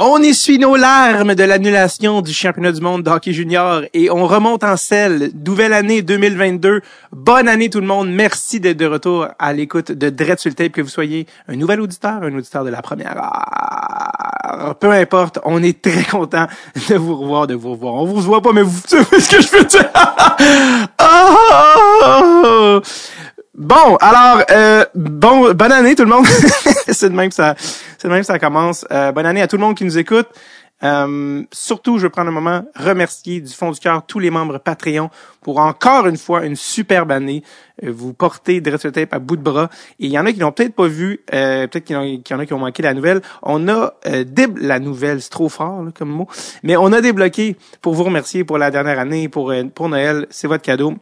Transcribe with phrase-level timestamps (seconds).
[0.00, 4.28] On essuie nos larmes de l'annulation du championnat du monde de hockey junior et on
[4.28, 5.32] remonte en selle.
[5.44, 6.82] Nouvelle année 2022.
[7.10, 8.08] Bonne année tout le monde.
[8.08, 11.80] Merci d'être de retour à l'écoute de Dread sur tape, que vous soyez un nouvel
[11.80, 13.20] auditeur, un auditeur de la première.
[14.78, 16.46] Peu importe, on est très content
[16.88, 17.94] de vous revoir, de vous revoir.
[17.94, 19.90] On vous voit pas, mais vous savez ce que je veux dire.
[21.00, 22.80] Oh!
[23.58, 26.24] Bon, alors, euh, bon, bonne année tout le monde.
[26.88, 28.86] c'est de même que ça, c'est de même ça commence.
[28.92, 30.28] Euh, bonne année à tout le monde qui nous écoute.
[30.84, 34.58] Euh, surtout, je veux prendre un moment remercier du fond du cœur tous les membres
[34.58, 37.42] Patreon pour encore une fois une superbe année.
[37.82, 39.70] Euh, vous portez Dress Tape à bout de bras.
[39.98, 42.38] Et il y en a qui l'ont peut-être pas vu, euh, peut-être qu'il y, en
[42.38, 43.22] a qui ont manqué la nouvelle.
[43.42, 44.24] On a euh,
[44.60, 46.28] la nouvelle, c'est trop fort comme mot,
[46.62, 50.28] mais on a débloqué pour vous remercier pour la dernière année, pour, pour Noël.
[50.30, 50.94] C'est votre cadeau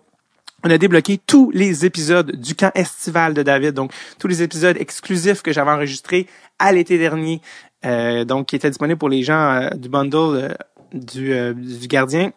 [0.65, 4.77] on a débloqué tous les épisodes du camp estival de David, donc tous les épisodes
[4.79, 6.27] exclusifs que j'avais enregistrés
[6.59, 7.41] à l'été dernier,
[7.84, 10.48] euh, donc qui étaient disponibles pour les gens euh, du bundle euh,
[10.92, 12.32] du, du gardien.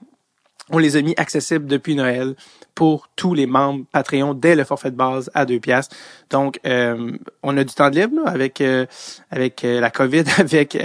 [0.70, 2.36] On les a mis accessibles depuis Noël
[2.80, 5.94] pour tous les membres Patreon dès le forfait de base à deux piastres.
[6.30, 7.12] Donc, euh,
[7.44, 8.86] on a du temps de libre là, avec euh,
[9.32, 10.76] avec euh, la COVID, avec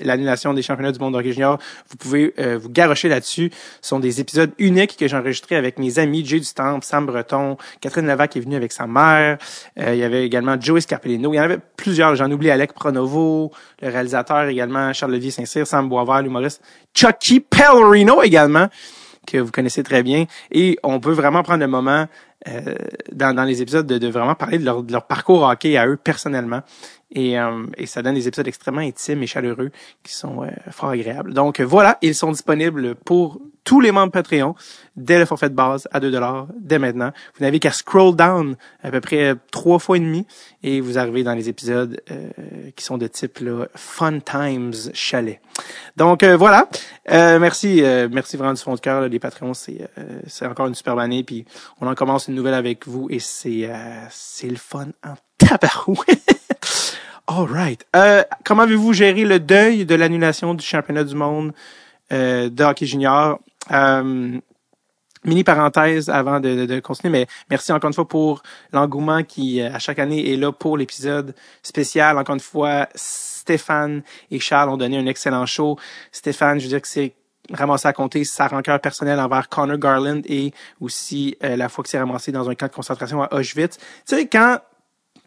[0.00, 1.58] l'annulation des championnats du monde hockey junior.
[1.90, 3.50] Vous pouvez vous garrocher là-dessus.
[3.82, 7.04] Ce sont des épisodes uniques que j'ai enregistrés avec mes amis Jay du Temple, Sam
[7.04, 9.36] Breton, Catherine Levac qui est venue avec sa mère.
[9.76, 11.34] il y avait également Joey Scarpellino.
[11.34, 12.16] Il y en avait plusieurs.
[12.16, 13.52] J'en oublie Alec Pronovo,
[13.82, 16.62] le réalisateur également, Charles Levier Saint-Cyr, Sam Boisvert, l'humoriste,
[16.94, 18.68] Chucky Pellerino également
[19.26, 20.26] que vous connaissez très bien.
[20.50, 22.06] Et on peut vraiment prendre le moment
[22.48, 22.74] euh,
[23.12, 25.86] dans, dans, les épisodes de, de, vraiment parler de leur, de leur parcours hockey à
[25.86, 26.62] eux personnellement.
[27.14, 29.70] Et, euh, et, ça donne des épisodes extrêmement intimes et chaleureux
[30.02, 31.34] qui sont euh, fort agréables.
[31.34, 34.54] Donc voilà, ils sont disponibles pour tous les membres Patreon
[34.96, 37.12] dès le forfait de base à 2 dollars dès maintenant.
[37.36, 40.26] Vous n'avez qu'à scroll down à peu près trois fois et demi
[40.62, 42.30] et vous arrivez dans les épisodes euh,
[42.76, 45.40] qui sont de type là, Fun Times Chalet.
[45.96, 46.68] Donc euh, voilà,
[47.10, 49.88] euh, merci, merci vraiment du fond de cœur les Patreons, c'est
[50.26, 51.44] c'est encore une superbe année puis
[51.80, 53.70] on en commence une nouvelle avec vous et c'est
[54.10, 56.38] c'est le fun en tabarouette.
[57.26, 57.84] All right.
[58.44, 61.52] comment avez-vous géré le deuil de l'annulation du championnat du monde
[62.10, 63.38] de hockey junior?
[63.70, 64.40] Euh,
[65.24, 69.78] mini parenthèse avant de, continuer, mais merci encore une fois pour l'engouement qui, euh, à
[69.78, 72.18] chaque année, est là pour l'épisode spécial.
[72.18, 75.78] Encore une fois, Stéphane et Charles ont donné un excellent show.
[76.10, 77.14] Stéphane, je veux dire que c'est
[77.52, 81.90] ramassé à compter sa rancœur personnelle envers Connor Garland et aussi euh, la fois que
[81.90, 83.78] c'est ramassé dans un camp de concentration à Auschwitz.
[83.78, 84.58] Tu sais, quand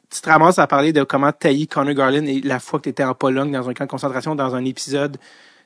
[0.09, 2.89] tu te ramasses à parler de comment tailler Connor Garland et la fois que tu
[2.89, 5.17] étais en Pologne dans un camp de concentration dans un épisode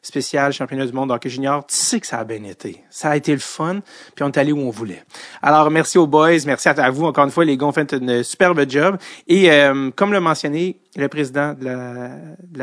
[0.02, 2.84] spécial championnat du monde hockey junior, tu sais que ça a bien été.
[2.90, 3.82] Ça a été le fun,
[4.16, 5.04] puis on est allé où on voulait.
[5.42, 7.06] Alors, merci aux boys, merci à, vous.
[7.06, 8.98] Encore une fois, les gars ont fait une superbe job.
[9.28, 12.10] Et euh, comme le mentionné, le président de la,
[12.44, 12.58] de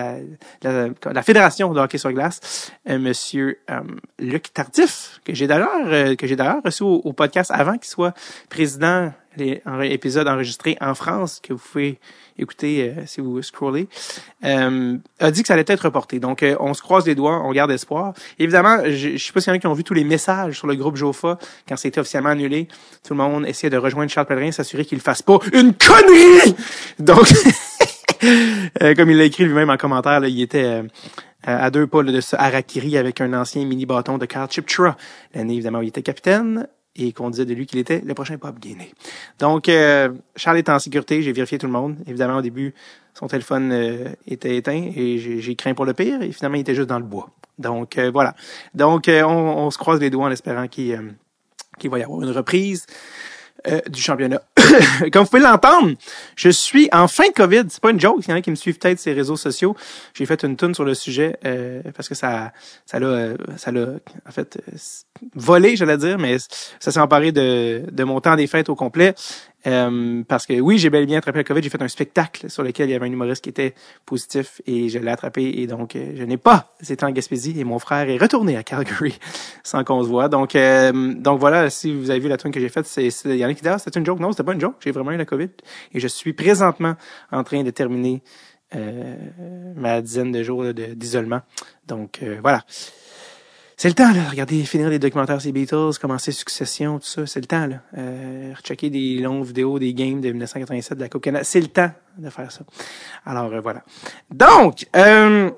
[0.63, 3.81] la, la, Fédération de hockey sur glace, euh, Monsieur euh,
[4.19, 8.15] Luc Tardif, que j'ai d'ailleurs que j'ai d'ailleurs reçu au, podcast avant qu'il soit
[8.49, 11.99] président, les épisodes enregistrés en France, que vous pouvez
[12.39, 13.89] écoutez, euh, si vous scrollez,
[14.45, 16.19] euh, a dit que ça allait être reporté.
[16.19, 18.15] Donc, euh, on se croise les doigts, on garde espoir.
[18.39, 20.59] Évidemment, je ne sais pas s'il y en a qui ont vu tous les messages
[20.59, 21.39] sur le groupe Jofa
[21.69, 22.69] quand c'était officiellement annulé.
[23.07, 26.55] Tout le monde essayait de rejoindre Charles Pellerin, s'assurer qu'il ne fasse pas une connerie!
[26.99, 27.27] Donc,
[28.97, 30.83] comme il l'a écrit lui-même en commentaire, là, il était
[31.43, 34.97] à deux pas de ce harakiri avec un ancien mini-bâton de Carl Chiptra.
[35.35, 38.37] L'année, évidemment, où il était capitaine et qu'on disait de lui qu'il était le prochain
[38.37, 38.93] Bob Gainey.
[39.39, 41.97] Donc, euh, Charles est en sécurité, j'ai vérifié tout le monde.
[42.07, 42.75] Évidemment, au début,
[43.15, 46.75] son téléphone euh, était éteint et j'ai craint pour le pire et finalement, il était
[46.75, 47.31] juste dans le bois.
[47.59, 48.35] Donc, euh, voilà.
[48.75, 51.15] Donc, on, on, se croise les doigts en espérant qu'il
[51.79, 52.87] qu'il va y avoir une reprise.
[53.69, 54.43] Euh, du championnat.
[55.13, 55.95] Comme vous pouvez l'entendre,
[56.37, 57.65] je suis en fin de COVID.
[57.69, 58.19] C'est pas une joke.
[58.21, 59.75] Il y en a qui me suivent peut-être sur les réseaux sociaux.
[60.15, 62.53] J'ai fait une tune sur le sujet euh, parce que ça,
[62.85, 63.87] ça l'a, euh, ça l'a,
[64.29, 64.59] en fait,
[65.35, 66.37] volé, j'allais dire, mais
[66.79, 69.15] ça s'est emparé de, de mon temps des fêtes au complet.
[69.67, 71.63] Euh, parce que oui, j'ai bel et bien attrapé le COVID.
[71.63, 74.89] J'ai fait un spectacle sur lequel il y avait un humoriste qui était positif et
[74.89, 75.43] je l'ai attrapé.
[75.61, 78.63] Et donc, euh, je n'ai pas été en Gaspésie et mon frère est retourné à
[78.63, 79.19] Calgary
[79.65, 80.29] sans qu'on se voit.
[80.29, 83.37] Donc, euh, donc voilà, si vous avez vu la tune que j'ai faite, c'est, il
[83.37, 84.21] y en a qui disent, ah, c'était une joke.
[84.21, 84.77] Non, c'était pas une joke.
[84.81, 85.51] J'ai vraiment eu la COVID.
[85.93, 86.95] Et je suis présentement
[87.33, 88.23] en train de terminer
[89.77, 91.41] ma dizaine de jours d'isolement.
[91.87, 92.63] Donc, voilà
[93.79, 97.27] c'est le temps, là, regarder, finir les documentaires sur les Beatles, commencer Succession, tout ça,
[97.27, 97.83] c'est le temps, là.
[97.99, 101.67] Euh, rechecker des longues vidéos des games de 1987 de la Coupe Canada, c'est le
[101.67, 102.61] temps de faire ça.
[103.27, 103.83] Alors, euh, voilà.
[104.31, 105.51] Donc, euh,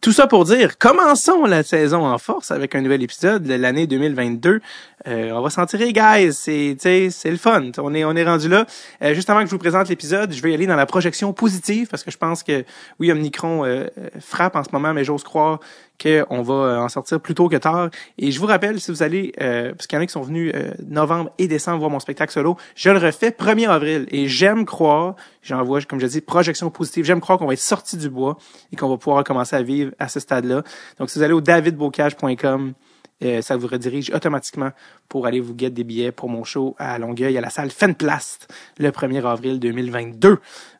[0.00, 3.88] tout ça pour dire, commençons la saison en force avec un nouvel épisode de l'année
[3.88, 4.60] 2022.
[5.06, 6.32] On va s'en tirer, guys.
[6.32, 7.70] C'est, c'est le fun.
[7.78, 8.66] On est, on est rendu là.
[9.12, 12.04] juste avant que je vous présente l'épisode, je vais aller dans la projection positive parce
[12.04, 12.64] que je pense que
[13.00, 13.86] oui, Omnicron
[14.20, 15.60] frappe en ce moment, mais j'ose croire
[16.02, 17.90] qu'on va en sortir plus tôt que tard.
[18.18, 20.52] Et je vous rappelle, si vous allez, parce qu'il y en a qui sont venus
[20.86, 24.06] novembre et décembre voir mon spectacle solo, je le refais 1er avril.
[24.10, 27.04] Et j'aime croire, j'envoie, comme je dis, projection positive.
[27.04, 28.36] J'aime croire qu'on va être sorti du bois
[28.72, 30.62] et qu'on va pouvoir commencer à vivre à ce stade-là.
[30.98, 32.74] Donc, si vous allez au davidbocage.com,
[33.22, 34.70] euh, ça vous redirige automatiquement
[35.08, 38.52] pour aller vous guetter des billets pour mon show à Longueuil à la salle Fenplast
[38.78, 40.38] le 1er avril 2022.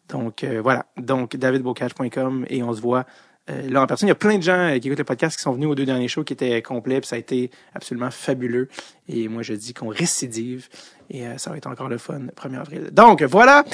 [0.09, 3.06] Donc euh, voilà, donc davidbocage.com et on se voit
[3.50, 4.09] euh, là en personne.
[4.09, 5.87] Il y a plein de gens qui écoutent le podcast qui sont venus aux deux
[5.87, 8.69] derniers shows qui étaient complets, puis ça a été absolument fabuleux.
[9.09, 10.69] Et moi je dis qu'on récidive
[11.11, 12.91] et ça va être encore le fun le 1er avril.
[12.93, 13.65] Donc voilà,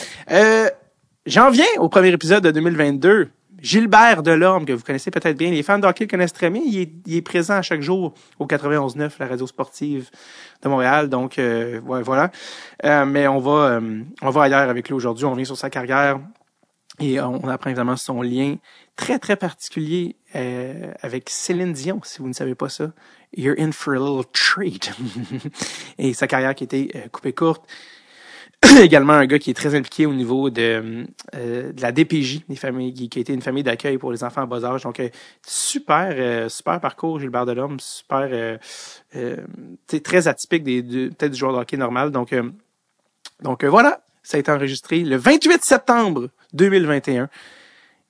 [1.26, 3.30] j'en viens au premier épisode de 2022.
[3.60, 6.62] Gilbert Delorme, que vous connaissez peut-être bien, les fans d'hockey le connaissent très bien.
[6.64, 10.10] Il est, il est, présent à chaque jour au 91.9, la radio sportive
[10.62, 11.08] de Montréal.
[11.08, 12.30] Donc euh, voilà.
[12.84, 15.24] Euh, mais on va euh, on va ailleurs avec lui aujourd'hui.
[15.24, 16.20] On vient sur sa carrière
[17.00, 18.56] et on apprend évidemment son lien
[18.96, 22.90] très très particulier avec Céline Dion, si vous ne savez pas ça.
[23.36, 24.90] You're in for a little treat.
[25.98, 27.64] et sa carrière qui était coupée courte.
[28.82, 32.56] également un gars qui est très impliqué au niveau de, euh, de la DPJ, des
[32.56, 34.82] familles, qui, a été une famille d'accueil pour les enfants en bas âge.
[34.82, 35.08] Donc, euh,
[35.46, 39.36] super, euh, super parcours, Gilbert Delhomme, super, euh,
[40.02, 42.10] très atypique des, de, peut-être du joueur de hockey normal.
[42.10, 42.34] Donc,
[43.42, 47.28] donc voilà, ça a été enregistré le 28 septembre 2021.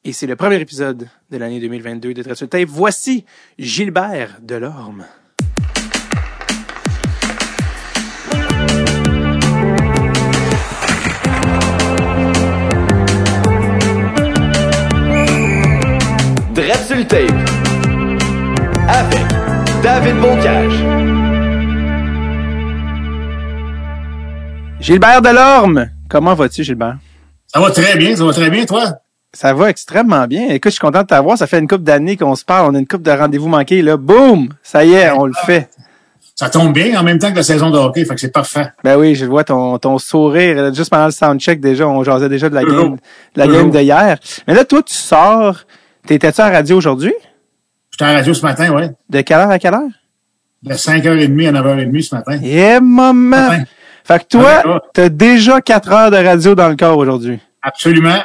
[0.05, 2.69] Et c'est le premier épisode de l'année 2022 de Dressel Tape.
[2.69, 3.27] Voici
[3.59, 5.05] Gilbert Delorme.
[16.59, 17.31] Tape
[18.89, 19.27] avec
[19.81, 20.73] David Bocage.
[24.81, 26.97] Gilbert Delorme, comment vas-tu, Gilbert?
[27.47, 28.87] Ça va très bien, ça va très bien, toi?
[29.33, 30.49] Ça va extrêmement bien.
[30.49, 31.39] Écoute, je suis content de t'avoir.
[31.39, 32.73] Ça fait une couple d'années qu'on se parle.
[32.73, 33.81] On a une couple de rendez-vous manqués.
[33.81, 34.49] Là, boum!
[34.65, 35.69] Ça y est, on le fait.
[36.35, 38.73] Ça tombe bien en même temps que la saison de hockey, fait que c'est parfait.
[38.83, 40.75] Ben oui, je vois ton, ton sourire.
[40.75, 43.79] Juste pendant le soundcheck, déjà, on jasait déjà de la game, de la game de
[43.79, 44.19] hier.
[44.49, 45.65] Mais là, toi, tu sors
[46.09, 47.13] T'étais-tu en radio aujourd'hui?
[47.91, 48.85] J'étais en radio ce matin, oui.
[49.11, 49.91] De quelle heure à quelle heure?
[50.63, 52.41] De 5h30 à 9h30 ce matin.
[52.43, 53.65] Eh, maman!
[54.05, 57.39] Fait que toi, t'as déjà 4 heures de radio dans le corps aujourd'hui.
[57.61, 58.23] Absolument.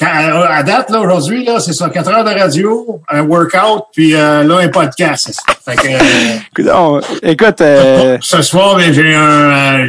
[0.00, 4.42] à date, là, aujourd'hui, là, c'est ça, 4 heures de radio, un workout, puis euh,
[4.42, 5.40] là, un podcast.
[5.64, 8.18] Fait que, euh, écoute, euh...
[8.20, 9.84] Ce soir, ben, j'ai un...
[9.84, 9.88] Euh,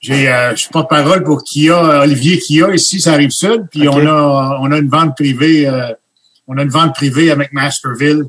[0.00, 3.66] j'ai, euh, je suis pas de parole pour Kia, Olivier Kia, ici, ça arrive sud,
[3.70, 5.68] puis on a on a une vente privée
[6.46, 8.24] on a une vente privée avec Masterville.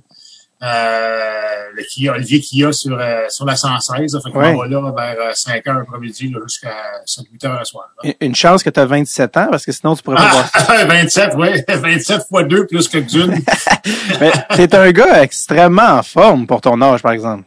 [0.63, 1.37] Euh,
[1.75, 4.13] le Kia, Olivier Kia sur, euh, sur la 116.
[4.13, 6.73] Là, fait qu'on va là vers 5 euh, heures après-midi jusqu'à
[7.05, 7.85] 7-8 heures le soir.
[8.19, 10.85] Une chance que tu as 27 ans, parce que sinon tu pourrais pas voir ça.
[10.85, 11.49] 27, oui.
[11.67, 13.39] 27 fois 2 plus que d'une.
[14.19, 17.43] Mais t'es un gars extrêmement en forme pour ton âge, par exemple.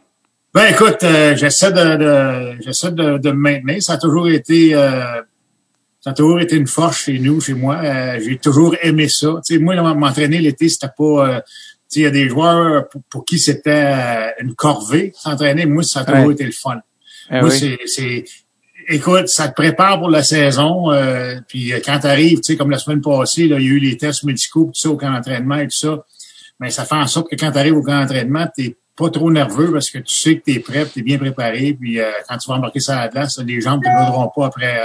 [0.53, 3.81] Ben écoute, euh, j'essaie de, de j'essaie de, de, me maintenir.
[3.81, 5.21] Ça a toujours été euh,
[6.01, 7.79] ça a toujours été une force chez nous, chez moi.
[7.83, 9.39] Euh, j'ai toujours aimé ça.
[9.45, 11.03] Tu sais, moi, m'entraîner l'été, c'était pas.
[11.03, 11.45] Euh, tu
[11.87, 15.67] sais, il y a des joueurs pour, qui c'était euh, une corvée s'entraîner.
[15.67, 16.79] Moi, ça a toujours été le fun.
[17.29, 18.25] Eh moi, c'est,
[18.89, 20.89] écoute, ça te prépare pour la saison.
[21.47, 23.79] puis quand tu arrives, tu sais, comme la semaine passée, là, il y a eu
[23.79, 26.03] les tests médicaux, tout ça au camp d'entraînement et tout ça.
[26.59, 29.31] Mais ça fait en sorte que quand tu arrives au camp d'entraînement, t'es pas trop
[29.31, 31.77] nerveux parce que tu sais que tu es prêt, tu es bien préparé.
[31.79, 34.47] Puis quand tu vas embarquer ça à la glace, les jambes ne te voudront pas
[34.47, 34.81] après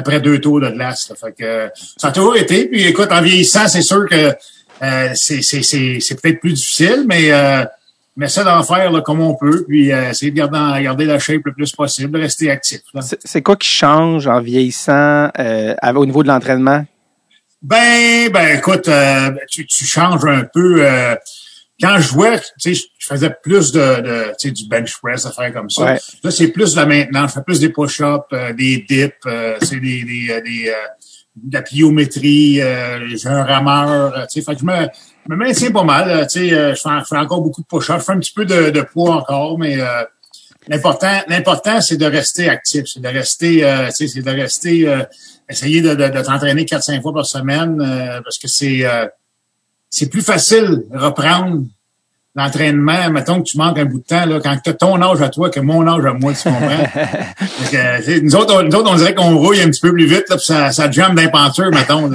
[0.00, 1.12] après deux tours de glace.
[1.20, 2.66] Fait que, ça a toujours été.
[2.66, 4.34] Puis écoute, en vieillissant, c'est sûr que
[4.82, 7.64] euh, c'est peut-être plus difficile, mais euh,
[8.16, 11.18] mais ça d'en faire là, comme on peut, puis euh, essayer de garder, garder la
[11.18, 12.80] shape le plus possible, rester actif.
[13.24, 16.84] C'est quoi qui change en vieillissant euh, au niveau de l'entraînement?
[17.62, 20.84] Ben, ben écoute, euh, tu, tu changes un peu
[21.80, 25.26] quand je jouais, tu sais, je faisais plus de, de tu sais, du bench press,
[25.34, 25.94] faire comme ça.
[26.22, 27.30] Là, c'est plus de la maintenance.
[27.30, 30.72] Je fais plus des push-ups, euh, des dips, euh, c'est des, des, euh, des
[31.36, 34.88] de la pliométrie, j'ai un rameur, tu sais, fait que je me,
[35.28, 38.18] me maintiens pas mal, tu sais, je fais, encore beaucoup de push-ups, je fais un
[38.18, 39.78] petit peu de, de poids encore, mais
[40.66, 44.92] l'important, l'important, c'est de rester actif, c'est de rester, tu sais, c'est de rester,
[45.48, 47.76] essayer de, de, de t'entraîner 4-5 fois par semaine,
[48.24, 48.84] parce que c'est
[49.90, 51.64] c'est plus facile de reprendre
[52.36, 55.20] l'entraînement, mettons que tu manques un bout de temps, là, quand tu as ton âge
[55.20, 56.84] à toi que mon âge à moi, tu comprends?
[57.72, 60.24] que, nous, autres, on, nous autres, on dirait qu'on rouille un petit peu plus vite,
[60.28, 62.10] là, puis ça, ça jambe d'impenture, mettons.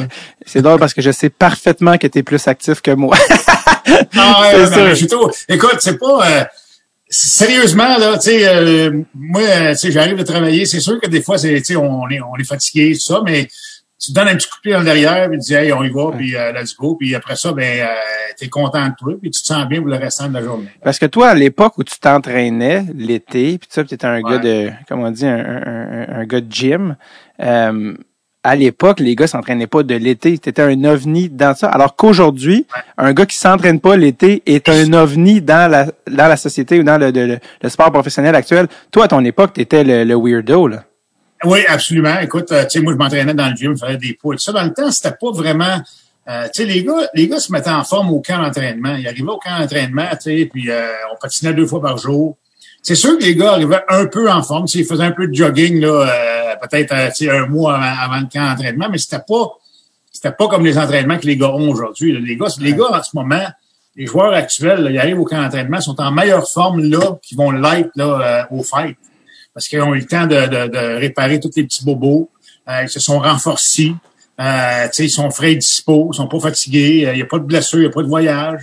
[0.46, 3.18] C'est drôle parce que je sais parfaitement que tu es plus actif que moi.
[4.18, 4.66] ah ouais,
[4.96, 5.08] c'est sûr.
[5.10, 6.28] Tout, écoute, c'est pas...
[6.28, 6.44] Euh,
[7.10, 10.66] sérieusement, là, tu sais, euh, moi, euh, tu sais, j'arrive de travailler.
[10.66, 13.22] C'est sûr que des fois, c'est, tu sais, on est, on est fatigué, tout ça,
[13.24, 13.48] mais
[14.00, 15.84] tu te donnes un petit coup de pied le derrière, puis tu dis, hey, on
[15.84, 16.96] y va, puis euh, let's go.
[17.00, 17.88] Puis après ça, ben, euh,
[18.38, 20.68] t'es content de toi, puis tu te sens bien pour le restant de la journée.
[20.84, 24.32] Parce que toi, à l'époque où tu t'entraînais l'été, puis tu étais un Ouais.
[24.32, 26.96] gars de, comment on dit, un, un, un, un gars de gym.
[27.42, 27.94] Euh,
[28.44, 30.38] à l'époque, les gars s'entraînaient pas de l'été.
[30.38, 31.68] T'étais un ovni dans ça.
[31.68, 36.38] Alors qu'aujourd'hui, un gars qui s'entraîne pas l'été est un ovni dans la, dans la
[36.38, 38.68] société ou dans le, le, le sport professionnel actuel.
[38.92, 40.84] Toi, à ton époque, t'étais le, le weirdo, là.
[41.46, 42.20] Oui, absolument.
[42.20, 44.38] Écoute, euh, tu sais, moi, je m'entraînais dans le gym, je faisais des poids et
[44.38, 44.52] tout ça.
[44.52, 45.80] Dans le temps, c'était pas vraiment...
[46.28, 48.96] euh, tu sais, les gars, les gars se mettaient en forme au camp d'entraînement.
[48.96, 52.36] Ils arrivaient au camp d'entraînement, tu sais, puis euh, on patinait deux fois par jour.
[52.82, 54.66] C'est sûr que les gars arrivaient un peu en forme.
[54.74, 58.50] Ils faisaient un peu de jogging, là, euh, peut-être un mois avant, avant le camp
[58.50, 59.52] d'entraînement, mais c'était pas
[60.12, 62.18] c'était pas comme les entraînements que les gars ont aujourd'hui.
[62.20, 63.46] Les gars, les gars, en ce moment,
[63.96, 67.38] les joueurs actuels, là, ils arrivent au camp d'entraînement, sont en meilleure forme là qu'ils
[67.38, 68.96] vont l'être là, aux fêtes.
[69.56, 72.30] Parce qu'ils ont eu le temps de, de, de réparer tous les petits bobos.
[72.70, 73.96] Euh, ils se sont renforcés.
[74.40, 77.08] Euh, tu sais, ils sont frais et dispo, ils sont pas fatigués.
[77.08, 78.62] euh, Il n'y a pas de blessure, il n'y a pas de voyage.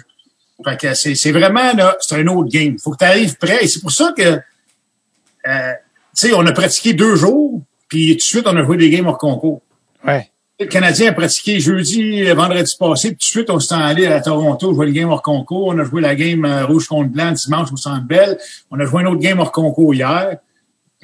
[0.65, 2.79] Fait que c'est, c'est vraiment là, c'est un autre game.
[2.79, 3.65] faut que tu arrives prêt.
[3.65, 5.73] Et c'est pour ça que euh,
[6.15, 8.91] tu sais, on a pratiqué deux jours, puis tout de suite, on a joué des
[8.91, 9.63] games hors concours.
[10.07, 10.29] Ouais.
[10.61, 14.21] Le Canadien a pratiqué jeudi, vendredi passé, puis tout de suite, on s'est allé à
[14.21, 15.69] Toronto jouer le game hors concours.
[15.69, 18.39] On a joué la game euh, rouge contre blanc dimanche au Centre Bell.
[18.71, 20.37] On a joué un autre game hors concours hier.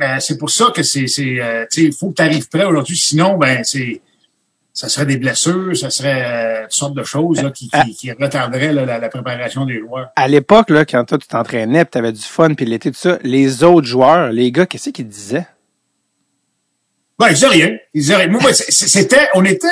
[0.01, 2.49] Euh, c'est pour ça que c'est, c'est, euh, tu sais, il faut que tu arrives
[2.49, 2.97] prêt aujourd'hui.
[2.97, 4.01] Sinon, ben, c'est,
[4.73, 8.13] ça serait des blessures, ça serait euh, toutes sortes de choses là, qui, qui, qui
[8.13, 10.11] retarderaient là, la, la préparation des joueurs.
[10.15, 13.19] À l'époque, là, quand toi, tu t'entraînais, tu avais du fun, puis l'été, tout ça,
[13.23, 15.47] les autres joueurs, les gars, qu'est-ce qu'ils disaient?
[17.19, 17.77] Ben, ils disaient rien.
[17.93, 18.29] Ils disaient rien.
[18.29, 19.67] Moi, c'était, on était,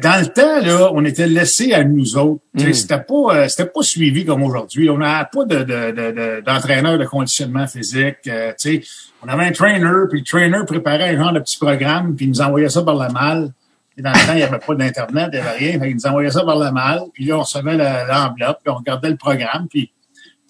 [0.00, 2.42] dans le temps, là, on était laissés à nous autres.
[2.58, 2.72] Tu Mm.
[2.74, 4.88] C'était pas, euh, c'était pas suivi comme aujourd'hui.
[4.90, 8.16] On n'avait pas de, de, de, de- d'entraîneur de conditionnement physique.
[8.28, 8.82] euh, tu
[9.24, 12.28] on avait un trainer, puis le trainer préparait un genre de petit programme, puis il
[12.30, 13.50] nous envoyait ça par la malle.
[13.96, 15.78] Et dans le temps, il n'y avait pas d'Internet, il n'y avait rien.
[15.80, 18.76] Fait il nous envoyait ça par la malle, puis là, on recevait l'enveloppe, puis on
[18.76, 19.92] regardait le programme, puis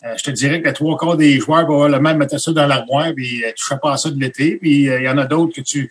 [0.04, 3.12] euh, je te dirais que les trois quarts des joueurs probablement mettaient ça dans l'armoire,
[3.14, 4.56] puis euh, touchaient pas à ça de l'été.
[4.60, 5.90] Puis euh, il y en a d'autres que tu,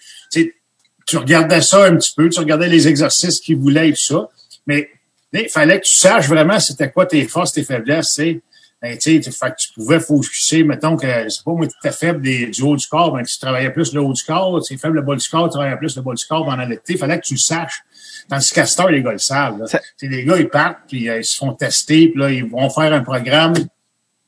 [1.05, 4.29] tu regardais ça un petit peu, tu regardais les exercices qu'ils voulaient et tout ça.
[4.67, 4.89] Mais
[5.34, 8.41] il fallait que tu saches vraiment c'était quoi tes forces, tes faiblesses, tu sais.
[8.81, 11.67] Ben, tu sais, tu- fait que tu pouvais focuser, mettons que, je sais pas, moi,
[11.67, 14.24] tu étais faible des, du haut du corps, ben, tu travaillais plus le haut du
[14.24, 16.65] corps, tu faible le bas du corps, tu travaillais plus le bas du corps pendant
[16.65, 16.93] l'été.
[16.93, 17.84] Il fallait que tu le saches.
[18.27, 19.60] Qu'à cette heure, les gars le savent.
[19.60, 19.67] Là.
[19.67, 22.72] Ça- les gars, ils partent, puis euh, ils se font tester, puis là, ils vont
[22.72, 23.53] faire un programme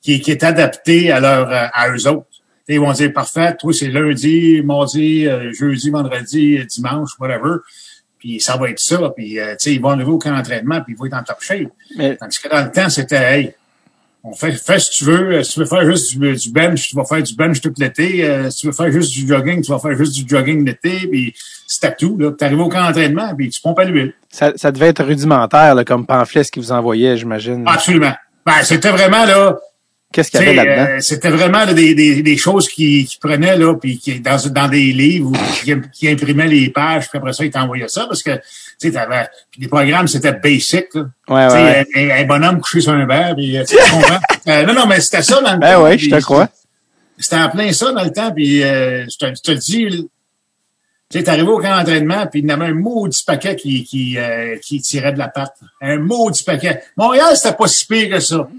[0.04, 2.28] qui, qui est adapté à leur euh, à eux autres.
[2.68, 7.58] Ils vont dire parfait, toi c'est lundi, mardi, euh, jeudi, vendredi, dimanche, whatever.
[8.20, 9.12] Puis ça va être ça.
[9.16, 11.24] Puis euh, tu sais, ils vont arriver au camp d'entraînement, puis ils vont être en
[11.24, 11.70] top shape.
[11.98, 13.54] Mais, Tandis que dans le temps, c'était hey,
[14.24, 15.44] on fait, fais ce que tu veux.
[15.44, 18.24] Si tu veux faire juste du, du bench, tu vas faire du bench tout l'été.
[18.24, 21.08] Euh, si tu veux faire juste du jogging, tu vas faire juste du jogging l'été.
[21.08, 21.36] Puis
[21.68, 22.18] c'était tout.
[22.18, 22.32] Là.
[22.32, 24.14] Tu arrives au camp d'entraînement, puis tu pompes à l'huile.
[24.30, 27.66] ça, ça devait être rudimentaire, là, comme pamphlet, ce qu'ils vous envoyaient, j'imagine.
[27.68, 28.14] Absolument.
[28.46, 29.58] Ben, c'était vraiment là.
[30.14, 30.92] Qu'est-ce qu'il y avait là-dedans?
[30.92, 34.38] euh, c'était vraiment là, des, des, des choses qui, qui prenaient là, puis qui dans,
[34.52, 38.06] dans des livres ou qui, qui imprimaient les pages, puis après ça, ils t'envoyaient ça
[38.06, 38.36] parce que
[38.80, 39.08] tu sais,
[39.58, 40.86] les programmes, c'était basic.
[40.94, 41.02] Là.
[41.28, 41.86] Ouais, ouais.
[41.96, 43.64] Un, un bonhomme couché sur un verre, puis euh?
[44.48, 45.84] Euh, non, non, mais c'était ça dans le Ben temps.
[45.84, 46.50] ouais, puis je te crois.
[47.18, 50.10] C'était en plein ça dans le temps, puis euh, je, te, je te le dis,
[51.10, 53.86] tu sais, arrivé au camp d'entraînement, puis il y en avait un maudit paquet qui,
[53.86, 55.54] qui, euh, qui tirait de la patte.
[55.82, 56.82] Un maudit paquet.
[56.98, 58.50] Montréal, c'était pas si pire que ça.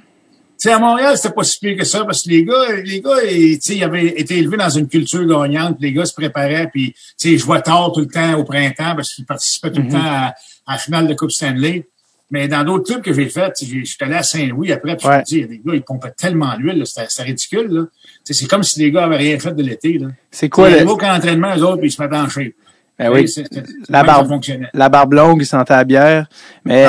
[0.60, 3.00] Tu sais, à Montréal, c'était pas si pire que ça, parce que les gars, les
[3.00, 6.94] gars, ils, ils avaient été élevés dans une culture gagnante, les gars se préparaient, puis,
[7.24, 10.32] ils jouaient tard tout le temps au printemps, parce qu'ils participaient tout le temps à,
[10.66, 11.86] à la finale de Coupe Stanley.
[12.30, 15.18] Mais dans d'autres clubs que j'ai fait, j'ai- j'étais allé à Saint-Louis après, puis Ouais.
[15.18, 17.88] je te dis, les gars, ils pompaient tellement l'huile, c'était ridicule,
[18.24, 20.08] c'est comme si les gars avaient rien fait de l'été, là.
[20.30, 22.28] C'est quoi Ils le, arrivaient au camp d'entraînement, eux autres, puis ils se mettaient en
[22.28, 22.52] shape.
[22.98, 23.26] Ben oui,
[23.88, 24.40] la barbe,
[24.72, 26.26] la barbe longue, il sentait la bière.
[26.64, 26.86] Mais,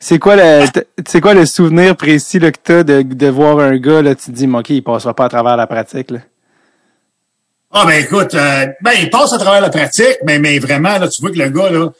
[0.00, 0.66] c'est quoi le,
[1.06, 4.26] c'est quoi le souvenir précis, là, que t'as de, de voir un gars, là, tu
[4.26, 6.18] te dis, OK, il passera pas à travers la pratique, là?
[7.72, 11.06] Ah ben écoute, euh, ben il passe à travers la pratique, mais, mais vraiment, là,
[11.06, 11.90] tu vois que le gars, là,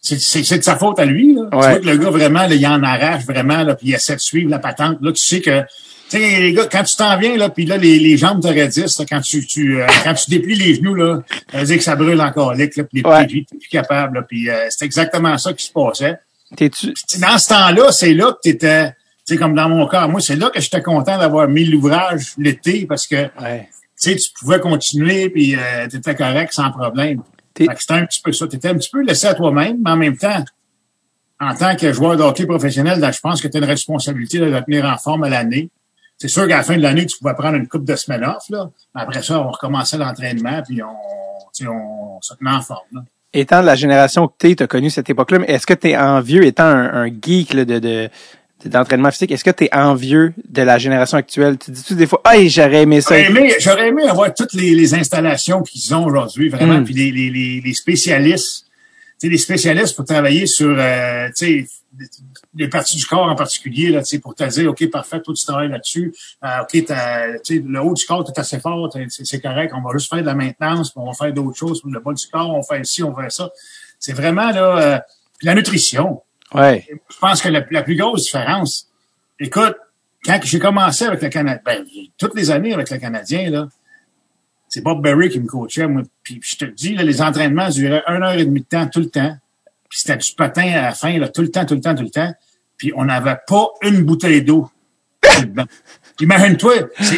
[0.00, 1.34] c'est, de sa faute à lui.
[1.34, 1.42] Là.
[1.52, 4.16] Tu vois que le gars, vraiment, là, il en arrache vraiment, là, puis il essaie
[4.16, 4.98] de suivre la patente.
[5.00, 5.62] Là, tu sais que.
[6.10, 8.46] Tu sais, les gars, quand tu t'en viens, là, puis là, les, les jambes te
[8.48, 11.82] raidissent, quand tu, tu euh, quand tu déplies les genoux, là, ça veut dire que
[11.82, 13.26] ça brûle encore, là, puis les Ouais.
[13.26, 16.16] pieds, t'es plus capable, là, puis euh, c'est exactement ça qui se passait.
[16.56, 18.94] T'es-tu, Puis, tu dans ce temps-là, c'est là que tu étais, tu
[19.24, 22.84] sais, comme dans mon cas, moi, c'est là que j'étais content d'avoir mis l'ouvrage l'été
[22.86, 23.68] parce que ouais.
[24.00, 27.22] tu sais, tu pouvais continuer puis euh, tu étais correct sans problème.
[27.54, 28.46] T'es- Fait que C'était un petit peu ça.
[28.46, 30.44] Tu étais un petit peu laissé à toi-même, mais en même temps,
[31.40, 34.38] en tant que joueur de hockey professionnel, là, je pense que tu as une responsabilité
[34.38, 35.70] de te tenir en forme à l'année.
[36.24, 38.24] Tu c'est sûr qu'à la fin de l'année, tu pouvais prendre une coupe de semaines
[38.24, 38.70] off, là?
[38.94, 40.96] Mais après ça, on recommençait l'entraînement, puis on,
[41.54, 43.00] tu on se tenait en forme, là.
[43.34, 46.46] Étant de la génération que t'es, t'as connu cette époque-là, mais est-ce que t'es envieux,
[46.46, 48.08] étant un, un geek là, de, de
[48.64, 51.58] d'entraînement physique, est-ce que t'es envieux de la génération actuelle?
[51.58, 53.14] Tu dis-tu des fois, hey, j'aurais aimé ça?
[53.22, 56.84] J'aurais aimé, j'aurais aimé avoir toutes les, les installations qu'ils ont aujourd'hui, vraiment, Mm.
[56.84, 58.64] puis les, les, les, les spécialistes,
[59.20, 61.66] tu sais, les spécialistes pour travailler sur, euh, tu sais,
[62.56, 65.44] les parties du corps en particulier, là, tu pour te dire, OK, parfait, toi, tu
[65.44, 66.14] travailles là-dessus.
[66.44, 70.08] Euh, OK, tu le haut du corps, t'es assez fort, c'est correct, on va juste
[70.08, 71.82] faire de la maintenance, puis on va faire d'autres choses.
[71.84, 73.50] Le bas du corps, on fait ci, on fait ça.
[73.98, 74.98] C'est vraiment, là, euh,
[75.42, 76.22] la nutrition.
[76.54, 76.86] Ouais.
[77.10, 78.88] Je pense que la, la plus grosse différence,
[79.40, 79.76] écoute,
[80.24, 81.84] quand j'ai commencé avec le Canadien, ben,
[82.16, 83.68] toutes les années avec le Canadien, là,
[84.68, 86.02] c'est Bob Berry qui me coachait, moi.
[86.22, 89.00] Puis je te dis, là, les entraînements duraient une heure et demie de temps tout
[89.00, 89.36] le temps.
[89.94, 92.02] Puis c'était du patin à la fin, là, tout le temps, tout le temps, tout
[92.02, 92.32] le temps.
[92.76, 94.68] Puis on n'avait pas une bouteille d'eau.
[96.20, 96.72] Imagine-toi,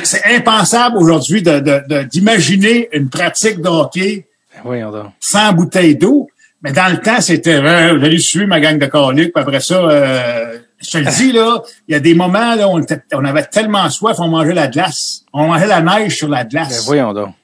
[0.04, 6.28] c'est impensable aujourd'hui de- de- de- d'imaginer une pratique de hockey Ben sans bouteille d'eau.
[6.62, 9.75] Mais dans le temps, c'était euh, j'allais suivre ma gang de coliques, puis après ça,
[9.76, 13.25] euh, je te le dis, là, il y a des moments, là, on, était- on
[13.25, 15.23] avait tellement soif, on mangeait la glace.
[15.33, 16.85] On mangeait la neige sur la Ben glace.
[16.85, 17.35] voyons donc.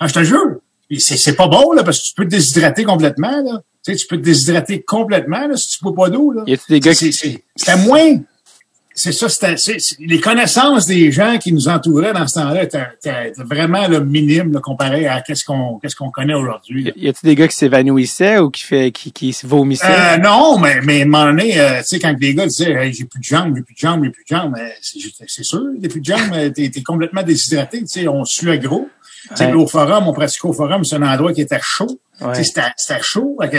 [0.00, 0.56] Ah, je te jure.
[0.98, 3.60] C'est pas bon, là, parce que tu peux te déshydrater complètement, là.
[3.84, 6.44] Tu sais, tu peux te déshydrater complètement, là, si tu bois pas d'eau, là.
[6.46, 7.12] Y a-tu des gars C'est- qui...
[7.12, 8.18] c'est- C'était moins.
[8.94, 12.62] C'est ça, c'était, c'est- c'est- les connaissances des gens qui nous entouraient dans ce temps-là
[12.64, 16.92] étaient, vraiment le minime là, comparé à qu'est-ce qu'on, qu'est-ce qu'on connaît aujourd'hui.
[16.96, 19.86] Y a-tu des gars qui s'évanouissaient ou qui fait qui, qui se vomissaient?
[19.88, 22.72] Euh, non, mais, mais à un moment donné, euh, tu sais, quand les gars disaient
[22.72, 24.68] hey, j'ai plus de jambes, j'ai plus de jambes, j'ai plus de jambes, euh,
[25.26, 28.88] c'est, sûr, j'ai plus de jambes, t'es, t'es complètement déshydraté, tu sais, on suait gros.
[29.38, 29.52] Ouais.
[29.54, 32.00] Au forum, on pratiquait au forum, c'est un endroit qui était chaud.
[32.20, 32.42] Ouais.
[32.42, 33.36] C'était, c'était chaud.
[33.40, 33.56] fait que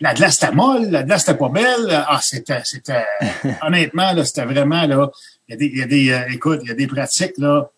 [0.00, 1.88] la glace était molle, la glace était pas belle.
[1.90, 3.04] Ah, c'était, c'était,
[3.62, 5.10] honnêtement, là, c'était vraiment, là,
[5.48, 7.36] il y a des, il y a des, euh, écoute, il y a des pratiques,
[7.38, 7.70] là.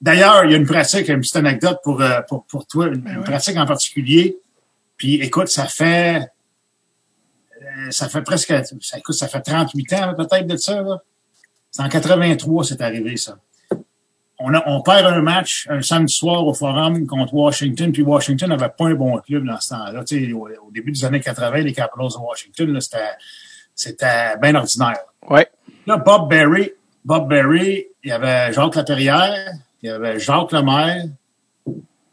[0.00, 3.06] D'ailleurs, il y a une pratique, une petite anecdote pour, euh, pour, pour toi, une,
[3.06, 4.38] une pratique en particulier.
[4.96, 6.26] Puis, écoute, ça fait,
[7.62, 11.02] euh, ça fait presque, ça, écoute, ça fait 38 ans, peut-être, de ça, là.
[11.70, 13.38] C'est en 83, c'est arrivé, ça.
[14.42, 18.48] On, a, on perd un match un samedi soir au Forum contre Washington, puis Washington
[18.48, 20.02] n'avait pas un bon club dans ce temps-là.
[20.34, 22.98] Au, au début des années 80, les Capitals de Washington, c'était,
[23.74, 25.00] c'était bien ordinaire.
[25.28, 25.46] Ouais.
[25.86, 26.72] Là, Bob Berry,
[27.04, 31.04] Bob Berry, il y avait Jacques Laperrière, il y avait Jacques Lemaire,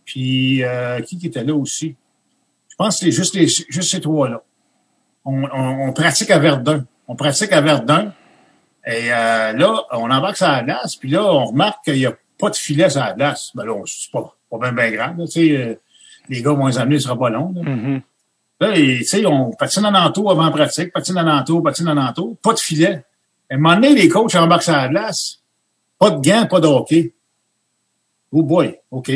[0.06, 1.96] puis euh, qui qui était là aussi?
[2.70, 4.44] Je pense que c'est juste, les, juste ces trois-là.
[5.26, 6.86] On, on, on pratique à Verdun.
[7.08, 8.14] On pratique à Verdun.
[8.90, 12.14] Et euh, là, on embarque sur la glace, puis là, on remarque qu'il n'y a
[12.40, 13.52] pas de filet sur la glace.
[13.54, 15.18] Ben là, on- c'est pas, pas bien, bien grave.
[15.18, 15.76] là, euh,
[16.30, 17.54] les gars vont les amener, ce sera pas long.
[17.54, 17.64] Là.
[17.70, 18.02] Mhm.
[18.62, 22.54] Là, sais, on patine en entour avant pratique, patine en entour, patine en entour, pas
[22.54, 23.04] de filet.
[23.52, 25.42] À un moment donné, les coachs embarquent sur la glace,
[26.00, 27.14] pas de gants, pas de hockey.
[28.32, 29.10] Oh boy, OK.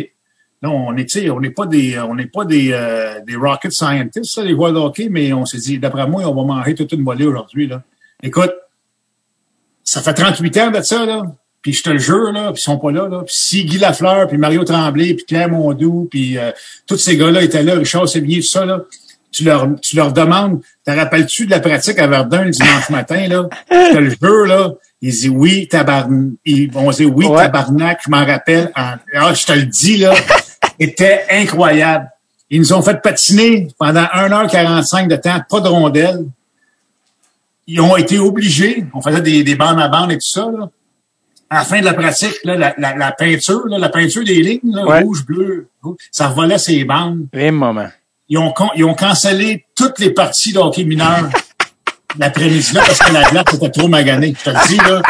[0.62, 3.36] Là, on est, tu sais, on n'est pas des, on n'est pas des, euh, des
[3.36, 6.44] rocket scientists, ça, les joueurs de hockey, mais on s'est dit, d'après moi, on va
[6.56, 7.82] manger toute une volée aujourd'hui, là.
[8.22, 8.54] Écoute,
[9.84, 11.24] ça fait 38 ans de ça, là.
[11.62, 13.20] Puis je te le jure, là, puis ils sont pas là, là.
[13.26, 16.52] Puis si Guy Lafleur, puis Mario Tremblay, puis Claire Mondou, puis euh,
[16.88, 18.80] tous ces gars-là étaient là, Richard Sévigné, tout ça, là,
[19.32, 23.28] tu leur, tu leur demandes, te rappelles-tu de la pratique à Verdun le dimanche matin,
[23.28, 23.48] là?
[23.70, 24.72] Je te le jure, là.
[25.04, 26.34] Ils disent oui, tabarnak.
[26.46, 27.44] Ils vont dire oui, Ouais.
[27.44, 28.72] tabarnak, je m'en rappelle.
[28.76, 30.14] En- Ah, je te le dis, là.
[30.80, 32.10] C'était incroyable.
[32.50, 36.26] Ils nous ont fait patiner pendant 1h45 de temps, pas de rondelles.
[37.68, 40.70] Ils ont été obligés, on faisait des, des bandes à bandes et tout ça, là.
[41.50, 44.42] À la fin de la pratique, là, la, la, la peinture, là, la peinture des
[44.42, 45.02] lignes, Ouais.
[45.02, 47.26] rouge, bleu, rouge, ça revolait ces bandes.
[47.34, 47.90] Vrai moment.
[48.30, 51.30] Ils ont, ils ont cancellé toutes les parties de hockey mineur
[52.18, 54.34] l'après-midi-là parce que la glace était trop maganée.
[54.40, 55.02] Je te le dis, là.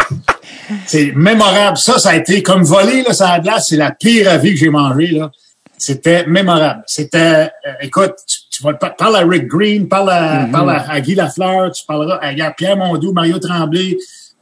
[0.87, 1.77] C'est mémorable.
[1.77, 3.67] Ça, ça a été comme voler, là, sur la glace.
[3.69, 5.31] C'est la pire avis que j'ai mangé, là.
[5.77, 6.83] C'était mémorable.
[6.87, 10.89] C'était, euh, écoute, tu, tu vas par- parle à Rick Green, parle à, parle à,
[10.89, 13.97] à Guy Lafleur, tu parleras à, à Pierre Mondou, Mario Tremblay,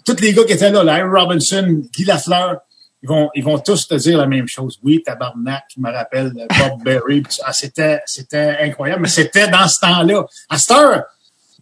[0.05, 2.57] tous les gars qui étaient là, Larry Robinson, Guy Lafleur,
[3.01, 4.77] ils vont, ils vont tous te dire la même chose.
[4.83, 7.23] Oui, tabarnak, je me rappelle Bob Berry.
[7.45, 9.03] Ah, c'était, c'était incroyable.
[9.03, 10.25] Mais c'était dans ce temps-là.
[10.49, 11.03] À cette heure,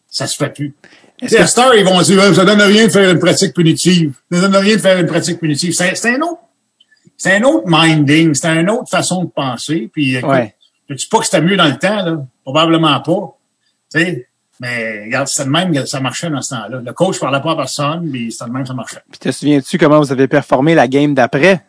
[0.09, 0.73] ça se fait plus.
[1.21, 4.13] À cette heure, ils vont dire, ça donne rien de faire une pratique punitive.
[4.31, 5.73] Ça donne rien de faire une pratique punitive.
[5.73, 6.39] C'est, c'est un autre,
[7.17, 8.33] c'est un autre minding.
[8.33, 9.91] C'est une autre façon de penser.
[9.93, 10.55] Puis, écoute, Ouais.
[10.89, 12.17] Je dis pas que c'était mieux dans le temps, là.
[12.43, 13.37] Probablement pas.
[13.93, 14.27] Tu sais.
[14.59, 16.79] Mais, regarde, c'était de même que ça marchait dans ce temps-là.
[16.83, 19.01] Le coach parlait pas à personne, mais c'était de même que ça marchait.
[19.11, 21.63] Puis te souviens-tu comment vous avez performé la game d'après?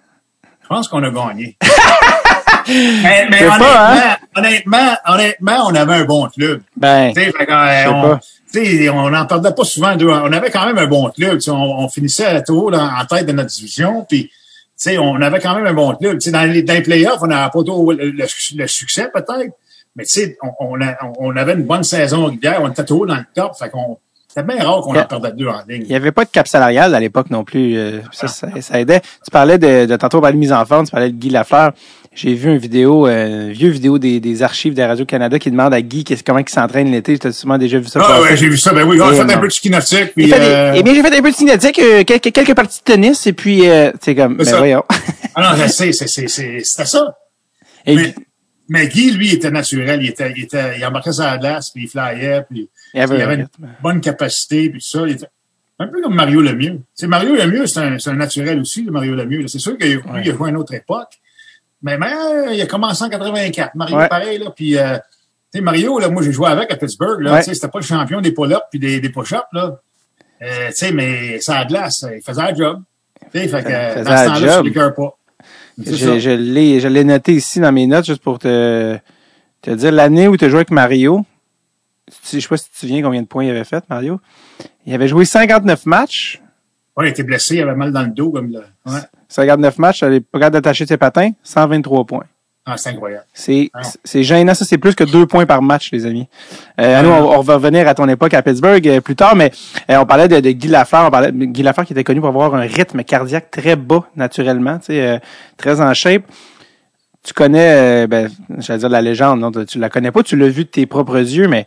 [0.63, 1.59] Je pense qu'on a gagné.
[2.69, 4.17] mais mais honnêtement, pas, hein?
[4.37, 6.63] honnêtement, honnêtement, on avait un bon club.
[6.77, 7.33] Ben, fait
[7.89, 8.19] on-
[8.95, 9.95] on n'en perdait pas souvent.
[10.01, 11.39] On avait quand même un bon club.
[11.49, 14.07] On, on, finissait à tout en tête de notre division.
[14.09, 14.31] Puis,
[14.79, 16.21] sais, on avait quand même un bon club.
[16.21, 19.53] sais, dans les, dans les playoffs, on n'avait pas tout le, le, succès peut-être,
[19.97, 20.79] mais tu on, on,
[21.19, 23.57] on, avait une bonne saison régulière, on était toujours dans le top.
[23.59, 25.83] Fait qu'on c'était bien rare qu'on en perdait deux en ligne.
[25.85, 27.79] Il n'y avait pas de cap salarial à l'époque non plus.
[27.79, 29.01] Euh, ça, ça, aidait.
[29.01, 31.73] Tu parlais de, de tantôt de mise en forme, tu parlais de Guy Lafleur.
[32.15, 35.73] J'ai vu une vidéo, euh, une vieux vidéo des, des archives de Radio-Canada qui demande
[35.73, 37.19] à Guy comment il s'entraîne l'été.
[37.23, 38.01] J'ai sûrement déjà vu ça.
[38.03, 38.75] Ah ouais, j'ai vu ça.
[38.75, 40.13] Ben oui, on a fait un peu de ski nautique.
[40.15, 40.75] Puis, euh...
[40.77, 43.27] Eh bien, j'ai fait un peu de ski nautique, euh, quelques, quelques parties de tennis,
[43.27, 43.63] et puis,
[44.03, 44.85] c'est comme, ben voyons.
[45.35, 47.17] ah non, je sais, c'était ça.
[47.87, 48.15] Et mais,
[48.69, 50.03] mais, Guy, lui, était naturel.
[50.03, 53.49] Il était, il était, il embarquait la glace, puis il flyait, puis il, avait, une
[53.83, 55.07] bonne capacité, puis tout ça.
[55.07, 55.27] Il était
[55.79, 56.81] un peu comme Mario Lemieux.
[56.95, 59.47] C'est Mario Lemieux, c'est un, un naturel aussi, le Mario Lemieux.
[59.47, 60.23] C'est sûr qu'il ouais.
[60.25, 61.19] il a joué à une autre époque.
[61.83, 63.75] Mais, mais euh, il a commencé en 84.
[63.75, 64.51] Mario, pareil, là.
[64.51, 67.39] Puis, euh, tu sais, Mario, là, moi, j'ai joué avec à Pittsburgh, là.
[67.39, 69.81] Tu sais, c'était pas le champion des pull-ups puis des, des push-ups, là.
[70.43, 72.05] Euh, tu sais, mais ça a glace.
[72.15, 72.83] Il faisait le job.
[73.33, 75.15] Tu sais, fait que, dans ce temps-là, je ne pas.
[75.79, 78.99] Je, je l'ai, je l'ai noté ici dans mes notes, juste pour te,
[79.63, 81.25] te dire l'année où tu as joué avec Mario.
[82.25, 84.21] Je sais pas si tu te souviens combien de points il avait fait, Mario.
[84.87, 86.43] Il avait joué 59 matchs.
[86.97, 88.61] Ouais, il était blessé, il avait mal dans le dos, comme là.
[88.87, 89.01] Ouais.
[89.29, 92.25] 59 matchs, elle est pas d'attacher ses patins, 123 points.
[92.71, 93.25] Ah, c'est incroyable.
[93.33, 94.53] C'est, ah c'est gênant.
[94.53, 96.29] Ça, c'est plus que deux points par match, les amis.
[96.79, 99.51] Euh, nous, on, va revenir à ton époque à Pittsburgh euh, plus tard, mais
[99.91, 101.07] euh, on parlait de, de, Guy Lafleur.
[101.07, 104.07] On parlait de Guy Lafleur qui était connu pour avoir un rythme cardiaque très bas,
[104.17, 105.19] naturellement, tu sais, euh,
[105.57, 106.25] très en shape.
[107.25, 110.65] Tu connais, ben, j'allais dire la légende, non, tu la connais pas, tu l'as vu
[110.65, 111.67] de tes propres yeux, mais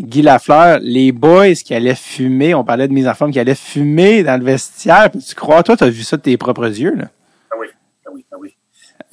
[0.00, 3.54] Guy Lafleur, les boys qui allaient fumer, on parlait de mise en forme, qui allaient
[3.54, 5.10] fumer dans le vestiaire.
[5.12, 7.04] tu crois, toi, tu as vu ça de tes propres yeux, là?
[7.50, 7.68] Ah oui,
[8.04, 8.56] ah oui, ah oui.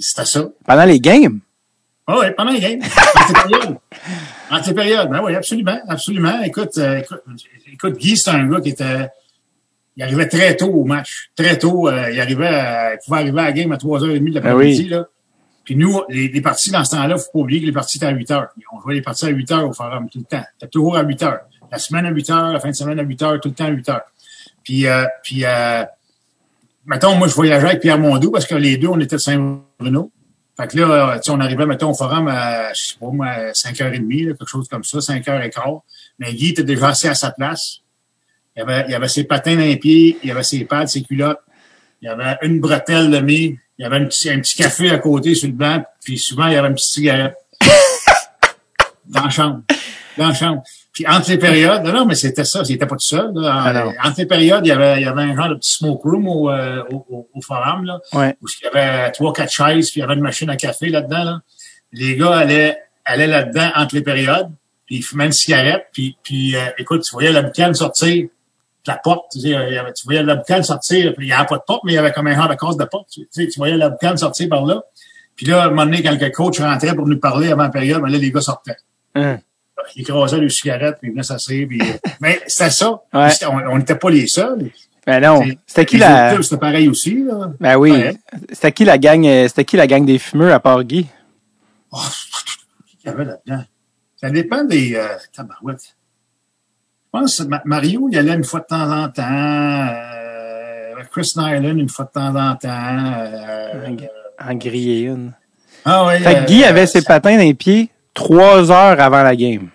[0.01, 0.45] C'était ça.
[0.65, 1.39] Pendant les games?
[2.07, 2.81] Ah oui, pendant les games.
[4.51, 5.09] Entre périodes.
[5.09, 6.41] Ben oui, absolument, absolument.
[6.41, 7.21] Écoute, euh, écoute,
[7.71, 9.07] écoute, Guy, c'est un gars qui était,
[9.95, 11.29] il arrivait très tôt au match.
[11.35, 14.35] Très tôt, euh, il arrivait à, il pouvait arriver à la game à 3h30 de
[14.35, 15.05] l'après-midi, ben oui.
[15.63, 18.07] Puis nous, les, les parties dans ce temps-là, faut pas oublier que les parties étaient
[18.07, 18.47] à 8 heures.
[18.73, 20.43] On jouait les parties à 8 heures au forum tout le temps.
[20.53, 21.41] C'était toujours à 8 heures.
[21.71, 23.65] La semaine à 8 heures, la fin de semaine à 8 heures, tout le temps
[23.65, 24.01] à 8 heures.
[24.63, 25.83] Puis, euh, puis euh,
[26.85, 30.11] mettons, moi, je voyageais avec Pierre Mondou parce que les deux, on était de Saint-Bruno.
[30.57, 33.27] Fait que là, tu sais, on arrivait, mettons, au forum à, je sais pas moi,
[33.51, 35.81] 5h30, là, quelque chose comme ça, 5h15.
[36.19, 37.79] Mais Guy était déjà assis à sa place.
[38.55, 41.39] Il avait, il avait ses patins dans les pieds, il avait ses pads, ses culottes.
[42.01, 44.91] Il y avait une bretelle de mi il y avait un petit, un petit café
[44.91, 47.35] à côté sur le banc, puis souvent, il y avait une petite cigarette.
[49.07, 49.61] dans la chambre.
[50.19, 50.61] Dans la chambre.
[50.93, 53.31] Puis entre les périodes, non, non mais c'était ça, il était pas tout seul.
[53.33, 53.93] Là.
[54.01, 56.01] Ah entre les périodes, il y avait, il y avait un genre de petit smoke
[56.03, 58.35] room au, euh, au, au, forum, là, ouais.
[58.41, 60.89] où il y avait trois, quatre chaises, puis il y avait une machine à café
[60.89, 61.23] là-dedans.
[61.23, 61.41] Là.
[61.93, 64.49] Les gars allaient, allaient là-dedans entre les périodes,
[64.85, 68.27] puis ils fumaient une cigarette, puis, puis euh, écoute, tu voyais la boucane sortir
[68.87, 71.33] la porte, tu, sais, il y avait, tu voyais la boucane sortir, puis il n'y
[71.33, 73.09] avait pas de porte, mais il y avait comme un genre de case de porte.
[73.09, 74.83] Tu, sais, tu voyais la boucane sortir par là.
[75.35, 77.69] Puis là, à un moment donné, quand le coach rentrait pour nous parler avant la
[77.69, 78.77] période, ben là, les gars sortaient.
[79.15, 79.39] Hum.
[79.95, 81.67] Ils écrasaient les cigarettes, puis ils venaient s'asseoir.
[81.67, 81.81] Puis...
[82.21, 83.01] mais c'était ça.
[83.13, 84.71] On n'était pas les seuls.
[85.05, 85.43] Ben non.
[85.65, 86.41] C'était qui la.
[86.41, 87.51] C'était pareil aussi, là.
[87.59, 87.93] Ben oui.
[88.51, 91.07] C'était qui la gang, euh, c'était qui la gang des fumeurs à part Guy?
[91.91, 91.97] Oh,
[92.99, 93.63] qu'il y avait là-dedans?
[94.15, 95.95] Ça dépend des, euh, tabarouettes.
[97.13, 99.23] Je pense que Mario, il allait une fois de temps en temps.
[99.23, 100.21] Euh,
[101.11, 102.69] Chris Nyland, une fois de temps en temps.
[102.69, 103.89] Euh,
[104.39, 105.33] en griller une.
[105.83, 106.19] Ah oui.
[106.19, 109.69] Fait que Guy euh, avait ses patins dans les pieds trois heures avant la game.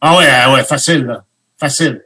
[0.00, 1.24] Ah ouais, ah ouais, facile, là.
[1.58, 2.02] Facile.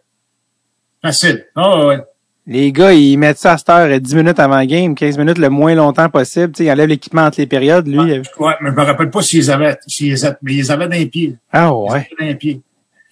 [1.02, 1.44] Facile.
[1.54, 1.98] Ah ouais.
[2.46, 5.38] Les gars, ils mettent ça à cette heure 10 minutes avant la game, 15 minutes
[5.38, 6.56] le moins longtemps possible.
[6.56, 7.87] sais, ils enlèvent l'équipement entre les périodes.
[7.87, 8.22] Lui, ouais,
[8.61, 11.37] mais je me rappelle pas s'ils avaient, s'ils avaient, mais ils avaient dans les pieds.
[11.52, 11.88] Ah ouais.
[11.88, 12.62] Ils avaient dans les pieds.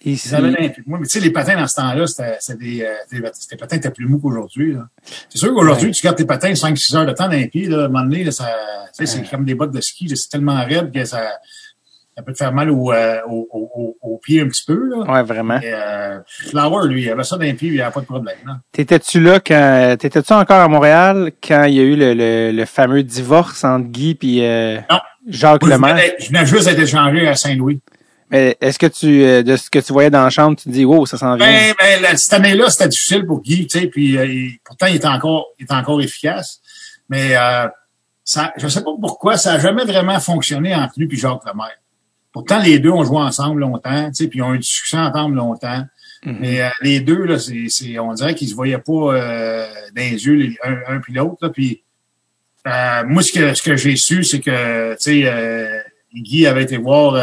[0.03, 0.33] Ici.
[0.87, 3.91] Moi, mais tu sais, les patins dans ce temps-là, c'était des, euh, des, patins étaient
[3.91, 4.75] plus mous qu'aujourd'hui.
[5.29, 5.93] C'est sûr qu'aujourd'hui, ouais.
[5.93, 8.03] tu gardes tes patins 5-6 heures de temps dans les pieds, là, à un moment
[8.03, 8.45] doné, là, ça,
[8.99, 9.05] ouais.
[9.05, 11.21] c'est comme des bottes de ski, c'est tellement raide que ça,
[12.15, 14.89] ça peut te faire mal au, euh, au, au, au, pied un petit peu.
[14.89, 15.11] Là.
[15.11, 15.59] Ouais, vraiment.
[15.61, 18.35] Et, euh, Flower, lui, il avait ça dans les pieds, il avait pas de problème.
[18.71, 22.65] T'étais-tu là quand, t'étais-tu encore à Montréal quand il y a eu le, le, le
[22.65, 24.79] fameux divorce entre Guy et euh,
[25.27, 25.97] Jacques Lemaire?
[26.19, 27.81] Je venais juste d'être échangé à Saint-Louis.
[28.31, 30.69] Mais est-ce que tu, euh, de ce que tu voyais dans la chambre, tu te
[30.69, 31.45] dis, wow, ça s'en vient?
[31.45, 35.07] Ben, ben, cette année-là, c'était difficile pour Guy, tu sais, puis euh, pourtant, il était
[35.07, 36.61] encore, il était encore efficace.
[37.09, 37.67] Mais euh,
[38.23, 41.75] ça, je sais pas pourquoi, ça a jamais vraiment fonctionné entre lui et Jacques Lemaire.
[42.31, 44.97] Pourtant, les deux ont joué ensemble longtemps, tu sais, puis ils ont eu du succès
[44.97, 45.85] ensemble longtemps.
[46.25, 46.37] Mm-hmm.
[46.39, 49.65] Mais euh, les deux, là, c'est, c'est, on dirait qu'ils se voyaient pas euh,
[49.95, 51.47] dans les yeux, les, un, un puis l'autre.
[51.49, 51.83] Puis
[52.65, 57.15] moi, ce que, ce que j'ai su, c'est que, tu sais, Guy avait été voir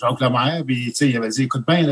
[0.00, 1.84] Jacques Lemaire, puis tu sais, il avait dit, écoute bien,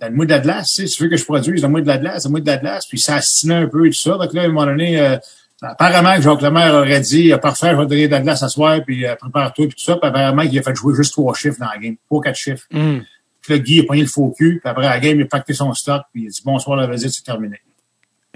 [0.00, 1.98] donne-moi de la glace, tu sais, si tu veux que je produise, donne-moi de la
[1.98, 4.18] glace, donne-moi de la glace, puis ça assinait un peu et tout ça.
[4.18, 5.16] Donc là, à un moment donné, euh,
[5.62, 8.42] apparemment que Jacques Lemaire aurait dit, euh, parfait, je vais te donner de la glace
[8.42, 9.96] à soir, puis euh, prépare-toi, puis tout ça.
[9.96, 12.66] Puis apparemment qu'il a fait jouer juste trois chiffres dans la game, trois, quatre chiffres.
[12.70, 12.98] Hmm.
[13.42, 15.54] Puis là, Guy a pogné le faux cul, puis après la game, il a pacté
[15.54, 17.60] son stock, puis il a dit, bonsoir, la visite, c'est terminé.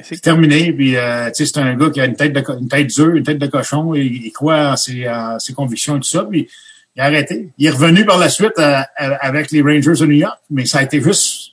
[0.02, 2.68] C'est terminé, puis euh, tu sais, c'est un gars qui a une tête de une
[2.68, 5.06] tête dure, une tête de cochon, et il croit en ses,
[5.40, 6.48] ses convictions et tout ça, puis
[6.96, 7.50] il a arrêté.
[7.58, 10.64] Il est revenu par la suite à- à- avec les Rangers de New York, mais
[10.64, 11.50] ça a été juste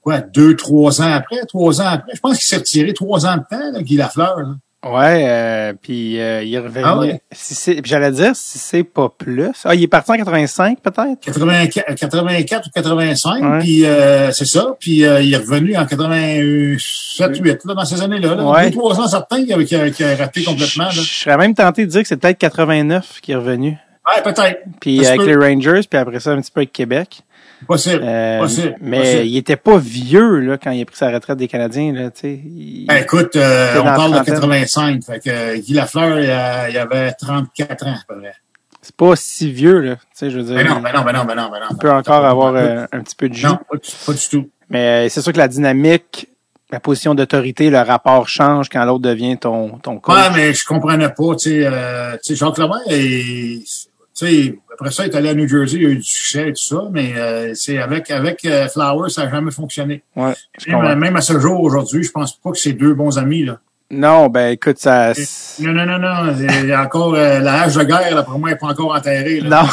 [0.00, 2.12] quoi, deux, trois ans après, trois ans après?
[2.14, 4.38] Je pense qu'il s'est retiré trois ans de temps, là, Guy Lafleur.
[4.38, 4.54] Là.
[4.84, 6.84] Ouais, euh, puis euh, il est revenu.
[6.84, 7.20] Ah ouais?
[7.30, 9.52] Si j'allais dire si c'est pas plus.
[9.64, 11.20] Ah, il est parti en 85 peut-être?
[11.20, 13.58] 84, 84 ou 85, Ouais.
[13.60, 14.74] puis euh, c'est ça.
[14.80, 18.34] Puis euh, il est revenu en 87, 8, là, dans ces années-là.
[18.34, 18.44] Là.
[18.44, 18.70] Ouais.
[18.70, 20.84] Deux, trois ans certains qu'il a, a raté complètement.
[20.84, 20.90] Là.
[20.90, 23.76] Je serais même tenté de dire que c'est peut-être 89 qui est revenu.
[24.04, 24.62] Ouais, peut-être.
[24.80, 25.26] Puis avec peut.
[25.26, 27.20] les Rangers, puis après ça un petit peu avec Québec.
[27.66, 28.00] Possible.
[28.04, 28.76] Euh, possible.
[28.80, 29.26] mais possible.
[29.26, 32.10] il était pas vieux là quand il a pris sa retraite des Canadiens là.
[32.24, 34.34] Il- Ben, écoute, euh, on parle de trentaine.
[34.34, 35.04] 85.
[35.04, 38.34] Fait que euh, Guy Lafleur, il, a- il avait 34 ans, à peu près.
[38.80, 40.54] c'est pas si vieux là, tu sais, je veux dire.
[40.56, 41.66] Ben non, ben non, ben non, ben non, ben non.
[41.70, 43.46] il peut encore avoir euh, un petit peu de jus.
[43.46, 44.50] Non, pas du, pas du tout.
[44.70, 46.28] Mais euh, c'est sûr que la dynamique,
[46.70, 50.16] la position d'autorité, le rapport change quand l'autre devient ton ton coach.
[50.16, 54.58] Ouais, mais je comprenais pas, tu sais, euh, tu sais, Jacques Lemaire, il- tu sais,
[54.72, 56.62] après ça, il est allé à New Jersey, il a eu du succès et tout
[56.62, 60.02] ça, mais euh, c'est avec avec euh, Flowers, ça n'a jamais fonctionné.
[60.16, 60.32] Ouais,
[60.66, 63.58] Même, à ce jour, aujourd'hui, je pense pas que c'est deux bons amis, là.
[63.94, 65.12] Non, ben écoute, ça.
[65.60, 68.38] Non, non, non, non, il y a encore euh, la hache de guerre, là, pour
[68.38, 69.40] moi, elle n'est pas encore enterrée.
[69.40, 69.64] Là.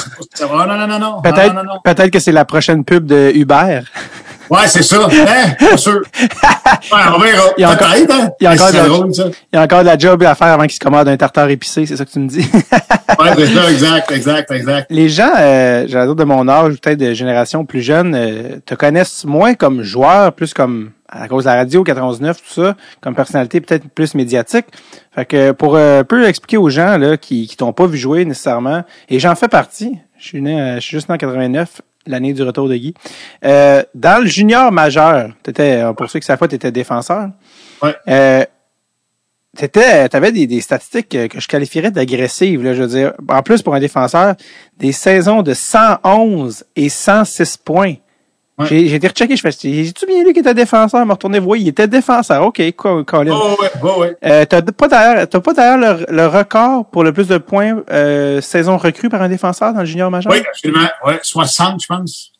[0.41, 0.47] Non.
[0.57, 1.21] Non, non, non, non.
[1.21, 1.79] Peut-être, Non, non, non.
[1.81, 3.79] peut-être que c'est la prochaine pub de Uber.
[4.49, 5.07] Ouais, c'est ça.
[5.07, 5.55] Hein?
[5.59, 6.01] Pas sûr.
[6.91, 7.43] Ouais, on verra.
[7.57, 8.29] Il y a encore- hein?
[8.39, 9.23] il y a encore de la- drôle, ça.
[9.51, 11.49] Il y a encore de la job à faire avant qu'il se commande un tartare
[11.49, 12.39] épicé, c'est ça que tu me dis.
[13.19, 14.87] Ouais, c'est ça, exact, exact, exact.
[14.89, 18.59] Les gens, euh, j'allais dire de mon âge, ou peut-être de génération plus jeune, euh,
[18.65, 22.75] te connaissent moins comme joueur, plus comme à cause de la radio 99, tout ça,
[23.01, 24.67] comme personnalité peut-être plus médiatique.
[25.13, 27.97] Fait que pour euh, un peu expliquer aux gens là qui qui t'ont pas vu
[27.97, 29.97] jouer nécessairement, et j'en fais partie.
[30.17, 32.93] Je suis né, euh, je suis juste né en 89, l'année du retour de Guy.
[33.45, 37.29] Euh, dans le junior majeur, t'étais, euh, pour ceux qui savent pas, t'étais défenseur.
[37.81, 37.95] Ouais.
[38.07, 38.45] Euh,
[39.57, 43.13] T'étais, t'avais des, des statistiques que, que je qualifierais d'agressives, là, je veux dire.
[43.27, 44.35] En plus, pour un défenseur,
[44.77, 47.95] des saisons de 111 et 106 points.
[48.59, 48.65] Ouais.
[48.67, 51.05] J'ai, été rechecké, je fais, j'ai-tu bien lu qu'il était défenseur?
[51.05, 52.43] Me retourner voir, il était défenseur.
[52.43, 53.33] OK, quoi, Colin.
[53.33, 54.17] Oh, ouais, ouais, ouais.
[54.25, 59.07] Euh, t'as pas d'ailleurs, le, le record pour le plus de points, euh, saison recrue
[59.07, 60.33] par un défenseur dans le junior majeur?
[60.33, 60.89] Oui, absolument.
[61.05, 62.33] Ouais, 60, je pense.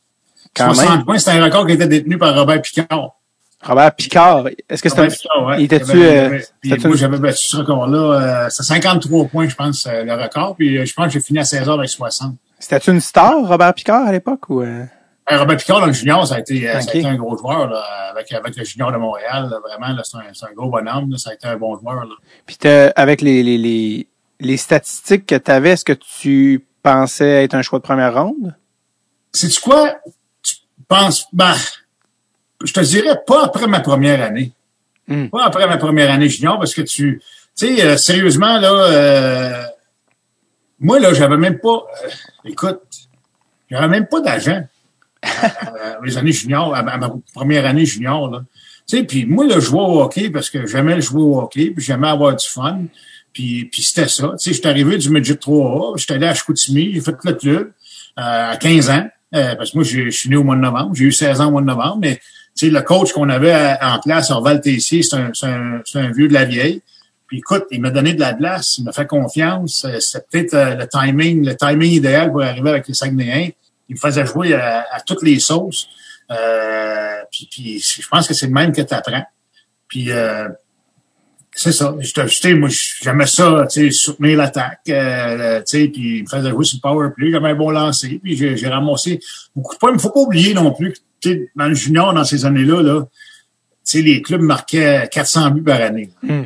[0.54, 1.06] Quand 60 même.
[1.06, 3.16] points, c'était un record qui était détenu par Robert Picard.
[3.64, 4.48] Robert Picard.
[4.68, 5.56] Est-ce que c'était Picard, ouais.
[5.60, 8.46] il était-tu, Il euh, il moi, j'avais battu ce record-là.
[8.46, 10.58] Euh, c'est 53 points, je pense, le record.
[10.58, 12.36] Puis je pense que j'ai fini à 16 heures avec 60.
[12.60, 14.66] c'était une star, Robert Picard, à l'époque, ou,
[15.38, 16.96] Robert Picard, dans le junior, ça a été, euh, ça a Ok.
[16.96, 19.50] été un gros joueur, là, avec, avec le junior de Montréal.
[19.50, 21.12] là, vraiment, c'est un, gros bonhomme.
[21.12, 22.06] Là, ça a été un bon joueur.
[22.06, 22.16] Là.
[22.46, 22.58] Puis
[22.96, 24.08] avec les, les, les,
[24.40, 28.56] les statistiques que tu avais, est-ce que tu pensais être un choix de première ronde?
[29.32, 29.96] Sais-tu quoi?
[30.42, 30.56] Tu
[30.88, 31.54] penses, ben,
[32.64, 34.54] je te dirais pas après ma première année.
[35.08, 35.28] Hmm.
[35.28, 37.22] Pas après ma première année junior, parce que tu,
[37.56, 39.64] tu sais, euh, sérieusement, là, euh,
[40.80, 42.10] moi, là, j'avais même pas, euh,
[42.46, 42.82] écoute,
[43.70, 44.64] j'avais même pas d'agent.
[45.26, 48.42] Euh, mes années juniors, à ma, première année junior.
[48.88, 51.72] Tu sais, puis moi, là, je au hockey parce que j'aimais le jouer au hockey,
[51.72, 52.80] puis j'aimais avoir du fun.
[53.34, 54.34] Puis, puis c'était ça.
[54.40, 57.72] Tu sais, j'étais arrivé du midget 3A, j'étais allé à Chicoutimi, j'ai fait le club
[58.18, 59.08] euh, à 15 ans.
[59.36, 60.96] euh, parce que moi, je suis né au mois de novembre.
[60.96, 63.76] J'ai eu 16 ans au mois de novembre, mais tu sais, le coach qu'on avait
[63.82, 66.82] en place, Orval Tessier, c'est un, un, un vieux de la vieille.
[67.30, 69.86] Puis écoute, il m'a donné de la glace, il m'a fait confiance.
[69.86, 73.52] Euh, C'était peut-être euh, le timing, le timing idéal pour arriver avec les Saguenayens.
[73.90, 75.88] Il me faisait jouer à, toutes les sauces.
[76.32, 79.26] Euh, puis, puis je pense que c'est le même que tu apprends.
[79.88, 80.48] Puis euh,
[81.56, 81.96] c'est ça.
[82.28, 82.70] Sais, moi,
[83.02, 86.78] j'aimais ça, tu sais, soutenir l'attaque, euh, tu sais, puis il me faisait jouer sur
[86.78, 89.20] le power play, j'avais un bon lancer, puis j'ai ramassé
[89.56, 89.92] beaucoup de points.
[89.92, 93.10] Mais faut pas oublier non plus que, dans le junior, dans ces années-là, là, tu
[93.84, 96.12] sais, les clubs marquaient 400 buts par année.
[96.24, 96.46] là.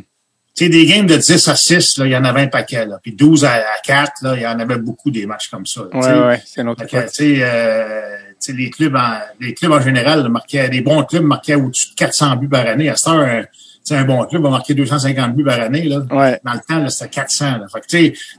[0.56, 2.86] Tu sais, des games de 10 à 6, là, il y en avait un paquet,
[2.86, 3.00] là.
[3.02, 5.82] Puis 12 à, à 4, là, il y en avait beaucoup des matchs comme ça.
[5.92, 6.14] sais.
[6.14, 6.64] ouais, c'est
[7.08, 8.18] tu sais, euh,
[8.50, 12.36] les clubs en, les clubs en général marquaient, les bons clubs marquaient au-dessus de 400
[12.36, 12.90] buts par année.
[12.90, 13.46] À cette heure,
[13.84, 16.00] sais, un bon club va marquer 250 buts par année, là.
[16.12, 17.66] Ouais, Dans le temps, c'était 400, là.
[17.72, 17.86] Fait que,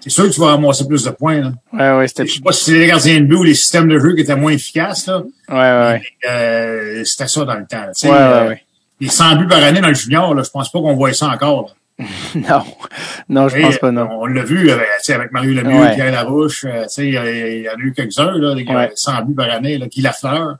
[0.00, 1.52] c'est sûr que tu vas ramasser plus de points, là.
[1.72, 3.88] ouais, ouais, c'était, Je sais pas si c'est les gardiens de but ou les systèmes
[3.88, 5.22] de jeu qui étaient moins efficaces, là.
[5.48, 7.92] ouais, ouais, Euh, c'était ça dans le temps, là.
[8.04, 8.62] Ouais, ouais, euh, ouais.
[9.00, 11.28] les 100 buts par année dans le junior, là, je pense pas qu'on voit ça
[11.28, 11.72] encore, là.
[12.34, 12.64] non,
[13.28, 14.08] non, je Et, pense pas, non.
[14.10, 15.94] On l'a vu avec, tu sais, avec Mario Lemieux, Ouais.
[15.94, 17.18] Pierre Larouche, euh, tu sais, il y,
[17.68, 18.90] en a eu quelques-uns, là, Ouais.
[18.94, 20.56] 100 buts par année, là, qui la fleur.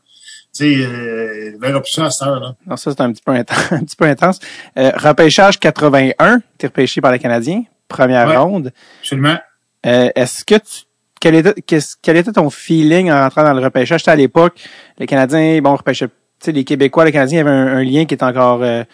[0.56, 2.54] Tu sais, euh, il verra plus ça à cette heure, là.
[2.64, 3.58] Non, ça, c'est un petit peu intense.
[3.72, 4.38] un petit peu intense.
[4.78, 8.36] Euh, repêchage 81, t'es repêché par les Canadiens, première Ouais.
[8.36, 8.72] ronde.
[9.00, 9.36] Absolument.
[9.86, 10.84] Euh, est-ce que tu,
[11.20, 11.54] quel était,
[12.00, 14.00] quel était ton feeling en rentrant dans le repêchage?
[14.00, 14.60] C'était à l'époque,
[14.98, 17.82] les Canadiens, bon, repêchaient, tu sais, les Québécois, les Canadiens, il y avait un, un
[17.82, 18.84] lien qui était encore, euh,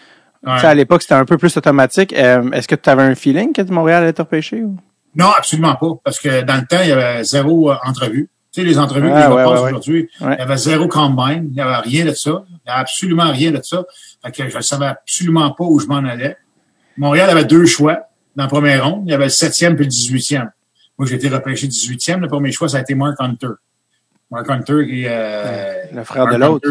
[0.43, 0.55] Ouais.
[0.55, 2.13] tu sais, à l'époque, c'était un peu plus automatique.
[2.13, 4.75] Euh, est-ce que tu avais un feeling que Montréal allait être repêché ou?
[5.15, 5.89] Non, absolument pas.
[6.03, 8.29] Parce que dans le temps, il y avait zéro euh, entrevue.
[8.51, 11.45] Tu sais, les entrevues Ah, que ouais, gars ouais, aujourd'hui, il y avait zéro combine.
[11.49, 12.43] Il n'y avait rien de ça.
[12.49, 13.83] Il n'y avait absolument rien de ça.
[14.25, 16.35] Fait que je ne savais absolument pas où je m'en allais.
[16.97, 17.99] Montréal avait deux choix
[18.35, 19.03] dans la première ronde.
[19.05, 20.51] Il y avait le septième puis le dix-huitième.
[20.97, 22.19] Moi, j'ai été repêché 18e.
[22.19, 23.47] Le premier choix, ça a été Mark Hunter.
[24.29, 25.07] Mark Hunter, qui est...
[25.09, 26.67] euh, Le frère de l'autre.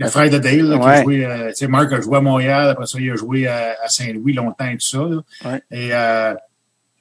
[0.00, 0.92] Le frère de Dale, là, qui Ouais.
[0.92, 1.24] a joué...
[1.26, 2.68] euh, tu sais, Mark a joué à Montréal.
[2.70, 4.98] Après ça, il a joué à, à Saint-Louis longtemps et tout ça.
[4.98, 5.20] là.
[5.52, 5.62] Ouais.
[5.70, 6.34] Et euh,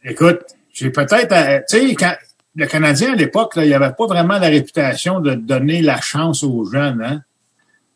[0.04, 0.42] écoute,
[0.74, 1.32] j'ai peut-être...
[1.32, 2.14] euh, tu sais, quand
[2.56, 6.44] le Canadien, à l'époque, il n'y avait pas vraiment la réputation de donner la chance
[6.44, 7.02] aux jeunes.
[7.02, 7.22] Hein?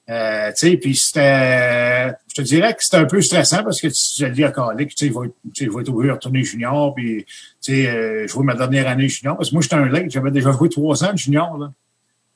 [0.10, 3.88] Euh, tu sais, puis c'était, je te dirais que c'était un peu stressant parce que
[3.88, 6.08] tu dit à Calic, tu sais, il va, être- tu sais, il va être obligé
[6.10, 9.38] de retourner junior, puis tu sais, euh, jouer ma dernière année junior.
[9.38, 11.72] Parce que moi, j'étais un late, j'avais déjà joué trois ans de junior, là.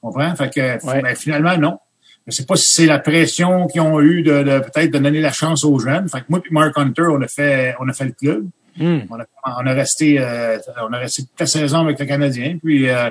[0.01, 0.35] Comprends?
[0.35, 1.01] Fait que, Ouais.
[1.01, 1.79] ben, finalement, non.
[2.27, 5.21] Je sais pas si c'est la pression qu'ils ont eu de, de peut-être de donner
[5.21, 6.09] la chance aux jeunes.
[6.09, 8.47] Fait que moi puis Mark Hunter, on a fait, on a fait le club.
[8.77, 8.99] Hmm.
[9.09, 9.25] On a,
[9.59, 12.57] on a resté, euh, on a resté toute la saison avec le Canadien.
[12.61, 13.09] Puis, euh,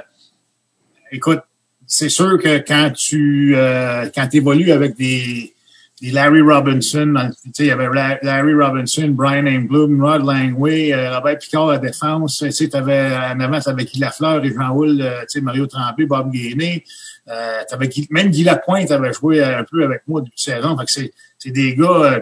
[1.11, 1.41] écoute,
[1.87, 5.55] c'est sûr que quand tu, euh, quand évolues avec des,
[6.01, 7.15] des Larry Robinson,
[7.59, 12.39] il y avait La- Larry Robinson, Brian Engblom, Rod Langway, Robert Picard à la défense.
[12.39, 16.31] Tu sais, t'avais, en avant, Guy Lafleur et Jean Houle, tu sais, Mario Tremblay, Bob
[16.31, 16.85] Gainé.
[17.29, 17.62] Euh,
[18.11, 20.77] même Guy Lapointe avait joué un peu avec moi au début de saison.
[20.79, 22.21] Fait que c'est, c'est des gars, euh,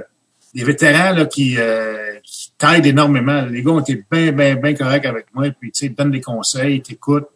[0.54, 3.42] des vétérans là, qui, euh, qui t'aident énormément.
[3.42, 5.48] Les gars ont été bien, bien, bien corrects avec moi.
[5.60, 7.28] Puis, tu sais, donnent des conseils, ils t'écoutent.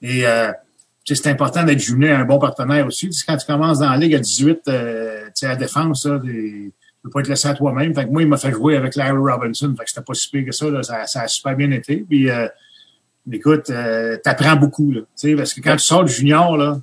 [0.00, 0.50] Et euh,
[1.04, 3.06] c'est important d'être jumelé un bon partenaire aussi.
[3.06, 6.18] Tu sais, quand tu commences dans la ligue à 18, euh, tu à défense, là,
[6.18, 7.94] des- tu peux pas être laissé à toi-même.
[7.94, 9.74] Fait que moi, il m'a fait jouer avec Larry Robinson.
[9.76, 10.70] Fait que c'était pas si pire que ça.
[10.70, 10.82] Là.
[10.82, 11.96] Ça, ça a super bien été.
[12.08, 12.46] Puis, euh,
[13.30, 14.92] écoute, euh, t'apprends beaucoup.
[14.92, 15.00] Là,
[15.36, 16.80] parce que quand tu sors du junior, là,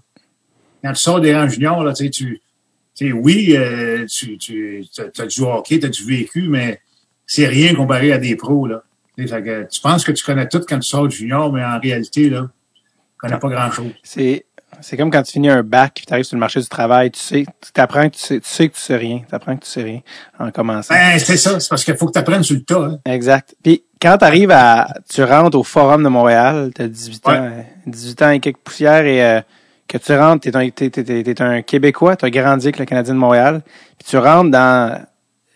[0.84, 5.42] quand tu sors des rangs juniors, là, tu sais, oui, euh, tu, tu as, du
[5.42, 6.82] hockey, tu as du vécu, mais
[7.26, 8.68] c'est rien comparé à des pros.
[8.68, 8.84] Là.
[9.18, 12.30] Tu que penses que tu connais tout quand tu sors du junior, mais en réalité,
[12.30, 12.82] là, tu
[13.18, 13.92] connais pas grand-chose.
[14.04, 14.46] C'est,
[14.82, 17.12] c'est comme quand tu finis un bac, puis tu arrives sur le marché du travail,
[17.12, 19.22] tu sais, tu t'apprends que tu sais, tu sais que tu sais rien.
[19.28, 20.02] Tu apprends que tu sais rien
[20.40, 20.94] en commençant.
[20.94, 21.60] Ben, c'est ça.
[21.60, 22.80] C'est parce qu'il faut que tu apprennes sur le tas.
[22.80, 23.00] Hein.
[23.06, 23.56] Exact.
[23.62, 27.32] Puis quand tu arrives à tu rentres au Forum de Montréal, tu as 18 ans,
[27.34, 29.42] euh, 18 ans et quelques poussières et euh,
[29.90, 32.68] que tu rentres, tu es un t'es, t'es- t'es- t'es un Québécois, tu as grandi
[32.68, 33.62] avec le Canadien de Montréal,
[33.98, 34.96] puis tu rentres dans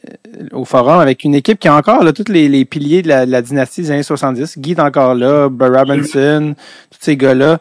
[0.10, 3.08] euh, au Forum avec une équipe qui a encore là, tous les, les piliers de
[3.08, 4.58] la, de la dynastie des années 70.
[4.60, 6.56] Guy est encore là, Burr Robinson,
[6.92, 7.60] tous ces gars-là.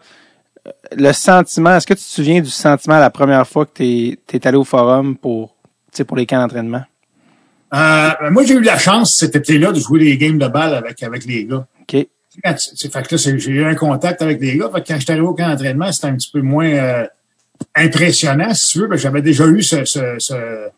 [0.96, 4.46] Le sentiment, est-ce que tu te souviens du sentiment la première fois que tu es,
[4.46, 5.54] allé au Forum pour,
[5.92, 6.82] tu sais, pour les camps d'entraînement?
[7.74, 11.02] Euh, moi, j'ai eu la chance cet été-là de jouer les games de balle avec,
[11.02, 11.66] avec les gars.
[11.82, 12.06] OK.
[12.42, 14.70] Quand tu- c'est- fait que là, c'est- j'ai eu un contact avec les gars.
[14.74, 17.06] Fait que quand j'étais arrivé au camp d'entraînement, c'était un petit peu moins euh,
[17.74, 20.68] impressionnant, si tu veux, parce que j'avais déjà eu ce, ce, ce-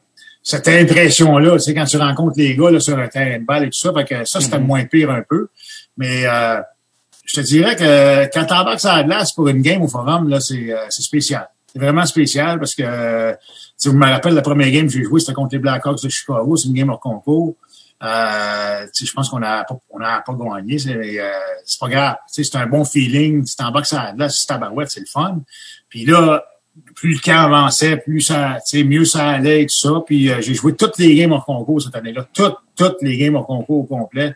[0.42, 1.52] cette impression-là.
[1.52, 3.78] Tu sais, quand tu rencontres les gars là, sur un terrain de balle et tout
[3.78, 5.48] ça, fait que ça, c'était moins pire un peu.
[5.96, 6.60] Mais euh,
[7.24, 10.40] je te dirais que quand t'embarques sur la glace pour une game au forum, là,
[10.40, 11.48] c'est euh, c'est spécial.
[11.72, 13.38] C'est vraiment spécial parce que euh, tu
[13.78, 16.08] sais, je me rappelle la première game que j'ai joué, c'était contre les Blackhawks de
[16.08, 16.56] Chicago.
[16.56, 17.56] C'est une game hors concours.
[18.04, 21.30] Euh, je pense qu'on a pas, on a pas gagné, c'est euh,
[21.80, 22.16] pas grave.
[22.26, 23.44] C'est un bon feeling.
[23.44, 25.40] Tu t'embarques sur la c'est tabarouette, c'est le fun.
[25.88, 26.44] Puis là,
[26.94, 30.02] plus le camp avançait, plus ça, mieux ça allait et tout ça.
[30.06, 32.26] Puis euh, j'ai joué toutes les games hors concours cette année-là.
[32.32, 34.34] Toutes, toutes les games hors concours au complet.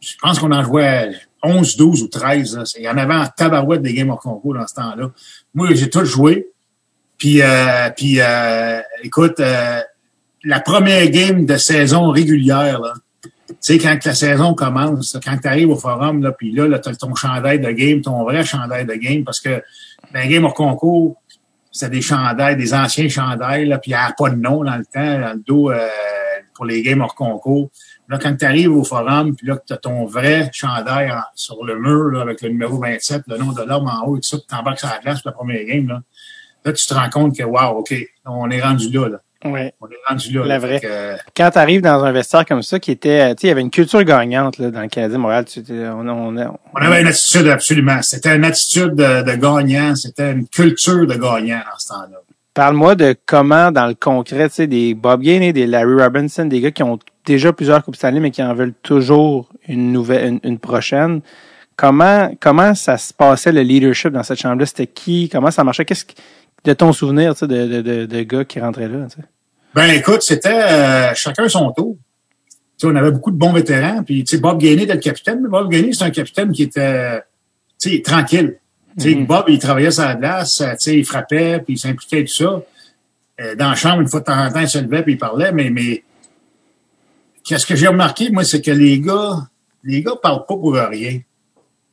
[0.00, 1.12] Je pense qu'on en jouait
[1.42, 2.56] 11, 12 ou 13.
[2.56, 2.64] là.
[2.78, 5.10] Il y en avait en tabarouette des games hors concours dans ce temps-là.
[5.54, 6.48] Moi, j'ai tout joué.
[7.22, 9.80] Puis, euh, puis euh, écoute, euh,
[10.44, 12.94] la première game de saison régulière, là,
[13.48, 16.78] tu sais, quand la saison commence, quand tu arrives au forum, là, puis là, là
[16.78, 19.62] tu as ton chandail de game, ton vrai chandail de game, parce que
[20.12, 21.16] dans les games hors concours,
[21.70, 25.20] c'était des chandails, des anciens chandails, puis il n'y pas de nom dans le temps,
[25.20, 25.88] dans le dos euh,
[26.54, 27.70] pour les games hors concours.
[28.08, 31.78] Là, quand tu arrives au forum, puis là, tu as ton vrai chandail sur le
[31.78, 34.38] mur là, avec le numéro 27, le nom de l'homme en haut et tout ça,
[34.38, 36.02] puis t'embarques sur la glace pour la première game, là,
[36.64, 37.94] là, tu te rends compte que, wow, OK,
[38.26, 39.18] on est rendu là, là.
[39.44, 39.74] Ouais.
[39.80, 40.44] On est rendu là.
[40.44, 40.80] La vraie.
[40.80, 43.48] Que, euh, quand tu arrives dans un vestiaire comme ça, qui était, tu sais, il
[43.48, 45.44] y avait une culture gagnante là, dans le Canadien Montréal.
[45.46, 48.00] Tu, on, on, on- on avait une attitude, absolument.
[48.02, 49.94] C'était une attitude de, de gagnant.
[49.96, 52.18] C'était une culture de gagnant dans ce temps-là.
[52.54, 56.60] Parle-moi de comment, dans le concret, tu sais, des Bob Gainey, des Larry Robinson, des
[56.60, 60.40] gars qui ont déjà plusieurs Coupes Stanley, mais qui en veulent toujours une nouvelle, une,
[60.44, 61.22] une prochaine.
[61.76, 64.66] Comment, comment ça se passait le leadership dans cette chambre-là?
[64.66, 65.30] C'était qui?
[65.32, 65.86] Comment ça marchait?
[65.86, 66.12] Qu'est-ce que,
[66.64, 69.26] de ton souvenir, tu sais, de, de, de, de gars qui rentraient là, tu sais?
[69.74, 71.96] Ben écoute, c'était euh, chacun son tour.
[72.50, 74.02] Tu sais, on avait beaucoup de bons vétérans.
[74.02, 77.20] Puis Bob Gainey était le capitaine, mais Bob Gainey, c'est un capitaine qui était
[77.80, 78.58] tu sais, tranquille.
[78.98, 79.26] Tu sais, Mhm.
[79.26, 82.24] Bob, il travaillait sur la glace, euh, tu sais, il frappait, puis il s'impliquait et
[82.26, 82.62] tout ça.
[83.40, 85.18] Euh, dans la chambre, une fois de temps en temps, il se levait puis il
[85.18, 86.02] parlait, mais, mais
[87.44, 89.48] qu'est-ce que j'ai remarqué, moi, c'est que les gars,
[89.82, 91.12] les gars parlent pas pour rien.
[91.18, 91.22] Tu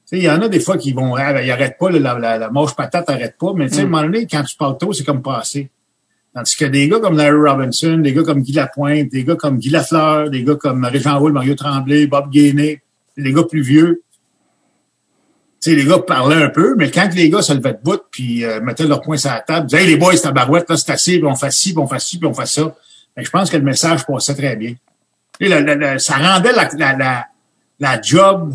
[0.06, 2.38] sais, il y en a des fois qui vont, ah, ils arrêtent pas, la, la,
[2.38, 3.90] la moche patate arrête pas, mais tu sais, à un Mm.
[3.92, 5.70] moment donné, quand tu parles tôt, c'est comme passé.
[6.34, 9.58] Tandis que des gars comme Larry Robinson, des gars comme Guy Lapointe, des gars comme
[9.58, 12.82] Guy Lafleur, des gars comme Régent Roule, Mario Tremblay, Bob Gainey,
[13.18, 14.04] les gars plus vieux,
[15.62, 18.00] tu sais, les gars parlaient un peu, mais quand les gars se levaient de bout
[18.12, 20.78] puis euh, mettaient leur poing sur la table, disaient, hey, les boys, c'est barouette, là,
[20.78, 22.74] c'est assez, puis on fait ci, puis on fait ci, puis on fait ça.
[23.16, 24.76] Ben, je pense que le message passait très bien.
[25.42, 27.28] Et la- ça rendait la,
[27.80, 28.54] la job,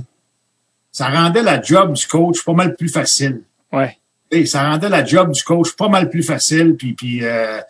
[0.92, 3.42] ça rendait la job du coach pas mal plus facile.
[3.72, 3.98] Ouais.
[4.30, 6.74] Et ça rendait la job du coach pas mal plus facile.
[6.76, 7.60] Puis, puis euh,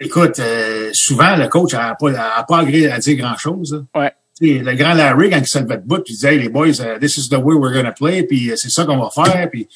[0.00, 3.84] écoute, euh, souvent, le coach n'a pas, a pas agré à dire grand-chose.
[3.94, 4.12] Ouais.
[4.40, 6.40] Tu sais, le grand Larry, quand il se levait de bout, puis il disait, hey,
[6.40, 8.98] les boys, uh, this is the way we're gonna play, puis euh, c'est ça qu'on
[8.98, 9.68] va faire, puis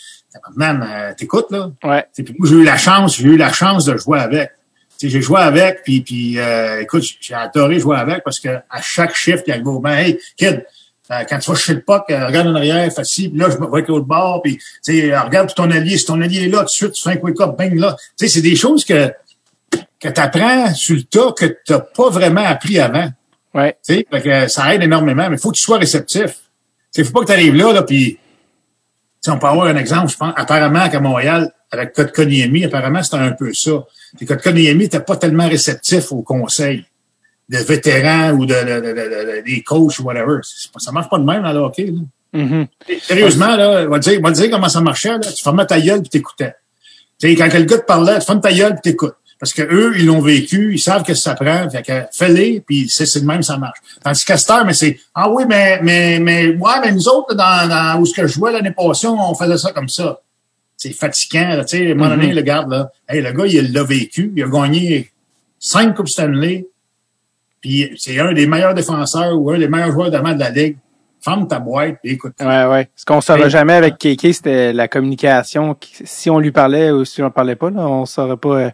[0.55, 1.71] maintenant, euh, t'écoutes, là.
[1.85, 2.05] Ouais.
[2.15, 4.51] Puis moi, j'ai eu la chance, j'ai eu la chance de jouer avec.
[4.99, 9.15] J'ai joué avec, puis, puis euh, écoute, j'ai adoré jouer avec parce que à chaque
[9.15, 10.61] shift, il y a le ben, hey, kid, euh,
[11.09, 13.67] quand tu vas chez le puck, euh, regarde en arrière, ci, puis là, je me
[13.67, 16.49] vois avec l'autre bord, puis tu sais, euh, regarde ton allié, si ton allié est
[16.49, 17.97] là, tout de suite, tu fais un quick up, bang, là.
[18.19, 19.13] Tu sais, c'est des choses que,
[20.01, 23.09] que tu apprends sur le tas que tu n'as pas vraiment appris avant.
[23.55, 23.77] Ouais.
[23.87, 26.37] Tu sais, fait que ça aide énormément, mais il faut que tu sois réceptif.
[26.97, 28.19] Il faut pas que tu arrives là, là, puis
[29.29, 33.33] on peut avoir un exemple, je pense, apparemment qu'à Montréal, avec Kotkaniemi, apparemment, c'était un
[33.33, 33.85] peu ça.
[34.27, 36.85] Kotkaniemi n'était pas tellement réceptif aux conseils
[37.49, 40.39] de vétérans ou de, de- de- de- de- des coachs ou whatever.
[40.73, 41.87] Pas- Ça marche pas de même dans le hockey.
[41.87, 42.01] Là.
[42.43, 42.67] Mhm.
[43.03, 45.11] Sérieusement, là, on va te dire, on va te dire comment ça marchait.
[45.11, 45.21] Là.
[45.21, 46.55] Tu fermais ta gueule puis t'écoutais.
[47.23, 49.15] Quand quel gars te parlait, tu fermes ta gueule puis t'écoutes.
[49.39, 51.69] Parce que eux, ils l'ont vécu, ils savent que ça prend.
[51.71, 53.79] Fait que fais-les, puis c'est de même, ça marche.
[54.03, 57.35] Tandis qu'à cette heure, mais c'est Ah oui, mais mais mais ouais, mais nous autres,
[57.35, 60.21] dans, dans où ce que je jouais l'année passée, on faisait ça comme ça.
[60.79, 63.73] C'est fatigant, tu sais, à un moment donné, le gars, là, hey, le gars, il
[63.73, 65.11] l'a vécu, il a gagné
[65.59, 66.67] cinq Coupes Stanley,
[67.67, 70.77] puis c'est un des meilleurs défenseurs ou un des meilleurs joueurs d'avant de la Ligue.
[71.25, 72.35] Ferme ta boîte, puis écoute.
[72.41, 72.89] Ouais, ouais.
[72.95, 73.51] Ce qu'on saura Hey.
[73.51, 75.77] jamais avec Kéké, c'était la communication.
[76.05, 78.71] Si on lui parlait ou si on parlait pas, là, on saurait pas euh,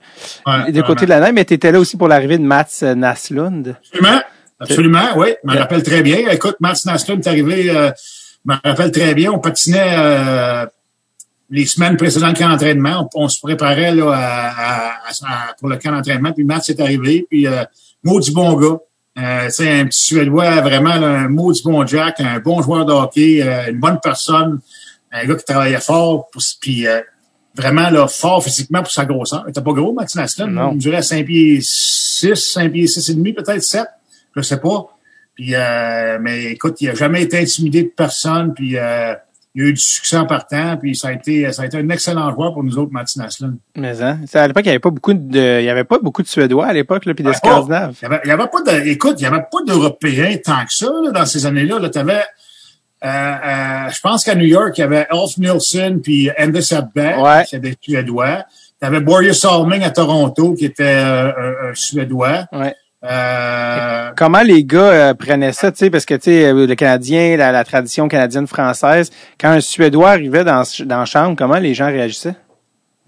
[0.46, 2.80] Ouais, des côtés de la neige, mais tu étais là aussi pour l'arrivée de Mats
[2.82, 3.76] euh, Naslund.
[3.92, 4.20] Absolument.
[4.60, 5.28] Absolument, oui.
[5.44, 6.18] Je me rappelle très bien.
[6.30, 7.90] Écoute, Mats Naslund est arrivé, euh,
[8.46, 9.32] je me rappelle très bien.
[9.32, 10.66] On patinait euh,
[11.48, 13.08] les semaines précédentes camp d'entraînement.
[13.14, 14.92] On, on se préparait là, à, à-
[15.24, 16.32] à- pour le camp d'entraînement.
[16.32, 17.26] Puis Mats est arrivé.
[17.30, 17.46] Puis,
[18.04, 18.78] euh, maudit bon gars.
[19.18, 22.92] Euh, c'est un petit Suédois, vraiment là, un maudit bon Jack, un bon joueur de
[22.92, 24.60] hockey, euh, une bonne personne,
[25.12, 27.00] un gars qui travaillait fort, pour, puis euh,
[27.54, 29.44] vraiment là, fort physiquement pour sa grosseur.
[29.46, 30.52] Il était pas gros, Naslund.
[30.52, 30.70] Non.
[30.70, 33.86] Il mesurait 5 pieds 6, 5 pieds 6 et demi, peut-être 7.
[34.34, 34.86] Je sais pas.
[35.34, 38.54] Puis, euh, mais écoute, il a jamais été intimidé de personne.
[38.54, 39.14] Puis, euh,
[39.54, 40.76] il a eu du succès en partant.
[40.76, 43.58] Puis, ça a été, ça a été un excellent joueur pour nous autres, Naslund.
[43.76, 46.22] Mais hein, à l'époque, il y avait pas beaucoup de, il y avait pas beaucoup
[46.22, 47.96] de Suédois à l'époque, là, puis de Ouais, Scandinaves.
[48.00, 50.86] Il y avait, y pas de, écoute, il y avait pas d'Européens tant que ça,
[51.04, 51.78] là, dans ces années-là.
[51.78, 52.22] Là, t'avais,
[53.04, 57.18] euh, euh, je pense qu'à New York, il y avait Ulf Nielsen puis Anders Abbeck,
[57.18, 57.44] Ouais.
[57.44, 58.44] qui étaient des Suédois.
[58.80, 62.46] T'avais Boris Salming à Toronto, qui était euh, un, un Suédois.
[62.52, 62.74] Ouais.
[63.04, 64.80] Euh, Comment les gars
[65.10, 68.06] euh, prenaient ça, tu sais, parce que tu sais, euh, le Canadien, la, la tradition
[68.08, 72.34] canadienne française, quand un Suédois arrivait dans, dans la chambre, comment les gens réagissaient?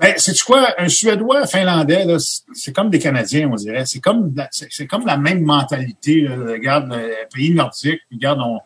[0.00, 3.86] Ben, c'est quoi, un Suédois, un Finlandais, là, c'est- comme des Canadiens, on dirait.
[3.86, 6.22] C'est comme, la- c'est c'est comme la même mentalité.
[6.22, 6.34] Là.
[6.52, 8.58] Regarde, le pays nordique, puis regarde, on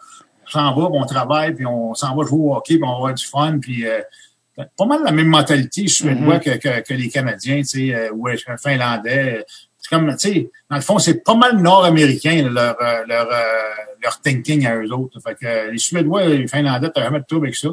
[0.46, 2.96] s'en va, puis on travaille, puis on s'en va jouer au hockey, puis on va
[2.96, 4.00] avoir du fun, puis euh,
[4.78, 8.56] pas mal la même mentalité suédois que, que, que les Canadiens, tu sais, ou un
[8.56, 9.44] Finlandais.
[9.88, 13.36] C'est comme, tu sais, dans le fond, c'est pas mal nord-américain, leur, euh, leur, euh,
[14.02, 15.18] leur thinking à eux autres.
[15.20, 17.68] Fait que euh, les Suédois et les Finlandais, t'as jamais de trouble avec ça.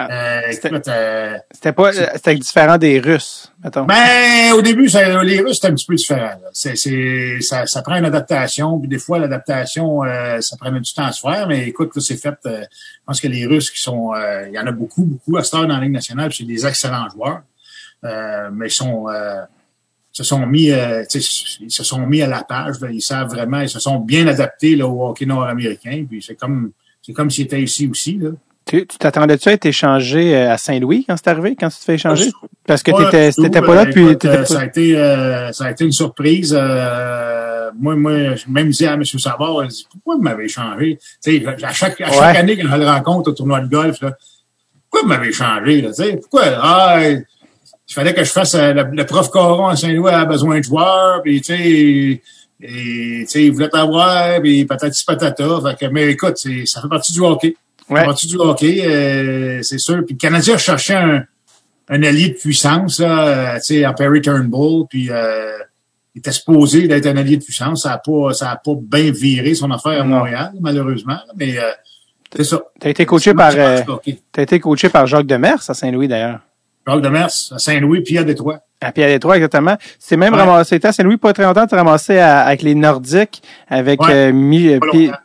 [0.00, 3.84] Ah, Euh, c'était- euh, C'était pas, c'était différent des Russes, mettons.
[3.84, 6.34] ben, au début, ça- les Russes, c'est un petit peu différent.
[6.52, 10.94] C'est, c'est, ça, ça prend une adaptation, puis des fois, l'adaptation, euh, ça prenait du
[10.94, 12.36] temps à se faire, mais écoute, c'est fait.
[12.44, 12.60] je
[13.06, 14.12] pense que les Russes qui sont,
[14.46, 16.44] il y en a beaucoup, beaucoup à cette heure dans la Ligue nationale, puis c'est
[16.44, 17.40] des excellents joueurs,
[18.52, 19.42] mais ils sont, euh,
[20.18, 22.76] se sont mis, euh, tu ils se sont mis à la page.
[22.92, 26.72] ils savent vraiment, ils se sont bien adaptés là, au hockey nord-américain, puis c'est comme,
[27.00, 28.30] c'est comme s'ils étaient ici aussi là.
[28.64, 31.84] Tu tu t'attendais-tu à être échangé euh, à Saint-Louis quand c'est arrivé, quand tu te
[31.84, 32.30] fais échanger?
[32.66, 33.42] Parce que tout.
[33.42, 35.92] t'étais pas là écoute, t'étais euh, pas- ça a été euh, ça a été une
[35.92, 36.54] surprise.
[36.58, 39.04] Euh, moi, moi, j'ai même dit à M.
[39.04, 40.98] Savard, dit, pourquoi vous m'avez changé?
[41.22, 42.36] Tu sais, à chaque, à chaque Ouais.
[42.38, 44.12] année quand je le rencontre au tournoi de golf, là,
[44.90, 45.80] pourquoi vous m'avez changé?
[45.80, 46.42] Là, tu pourquoi?
[46.60, 46.98] Ah,
[47.88, 50.64] il fallait que je fasse euh, le, le prof Caron à Saint-Louis a besoin de
[50.64, 51.60] joueurs, puis tu sais,
[52.60, 55.60] et, tu sais, il voulait t'avoir, puis patati patata.
[55.62, 57.56] Fait que, mais écoute, c'est- ça fait partie du hockey.
[57.86, 58.00] Ça Ouais.
[58.00, 60.04] fait partie du hockey, euh, c'est sûr.
[60.04, 61.24] Puis le Canadien cherchait un,
[61.88, 65.56] un allié de puissance, là, euh, tu sais, en Perry Turnbull, puis euh,
[66.14, 67.84] il était supposé d'être un allié de puissance.
[67.84, 70.04] Ça a pas, ça a pas bien viré son affaire à.
[70.04, 71.18] Montréal, malheureusement.
[71.36, 71.62] Mais euh,
[72.36, 72.60] c'est ça.
[72.80, 73.80] T'as été coaché par, euh,
[74.32, 76.40] t'as été coaché par Jacques Demers à Saint-Louis d'ailleurs.
[76.88, 78.60] Jacques Demers, à Saint-Louis, puis à Détroit.
[78.80, 79.76] À Pierre Détroit, exactement.
[79.98, 80.40] C'est même Ouais.
[80.40, 84.12] ramassé, à Saint-Louis pas très longtemps, tu ramassé à- avec les Nordiques, avec Ouais.
[84.12, 84.78] euh, Mi-.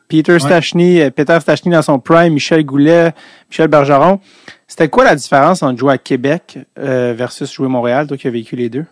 [0.07, 3.13] Peter Stachny, euh, Peter Stachny dans son prime, Michel Goulet,
[3.49, 4.19] Michel Bergeron.
[4.67, 8.27] C'était quoi la différence entre jouer à Québec euh, versus jouer à Montréal, toi qui
[8.27, 8.85] as vécu les deux?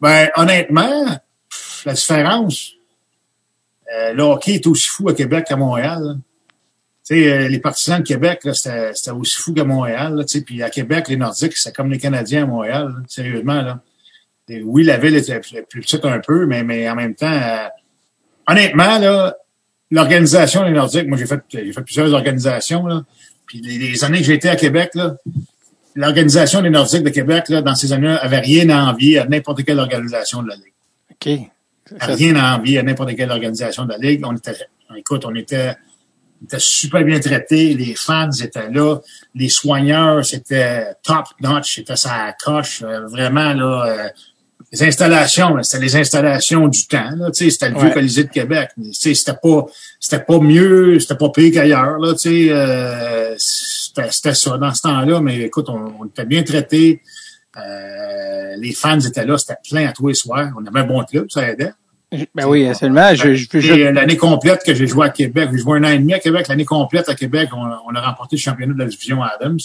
[0.00, 1.04] Ben, honnêtement,
[1.50, 2.72] pff, la différence,
[3.94, 5.98] euh, le hockey est aussi fou à Québec qu'à Montréal.
[6.02, 6.14] là.
[7.08, 10.14] Sais, euh, les partisans de Québec, c'était aussi fou qu'à Montréal.
[10.14, 13.62] Là, puis à Québec, les Nordiques, c'est comme les Canadiens à Montréal, là, sérieusement.
[13.62, 13.80] Là.
[14.50, 17.66] Et oui, la ville était plus, petite un peu, mais, mais en même temps, euh,
[18.46, 19.34] honnêtement, là,
[19.90, 23.02] l'organisation des Nordiques, moi j'ai fait, j'ai fait plusieurs organisations, là,
[23.46, 25.16] puis les, les années que j'ai été à Québec, là,
[25.94, 29.64] l'organisation des Nordiques de Québec, là, dans ces années-là, avait rien à envier à n'importe
[29.64, 30.74] quelle organisation de la Ligue.
[31.12, 31.50] OK.
[32.02, 34.20] Rien à envier à n'importe quelle organisation de la Ligue.
[34.26, 34.52] On était,
[34.94, 35.74] écoute, on était,
[36.40, 37.74] on était super bien traités.
[37.74, 38.98] Les fans étaient là.
[39.34, 41.76] Les soigneurs, c'était top notch.
[41.76, 42.82] C'était ça coche.
[42.82, 44.08] euh, vraiment, là, euh,
[44.70, 47.30] les installations, c'était les installations du temps, là.
[47.30, 47.94] Tu sais, c'était le vieux Ouais.
[47.94, 48.70] Colisée de Québec.
[48.76, 49.64] Mais, c'était pas,
[49.98, 52.12] c'était pas mieux, c'était pas pire qu'ailleurs, là.
[52.12, 55.20] Tu sais, euh, c'était, c'était ça dans ce temps-là.
[55.20, 57.00] Mais écoute, on, on était bien traités.
[57.56, 60.50] Euh, les fans étaient là, c'était plein à tous les soirs.
[60.60, 61.72] On avait un bon club, ça aidait.
[62.34, 63.14] Ben oui, absolument.
[63.14, 65.84] Je, je, je- Et, euh, l'année complète que j'ai joué à Québec, j'ai joué un
[65.84, 68.72] an et demi à Québec, l'année complète à Québec, on, on a remporté le championnat
[68.72, 69.58] de la division Adams.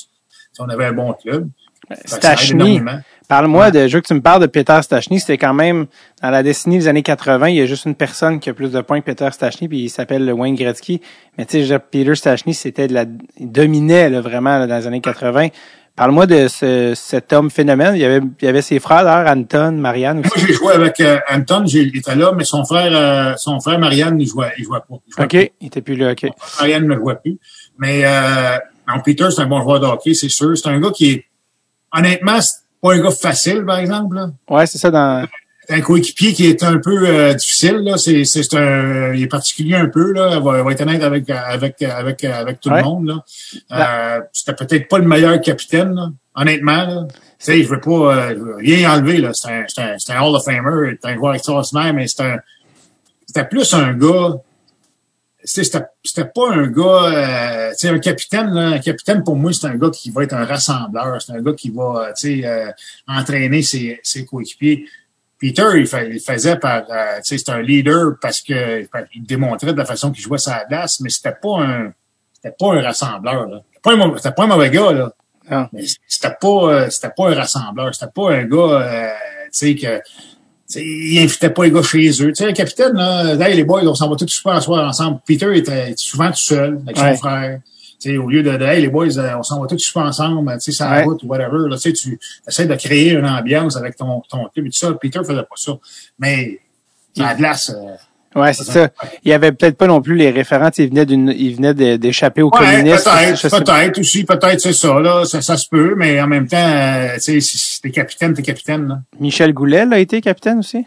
[0.60, 1.50] On avait un bon club.
[1.89, 2.80] Aide Stachny,
[3.28, 5.20] parle-moi de, je veux que tu me parles de Peter Stachny.
[5.20, 5.86] C'était quand même,
[6.22, 8.72] dans la décennie des années 80, il y a juste une personne qui a plus
[8.72, 11.02] de points que Peter Stachny, puis il s'appelle Wayne Gretzky.
[11.38, 13.06] Mais tu sais, Peter Stachny, c'était de la,
[13.38, 15.48] il dominait, là, vraiment, là, dans les années 80.
[15.96, 17.96] Parle-moi de ce, cet homme phénomène.
[17.96, 20.30] Il y avait, il y avait ses frères, d'ailleurs, Anton, Marianne aussi.
[20.39, 24.20] Moi, j'ai joué avec euh, Anton, était là, mais son frère, euh, son frère Marianne,
[24.20, 24.96] il jouait, il jouait pas.
[25.08, 25.52] Il jouait OK.
[25.62, 26.26] Il était plus là, OK.
[26.60, 27.38] Marianne ne jouait plus.
[27.78, 30.58] Mais euh, non, Peter, c'est un bon joueur de hockey, c'est sûr.
[30.58, 31.26] C'est un gars qui est,
[31.96, 34.16] honnêtement, c'est pas un gars facile, par exemple.
[34.16, 34.30] Là.
[34.50, 35.28] Ouais, c'est ça dans,
[35.74, 37.78] un coéquipier qui est un peu euh, difficile.
[37.78, 37.97] Là.
[37.97, 40.11] C'est, c'est, un, il est particulier un peu.
[40.13, 40.36] Là.
[40.38, 42.78] Il va, va être honnête avec, avec, avec, avec tout Ouais.
[42.78, 43.07] le monde.
[43.07, 43.24] Là.
[43.71, 46.86] Euh, c'était peut-être pas le meilleur capitaine, là, honnêtement.
[46.86, 47.07] Là.
[47.09, 49.17] Tu sais, je veux pas euh, je veux rien enlever.
[49.17, 49.32] Là.
[49.34, 52.24] C'est, un, c'est, un, c'est un Hall of Famer, c'est un joueur extraordinaire, mais c'est
[52.24, 52.38] un,
[53.26, 54.36] c'était plus un gars.
[55.45, 58.49] C'était, c'était pas un gars, euh, un capitaine.
[58.51, 61.21] Là, un capitaine pour moi, c'est un gars qui va être un rassembleur.
[61.21, 62.71] C'est un gars qui va, euh,
[63.07, 64.86] entraîner ses, ses coéquipiers.
[65.39, 69.23] Peter, il, fa- il faisait par, euh, tu sais, c'était un leader parce que il
[69.25, 71.93] démontrait de la façon qu'il jouait sa glace, mais c'était pas un,
[72.34, 73.47] c'était pas un rassembleur.
[73.47, 73.61] Là.
[73.69, 75.67] C'était pas un, pas un mauvais gars là.
[75.73, 77.93] Mais c'était pas, euh, c'était pas un rassembleur.
[77.93, 79.09] C'était pas un gars, euh,
[79.45, 80.03] tu sais que, tu
[80.67, 82.27] sais, il invitait pas les gars chez eux.
[82.29, 85.19] Tu sais, le capitaine là, hey, les boys, on s'en va tous super soir ensemble.
[85.27, 87.11] Peter était souvent tout seul avec Ouais.
[87.15, 87.59] son frère.
[88.18, 90.72] Au lieu de, de, hey, les boys, euh, on s'en va tous super ensemble, tu
[90.72, 91.04] sais, Ouais.
[91.04, 91.70] route ou whatever.
[91.70, 94.91] Là, tu essaies de créer une ambiance avec ton, ton club et tout ça.
[94.99, 95.74] Peter faisait pas ça.
[96.20, 96.60] Mais,
[97.16, 97.91] la glace, euh,
[98.36, 98.89] Ouais, c'est ça.
[99.24, 100.72] Il y avait peut-être pas non plus les référents.
[100.80, 103.04] Il venait d'une, il venait d'échapper aux Ouais, communistes.
[103.04, 106.58] peut-être, peut-être aussi, peut-être c'est ça, là, ça, ça se peut, mais en même temps,
[106.58, 108.99] euh, tu sais, si si t'es capitaine, t'es capitaine, là.
[109.20, 110.84] Michel Goulet a été capitaine aussi?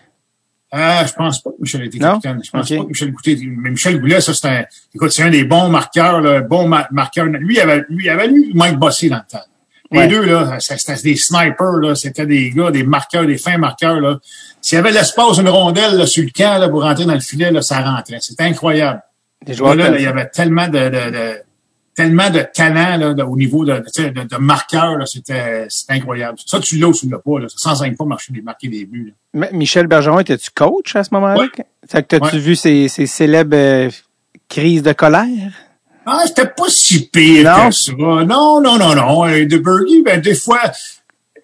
[0.78, 2.40] Ah, je pense pas que Michel était capitaine.
[2.44, 4.64] Je pense pas que Michel Goulet, mais Michel Goulet, ça, c'est un,
[4.94, 7.24] écoute, c'est un des bons marqueurs, là, bon ma- marqueur.
[7.26, 9.44] Lui, il avait, lui, il avait lui, Mike Bossy dans le temps.
[9.92, 10.08] Les Ouais.
[10.08, 14.18] deux, là, c'était des snipers, là, c'était des gars, des marqueurs, des fins marqueurs, là.
[14.60, 17.20] S'il y avait l'espace, une rondelle, là, sur le camp, là, pour rentrer dans le
[17.20, 18.18] filet, là, ça rentrait.
[18.20, 19.00] C'était incroyable.
[19.44, 21.40] Des Là, joueurs là, de- il y avait tellement de, de, de-
[21.96, 26.38] tellement de talent là, de- au niveau de, de, de marqueurs, c'était, incroyable.
[26.46, 27.40] Ça, tu l'as ou tu l'as pas.
[27.40, 27.48] Là.
[27.48, 29.14] Ça s'enseigne pas marcher des marquer des buts.
[29.34, 29.48] Là.
[29.52, 31.40] Michel Bergeron, étais-tu coach à ce moment-là?
[31.40, 31.48] Ouais.
[31.88, 32.40] Fait que t'as-tu Ouais.
[32.40, 33.90] vu ces, ces célèbres euh,
[34.48, 35.26] crises de colère?
[36.04, 37.68] Ah, c'était pas si pire Non?
[37.70, 37.92] que ça.
[37.98, 39.26] Non, non, non, non.
[39.26, 40.60] Euh, De Bergie, ben, des fois,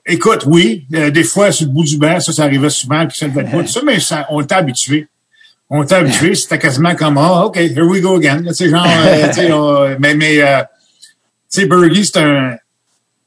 [0.06, 3.16] écoute, oui, euh, des fois, sur le bout du banc, ça, ça arrivait souvent, puis
[3.16, 5.08] ça bout, tout ça, mais ça, on était habitué.
[5.74, 8.42] On était habitué, c'était quasiment comme, ah, OK, here we go again.
[8.48, 10.62] Tu sais, genre, euh, tu sais, on- mais, mais, euh,
[11.48, 12.56] sais, Bergie, c'est un,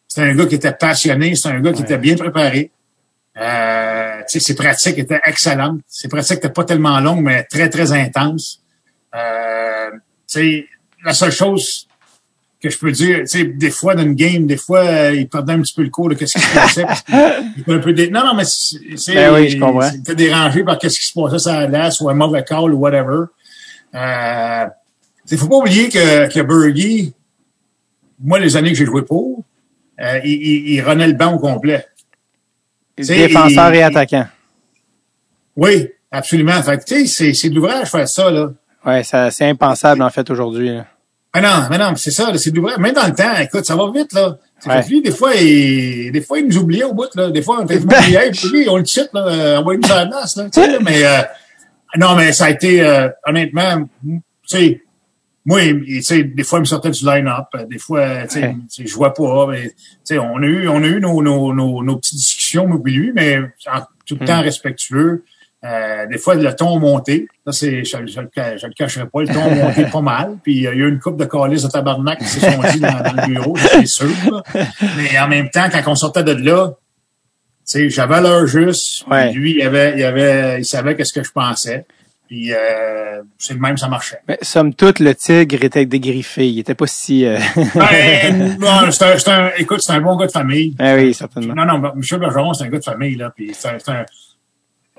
[0.07, 2.71] c'est un gars qui était passionné, c'est un gars qui était bien préparé.
[3.37, 5.81] Euh, tu sais, ses pratiques étaient excellentes.
[5.87, 8.61] Ses pratiques étaient pas tellement longues, mais très, très intenses.
[9.13, 10.67] Euh, tu sais,
[11.03, 11.87] la seule chose
[12.67, 15.27] que je peux dire, tu sais, des fois dans une game, des fois, euh, il
[15.27, 16.85] perdait un petit peu le cours de qu'est-ce qui se passait.
[17.67, 18.09] un peu dé...
[18.09, 19.89] Non, non, mais c'est, Ben oui, je comprends.
[19.93, 22.73] il était dérangé par qu'est-ce qui se passait sur la glace ou un mauvais call
[22.73, 23.25] ou whatever.
[23.93, 24.65] Euh,
[25.29, 27.13] il faut pas oublier que, que Bergie,
[28.19, 29.43] moi, les années que j'ai joué pour,
[30.01, 31.85] euh, il, il, il renait le banc au complet.
[32.99, 34.27] sais, Défenseur et attaquant.
[35.55, 36.61] Oui, absolument.
[36.63, 38.49] Fait que, tu sais, c'est, c'est de l'ouvrage faire ça, là.
[38.85, 40.69] Ouais, ça, c'est impensable, en fait, aujourd'hui.
[40.69, 40.85] là.
[41.35, 42.77] Mais non, mais non, mais c'est ça, c'est de l'ouvrage.
[42.77, 44.37] Même dans le temps, écoute, ça va vite, là.
[44.65, 44.81] Ouais.
[44.87, 47.29] lui, des fois, il, des fois, il nous oubliait au bout, là.
[47.29, 50.05] Des fois, on était hey, on le cite, là, euh, on va nous à la
[50.05, 50.21] là.
[50.25, 51.21] Tu sais, là, mais, euh,
[51.97, 54.81] non, mais ça a été, euh, honnêtement, tu sais,
[55.45, 57.45] moi, tu sais, des fois, il me sortait du line-up.
[57.55, 58.55] euh, Des fois, tu sais, Ouais.
[58.85, 59.75] je vois pas, mais, tu
[60.05, 63.11] sais, on a eu, on a eu nos, nos, nos, nos petites discussions, moi, lui,
[63.13, 63.39] mais
[63.71, 65.23] en- tout le temps respectueux.
[65.65, 67.27] Euh, des fois, le ton monté.
[67.45, 69.21] Ça, c'est, je, je, je le cacherai pas.
[69.21, 70.37] Le ton monté pas mal.
[70.43, 72.79] Puis, il y a eu une coupe de calices de tabarnak qui se sont dit
[72.79, 74.07] dans, dans le bureau, c'est sûr.
[74.31, 74.43] là.
[74.97, 76.75] Mais en même temps, quand on sortait de là, tu
[77.63, 79.05] sais, j'avais l'heure juste.
[79.09, 79.31] Ouais.
[79.33, 81.85] Lui, il avait, il avait, il savait qu'est-ce que je pensais.
[82.27, 84.19] Puis, euh, c'est le même, ça marchait.
[84.27, 86.47] Mais, somme toute, le tigre était dégriffé.
[86.47, 87.25] Il était pas si...
[87.25, 87.37] Euh...
[87.75, 90.75] Ben, non, c'est un, c'est un, écoute, c'est un bon gars de famille.
[90.79, 91.53] ah oui, certainement.
[91.53, 94.05] Non, non, Michel Bergeron, c'est un gars de famille, là, puis c'est un, c'est un,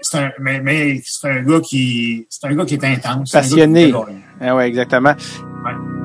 [0.00, 3.32] c'est un, mais, mais c'est un gars qui, c'est un gars qui est intense.
[3.32, 3.90] Passionné.
[3.90, 4.04] gagner.
[4.40, 5.14] Ah ouais, exactement.
[5.64, 5.95] Ouais.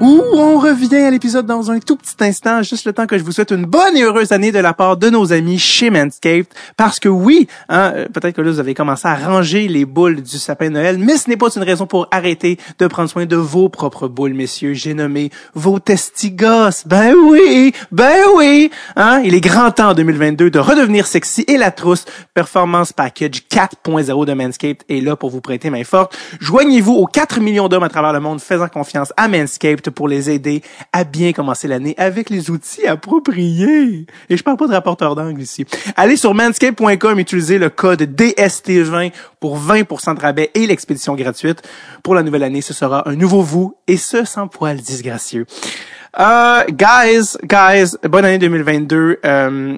[0.00, 3.22] Où on revient à l'épisode dans un tout petit instant, juste le temps que je
[3.22, 6.46] vous souhaite une bonne et heureuse année de la part de nos amis chez Manscaped.
[6.78, 10.22] Parce que oui, hein, euh, peut-être que là, vous avez commencé à ranger les boules
[10.22, 13.36] du sapin Noël, mais ce n'est pas une raison pour arrêter de prendre soin de
[13.36, 14.72] vos propres boules, messieurs.
[14.72, 16.86] J'ai nommé vos testigos.
[16.86, 18.70] Ben oui, ben oui.
[18.96, 23.42] Hein, il est grand temps en 2022 de redevenir sexy et la trousse Performance Package
[23.50, 26.16] 4.0 de Manscaped est là pour vous prêter main forte.
[26.40, 30.30] Joignez-vous aux 4 millions d'hommes à travers le monde faisant confiance à Manscaped pour les
[30.30, 30.62] aider
[30.92, 34.06] à bien commencer l'année avec les outils appropriés.
[34.28, 35.64] Et je parle pas de rapporteur d'angle ici.
[35.96, 41.62] Allez sur manscaped.com, utilisez le code DST20 pour 20% de rabais et l'expédition gratuite.
[42.02, 45.46] Pour la nouvelle année, ce sera un nouveau vous et ce sans poil disgracieux.
[46.18, 49.20] Euh, guys, guys, bonne année 2022.
[49.24, 49.76] Euh,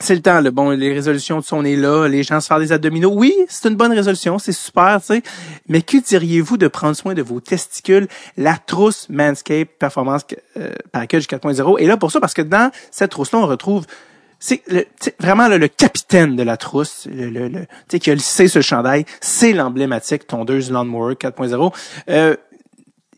[0.00, 0.50] c'est le temps, là.
[0.50, 2.06] Bon, les résolutions, on est là.
[2.08, 3.10] Les gens se faire des abdominaux.
[3.12, 4.38] Oui, c'est une bonne résolution.
[4.38, 5.22] C'est super, tu sais.
[5.68, 8.08] Mais que diriez-vous de prendre soin de vos testicules?
[8.36, 10.22] La trousse Manscaped Performance
[10.56, 13.84] euh, Package 4.0 est là pour ça parce que dans cette trousse-là, on retrouve
[14.40, 14.62] c'est
[15.18, 18.46] vraiment là, le capitaine de la trousse, le, le, le- tu sais, qui a C
[18.46, 21.74] sur le chandail, c'est l'emblématique tondeuse Lawnmower 4.0.
[22.08, 22.36] Euh,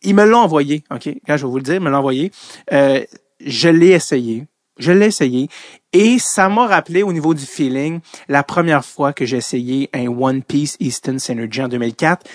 [0.02, 2.32] ils me l'ont envoyé, ok, quand je vais vous le dire, ils me l'ont envoyé.
[2.72, 3.02] Euh,
[3.44, 4.46] je l'ai essayé,
[4.78, 5.48] je l'ai essayé,
[5.92, 10.06] et ça m'a rappelé au niveau du feeling la première fois que j'ai essayé un
[10.08, 12.26] One Piece Easton Synergy en 2004.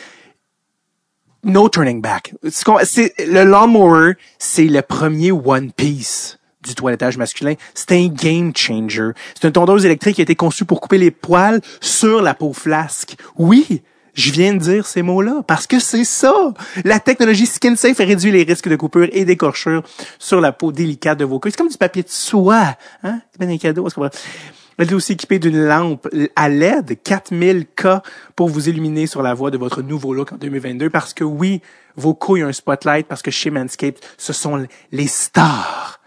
[1.43, 2.33] No turning back.
[2.49, 7.53] C'est- le lawnmower, c'est le premier One Piece du toilettage masculin.
[7.75, 9.11] C'est un game changer.
[9.35, 12.51] C'est une tondeuse électrique qui a été conçue pour couper les poils sur la peau
[12.53, 13.15] flasque.
[13.37, 13.83] Oui,
[14.15, 16.33] je viens de dire ces mots-là parce que c'est ça.
[16.83, 19.83] La technologie Skin Safe réduit les risques de coupure et d'écorchure
[20.17, 21.51] sur la peau délicate de vos queues.
[21.51, 22.75] C'est comme du papier de soie.
[23.03, 23.19] Hein?
[23.31, 23.87] C'est bien un cadeau.
[23.87, 23.99] est-ce
[24.77, 28.01] elle est aussi équipée d'une lampe à LED 4000K
[28.35, 31.61] pour vous illuminer sur la voie de votre nouveau look en 2022 parce que oui,
[31.95, 36.01] vos couilles ont un spotlight parce que chez Manscaped, ce sont les stars.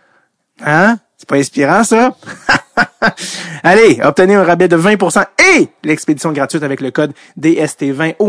[0.61, 0.99] Hein?
[1.17, 2.15] C'est pas inspirant, ça?
[3.63, 5.25] Allez, obtenez un rabais de 20%
[5.57, 8.29] et l'expédition gratuite avec le code DST20 au.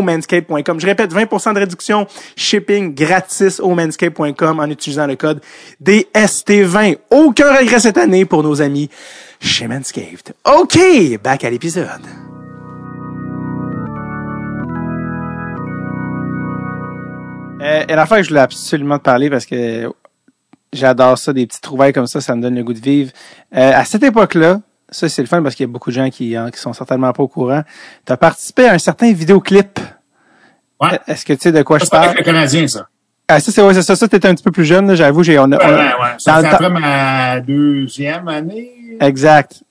[0.79, 5.41] Je répète, 20% de réduction, shipping gratis au manscape.com en utilisant le code
[5.83, 6.97] DST20.
[7.11, 8.89] Aucun regret cette année pour nos amis
[9.39, 10.33] chez Manscaped.
[10.45, 10.79] OK,
[11.23, 12.01] back à l'épisode.
[17.61, 19.91] Euh, et l'affaire que je voulais absolument parler parce que
[20.73, 23.11] j'adore ça, des petits trouvailles comme ça, ça me donne le goût de vivre.
[23.55, 26.09] Euh, à cette époque-là, ça c'est le fun parce qu'il y a beaucoup de gens
[26.09, 27.61] qui, hein, qui sont certainement pas au courant.
[28.05, 29.79] Tu as participé à un certain vidéoclip.
[30.81, 30.99] Ouais.
[31.07, 32.17] Est-ce que tu sais de quoi Ça, je c'est avec parle?
[32.19, 32.87] le Canadien, ça.
[33.27, 33.95] Ah, ça, c'est ouais, c'est ça.
[33.95, 35.21] Ça, t'étais un petit peu plus jeune, là, j'avoue.
[35.21, 36.09] J'ai, on a, Ouais, on a- ouais, ouais.
[36.17, 38.71] Ça temps- après ma deuxième année.
[38.99, 39.61] Exact.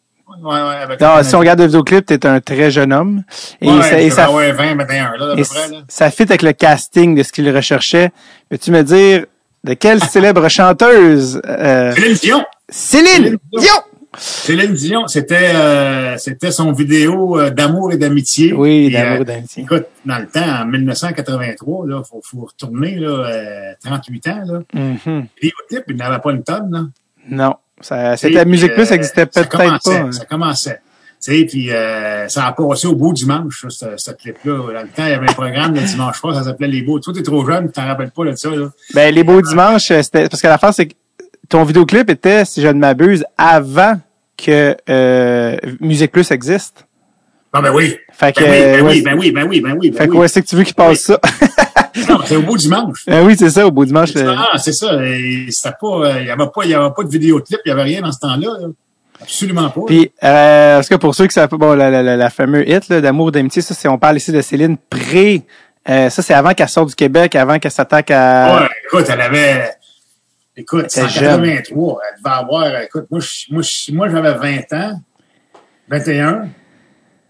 [0.42, 3.24] Ouais, ouais, avec Non, si on regarde le vidéoclip, t'es un très jeune homme.
[3.60, 5.78] Et ouais, ça, et ça, ouais, 20, 21, là, à peu et près, là.
[5.88, 8.12] ça fit avec le casting de ce qu'il recherchait.
[8.48, 9.24] Peux-tu me dire
[9.68, 12.44] de quelle célèbre chanteuse euh, Céline Dion.
[12.70, 13.74] Céline Dion.
[14.16, 18.54] Céline Dion, c'était euh, c'était son vidéo euh, d'amour et d'amitié.
[18.54, 19.62] Oui, d'amour et d'amitié.
[19.64, 24.42] Écoute, dans le temps, en 1983, là, faut, faut retourner là, euh, 38 ans.
[24.46, 24.60] Là.
[25.42, 26.70] Les clips, il n'avait pas une tonne.
[26.72, 26.80] Là.
[27.28, 27.54] Non.
[27.80, 29.78] Ça, c'était Musique puis, Plus, ça existait ça peut-être pas.
[29.92, 30.10] hein.
[30.12, 30.80] Ça commençait.
[31.20, 34.56] Tu sais, puis euh, ça a passé au beau dimanche, ça, ce, ce clip-là.
[34.72, 37.00] Dans le temps, il y avait un programme le dimanche soir, ça s'appelait Les Beaux.
[37.00, 38.50] Toi, t'es trop jeune, tu t'en rappelles pas de ça.
[38.50, 38.68] Là.
[38.94, 40.94] Ben, les beaux dimanches, euh, c'était, parce que l'affaire, c'est que
[41.48, 43.94] ton vidéoclip était, si je ne m'abuse, avant
[44.36, 46.84] que, euh, Musique Plus existe.
[47.52, 47.96] Ah ben oui.
[48.12, 49.90] Fait que, Ben oui, ben oui, ben oui, ben oui, ben oui.
[49.90, 51.18] Ben fait que, ouais, c'est que tu veux qu'il passe ça?
[52.08, 53.04] Non, c'est au beau dimanche.
[53.08, 54.10] Ben oui, c'est ça, au beau dimanche.
[54.14, 54.90] euh, Ah, c'est ça.
[55.50, 57.72] C'était pas, euh, il y avait pas, il y avait pas de vidéoclip, il y
[57.72, 58.50] avait rien dans ce temps-là.
[58.60, 58.68] là.
[59.20, 59.80] Absolument pas.
[59.86, 62.88] Puis, euh, parce que pour ceux qui savent bon, la, la, la, la fameuse hit,
[62.88, 65.42] là, d'amour, d'amitié, ça, c'est, on parle ici de Céline pré,
[65.88, 69.20] euh, ça, c'est avant qu'elle sorte du Québec, avant qu'elle s'attaque à, Ouais, écoute, elle
[69.20, 69.70] avait,
[70.56, 71.42] écoute, Elle en était jeune.
[71.42, 73.62] 83, elle devait avoir, écoute, moi, moi,
[73.92, 75.00] moi, j'avais 20 ans,
[75.88, 76.48] 21.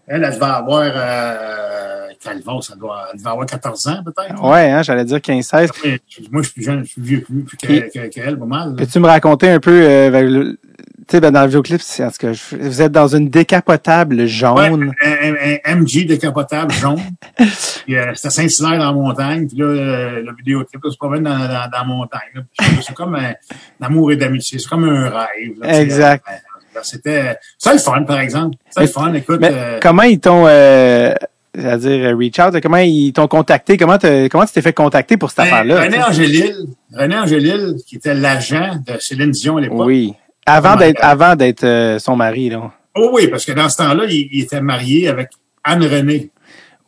[0.07, 1.88] Elle, elle devait avoir, euh,
[2.23, 4.43] Calvon, ça doit, elle devait avoir 14 ans, peut-être.
[4.43, 5.69] ouais, hein, j'allais dire 15-16.
[5.83, 5.99] Ouais,
[6.31, 8.75] Moi, je suis plus jeune, je suis vieux plus, plus que- que- qu'elle, pas mal.
[8.75, 10.59] Peux-tu me raconter un peu, euh, ben, le-
[11.07, 14.27] tu sais, ben, dans le vidéoclip, c'est, cas, je- vous êtes dans une décapotable Ouais,
[14.27, 14.93] jaune.
[15.03, 16.99] un, un- un MG décapotable jaune.
[17.85, 19.47] puis, euh, c'était Saint-Hilaire dans la montagne.
[19.47, 22.45] Puis là, euh, le vidéoclip, là, se promène dans, dans, dans la montagne.
[22.81, 23.33] C'est comme un,
[23.81, 24.59] amour et d'amitié.
[24.59, 25.53] C'est comme un rêve.
[25.61, 25.79] là.
[25.81, 26.23] Exact.
[26.29, 26.33] Euh,
[26.75, 28.57] euh, C'était, c'est le fun, par exemple.
[28.69, 29.11] C'est le fun.
[29.13, 31.13] Écoute, Mais euh, comment ils t'ont, euh,
[31.55, 33.97] c'est-à-dire euh, reach out, comment ils t'ont contacté, comment,
[34.31, 35.81] comment tu t'es fait contacter pour cette ben, affaire-là?
[35.83, 36.03] René?
[36.03, 36.55] Angélil,
[36.93, 39.85] René Angélil, qui était l'agent de Céline Dion à l'époque.
[39.85, 40.13] Oui.
[40.45, 42.71] Avant Comment- d'être, avant d'être euh, son mari, là.
[42.95, 45.29] Oh oui, parce que dans ce temps-là, il, il était marié avec
[45.63, 46.31] Anne René.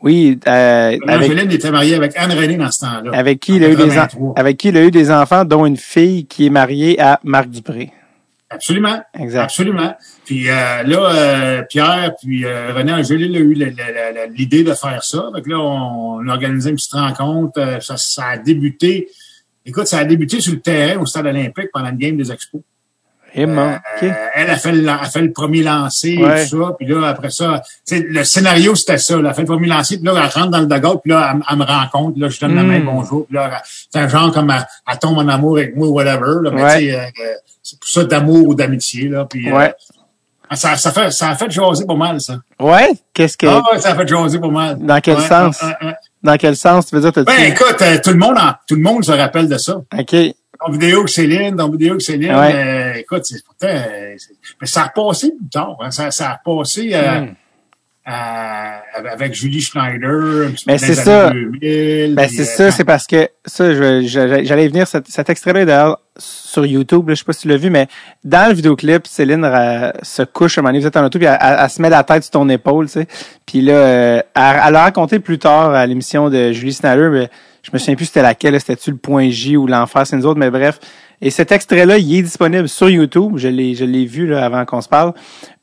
[0.01, 3.11] Oui, euh, avec, était marié avec Anne René dans ce temps-là.
[3.13, 4.33] avec qui il a eu des, en- 83.
[4.35, 7.49] avec qui il a eu des enfants, dont une fille qui est mariée à Marc
[7.49, 7.91] Dupré.
[8.51, 9.01] Absolument.
[9.17, 9.43] Exact.
[9.43, 9.95] Absolument.
[10.25, 13.53] Puis euh, là, euh, Pierre, puis euh, René Angélil a eu
[14.35, 15.29] l'idée de faire ça.
[15.33, 17.59] Donc là, on, on a organisé une petite rencontre.
[17.59, 19.07] Euh, ça, ça a débuté.
[19.65, 22.61] Écoute, ça a débuté sur le terrain au stade olympique pendant le game des expos.
[23.35, 24.03] Bon, ok.
[24.03, 26.43] Euh, elle a fait, le, a fait le premier lancer Ouais.
[26.45, 26.73] et tout ça.
[26.77, 27.61] Puis là, après ça,
[27.91, 29.15] le scénario, c'était ça.
[29.19, 29.97] Elle a fait le premier lancer.
[29.97, 30.97] Puis là, elle rentre dans le dugout.
[30.99, 32.19] Puis là, elle, elle me rencontre.
[32.19, 33.25] Là, je donne la main, bonjour.
[33.27, 36.41] Puis là, c'est un genre comme elle, elle tombe en amour avec moi, whatever.
[36.43, 36.79] Là, mais Ouais.
[36.79, 39.07] tu sais, euh, euh, c'est pour ça d'amour ou d'amitié.
[39.07, 39.73] Là, puis, euh, Ouais.
[40.53, 42.35] ça, ça, fait, ça a fait jaser pas mal, ça.
[42.59, 42.91] Ouais?
[43.13, 44.77] Qu'est-ce que, Ah ça a fait jaser pas mal.
[44.79, 45.63] Dans quel sens?
[46.23, 48.75] dans quel sens tu veux dire, t'as Ben, écoute, euh, tout le monde en- tout
[48.75, 49.77] le monde se rappelle de ça.
[49.97, 50.15] OK.
[50.65, 52.53] Ton vidéo que Céline, ton vidéo que Céline, Ouais.
[52.53, 53.67] euh, écoute, c'est pourtant,
[54.61, 55.75] mais ça a repassé plus tard.
[55.81, 57.33] Hein, ça, ça a repassé euh, Hmm.
[58.05, 58.81] à-
[59.11, 60.49] avec Julie Schneider.
[60.67, 61.27] dans c'est ça.
[61.27, 65.65] années 2000, Ben, c'est euh, ça, c'est parce que ça, j'allais venir cet, cet extrait-là
[65.65, 67.87] d'ailleurs sur YouTube, là, je sais pas si tu l'as vu, mais
[68.23, 69.47] dans le vidéoclip, Céline
[70.03, 71.89] se couche un moment donné, vous êtes en auto, puis elle, elle- elle se met
[71.89, 73.07] la tête sur ton épaule, tu sais.
[73.45, 77.29] Puis là, euh, elle, a raconté plus tard à l'émission de Julie Snyder, mais
[77.63, 80.39] je me souviens plus c'était laquelle, c'était-tu le point J ou l'enfer, c'est nous autres,
[80.39, 80.79] mais bref.
[81.21, 84.65] Et cet extrait-là, il est disponible sur YouTube, je l'ai, je l'ai vu là, avant
[84.65, 85.13] qu'on se parle,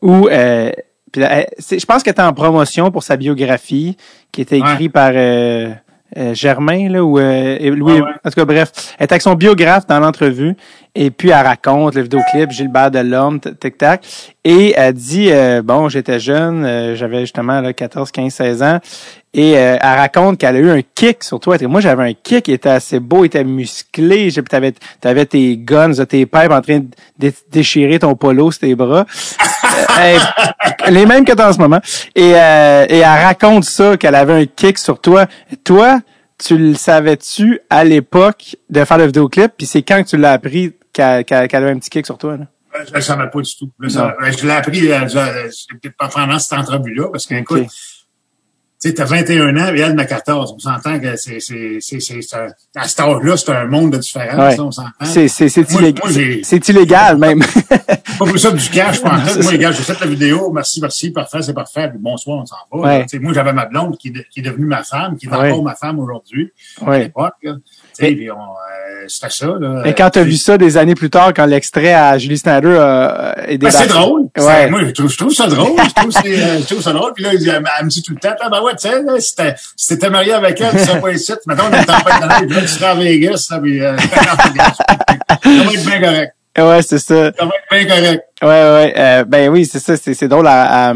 [0.00, 0.70] où euh,
[1.10, 3.96] puis là, c'est- je pense qu'elle était en promotion pour sa biographie,
[4.30, 4.72] qui était Ouais.
[4.74, 5.70] écrite par euh,
[6.16, 7.94] euh, Germain, là, ou euh, Louis.
[7.94, 8.10] Ouais, ouais.
[8.24, 10.54] En tout cas, bref, elle est avec son biographe dans l'entrevue,
[10.94, 14.06] et puis elle raconte le vidéoclip Gilbert Delorme, tic tac,
[14.44, 18.78] et elle dit euh, bon, j'étais jeune, euh, j'avais justement là 14, 15, 16 ans,
[19.34, 21.56] et euh, elle raconte qu'elle a eu un kick sur toi.
[21.62, 24.72] Moi, j'avais un kick, il était assez beau, il était musclé, j'ai- t'avais
[25.04, 26.86] avais tes guns, tes pipes en train de
[27.18, 29.04] dé- déchirer ton polo sur tes bras.
[30.00, 30.18] Euh,
[30.90, 31.80] les mêmes que t'as en ce moment.
[32.14, 35.26] Et, euh, et elle raconte ça, qu'elle avait un kick sur toi.
[35.64, 36.00] Toi,
[36.42, 40.32] tu le savais-tu à l'époque de faire le vidéoclip, puis c'est quand que tu l'as
[40.32, 42.36] appris qu'elle qu'elle- qu'elle avait un petit kick sur toi?
[42.36, 42.44] Là?
[42.88, 43.70] Je ne savais pas du tout.
[43.88, 47.34] Ça- ben, je l'ai appris euh, je- c'est peut-être pas pendant cette entrevue-là, parce que,
[47.34, 47.68] écoute, Ok.
[48.80, 50.52] Tu sais, t'as 21 ans et elle en a 14.
[50.54, 52.20] On s'entend que c'est, c'est, c'est, c'est,
[52.76, 54.54] à cet âge-là, c'est un monde de différence, Ouais.
[54.56, 54.90] ça, on s'entend.
[55.04, 56.12] C'est c'est- c'est Moi- illégal.
[56.12, 57.40] moi, C'est illégal même.
[58.18, 59.10] pas pour ça du cash, tête.
[59.26, 62.38] C'est Moi, les gars, j'ai fait la vidéo, merci, merci, parfait, c'est parfait, puis bonsoir,
[62.38, 62.78] on s'en va.
[62.78, 63.06] Ouais.
[63.20, 65.48] Moi, j'avais ma blonde qui, qui est devenue ma femme, qui est Ouais.
[65.50, 66.52] encore ma femme aujourd'hui,
[66.86, 67.34] à l'époque.
[67.98, 69.46] Tu puis on, euh, c'était ça.
[69.58, 69.82] Là.
[69.86, 72.68] Et quand t'as Euh, vu ça des années plus tard, quand l'extrait à Julie Snyder
[72.78, 74.22] euh, est Ben, c'est drôle.
[74.38, 74.68] Ouais.
[74.70, 75.76] Moi, je trouve, je trouve ça drôle.
[75.82, 77.12] Je trouve, euh, je trouve ça drôle.
[77.14, 79.14] Puis là, elle, elle me dit tout le temps, ah, ben ouais, tu sais, là,
[79.18, 81.32] si t'étais marié avec elle, tu serais pas ici.
[81.46, 85.40] Mettons, on est en fait de l'année, tu serais à Vegas, là, puis, euh, ça
[85.44, 86.32] va être bien correct.
[86.58, 87.30] Ouais, c'est ça.
[87.38, 88.24] Ça va être bien correct.
[88.42, 88.94] Ouais, ouais.
[88.96, 89.96] euh, ben oui, c'est ça.
[89.96, 90.44] C'est, drôle.
[90.44, 90.92] La,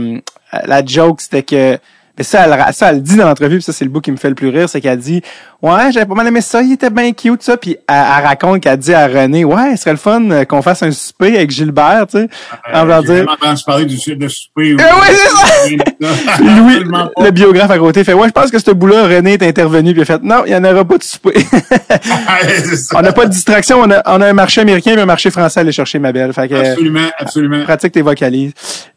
[0.53, 1.79] la, la joke, c'était que
[2.19, 4.17] Mais ça, elle, ça, elle dit dans l'entrevue, puis ça, c'est le bout qui me
[4.17, 5.23] fait le plus rire, c'est qu'elle dit,
[5.63, 8.61] ouais, j'avais pas mal aimé ça, il était bien cute, ça, puis elle, elle raconte
[8.61, 11.51] qu'elle dit à René, ouais, ce serait le fun euh, qu'on fasse un souper avec
[11.51, 12.29] Gilbert, tu sais.
[12.73, 14.77] en voulant J'ai dire, entendu parler du de souper.
[14.79, 15.83] Eh oui, c'est ça!
[16.43, 16.85] Louis,
[17.19, 20.01] le biographe à côté, fait, ouais, je pense que ce bout-là, René est intervenu, puis
[20.01, 21.35] il a fait, non, il y en aura pas de souper.
[22.95, 25.31] on n'a pas de distraction, on a, on a un marché américain et un marché
[25.31, 26.33] français à aller chercher, ma belle.
[26.33, 27.65] Fait que, Absolument, absolument.
[27.65, 28.53] pratique tes vocalises.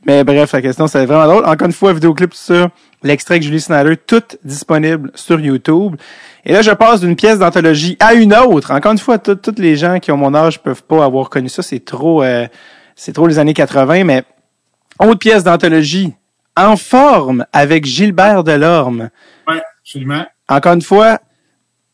[0.06, 1.46] Mais bref, la question, c'est vraiment drôle.
[1.46, 2.70] Encore une fois, vidéoclip sur
[3.04, 5.96] l'extrait de Julie Snyder, tout disponible sur YouTube.
[6.46, 8.72] Et là, je passe d'une pièce d'anthologie à une autre.
[8.72, 11.64] Encore une fois, tous les gens qui ont mon âge peuvent pas avoir connu ça.
[11.64, 12.48] C'est trop, euh,
[12.96, 14.24] c'est trop les années 80, mais
[15.00, 16.14] autre pièce d'anthologie
[16.56, 19.10] en forme avec Gilbert Delorme.
[19.48, 20.26] Oui, absolument.
[20.48, 21.20] Encore une fois,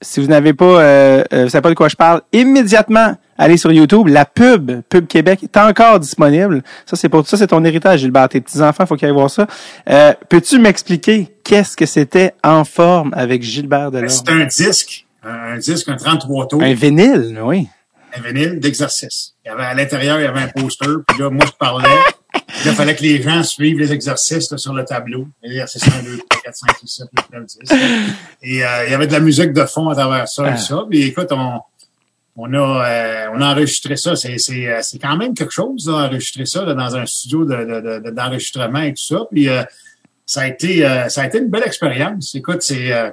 [0.01, 3.57] si vous n'avez pas, euh, euh, vous savez pas de quoi je parle, immédiatement allez
[3.57, 4.07] sur YouTube.
[4.07, 6.63] La pub, Pub Québec, est encore disponible.
[6.85, 8.29] Ça, c'est pour ça, c'est ton héritage, Gilbert.
[8.29, 9.47] Tes petits enfants, faut qu'ils aillent voir ça.
[9.89, 14.09] Euh, Peux-tu m'expliquer qu'est-ce que c'était en forme avec Gilbert Delorme?
[14.09, 16.61] C'est un disque, un disque, un 33 tours.
[16.63, 17.67] Un vinyle, oui.
[18.15, 19.33] Un vinyle d'exercice.
[19.45, 20.87] Il y avait à l'intérieur, il y avait un poster.
[21.07, 21.87] Puis là, moi, je parlais.
[21.87, 25.27] Là, il fallait que les gens suivent les exercices là, sur le tableau.
[25.41, 27.71] Exercice 1, 2, 3, 4, 5, 6, 7, 8, 9, 10.
[28.43, 30.53] Et euh, il y avait de la musique de fond à travers ça Ah.
[30.53, 30.83] et ça.
[30.89, 31.59] Puis écoute, on,
[32.37, 32.57] on a
[32.87, 34.15] euh, on a enregistré ça.
[34.15, 37.55] C'est c'est euh, c'est quand même quelque chose d'enregistrer ça là, dans un studio de,
[37.55, 39.25] de, de- de- d'enregistrement et tout ça.
[39.31, 39.63] Puis euh,
[40.25, 42.33] ça a été euh, ça a été une belle expérience.
[42.35, 43.09] Écoute, c'est euh,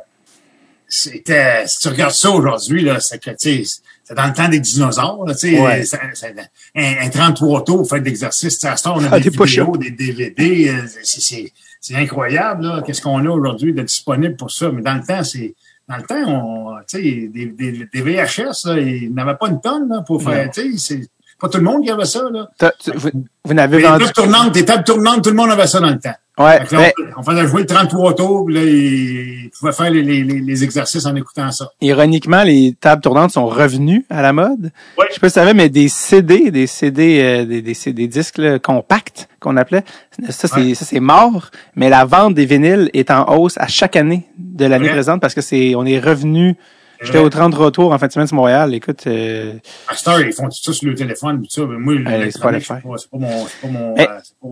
[0.89, 4.61] c'était si tu regardes ça aujourd'hui là, c'est que tu c'est dans le temps des
[4.61, 5.85] dinosaures, là, Ouais.
[5.85, 6.29] ça- ça-
[6.75, 9.77] un, un 33 tours fait d'exercice, à ce temps, on a Ah, des, des vidéos,
[9.77, 14.51] des DVD, euh, c'est- c'est c'est incroyable là, qu'est-ce qu'on a aujourd'hui de disponible pour
[14.51, 15.55] ça, mais dans le temps c'est
[15.89, 19.61] dans le temps on tu sais des, des, des VHS là, ils n'avaient pas une
[19.61, 21.11] tonne là, pour faire, tu sais, c'est
[21.41, 22.49] pas tout le monde qui avait ça là.
[22.95, 23.11] Vous,
[23.45, 24.05] vous n'avez vendu.
[24.05, 26.15] tables tournantes, les tables tournantes, tout le monde avait ça dans le temps.
[26.39, 30.23] Ouais, là, mais on, faisait jouer le 33 tours, là, ils pouvaient faire les, les,
[30.23, 31.73] les, exercices en écoutant ça.
[31.81, 34.71] ironiquement, les tables tournantes sont revenues à la mode.
[34.97, 35.07] Ouais.
[35.09, 38.07] Je sais pas si tu savais, mais des CD, des CD, euh, des, des, des
[38.07, 39.83] disques là, compacts qu'on appelait,
[40.29, 40.75] ça c'est Ouais.
[40.75, 41.51] ça c'est mort.
[41.75, 44.93] Mais la vente des vinyles est en hausse à chaque année de l'année Ouais.
[44.93, 46.57] présente parce que c'est on est revenu.
[47.01, 48.75] J'étais au 30 retour en fin de semaine sur Montréal.
[48.75, 49.55] Écoute, euh,
[49.89, 51.63] À heure, ils font tout ça sur le téléphone, tout ça.
[51.67, 54.05] Moi, l'électronique, c'est pas c'est pas, pas mon, c'est pas mon, euh,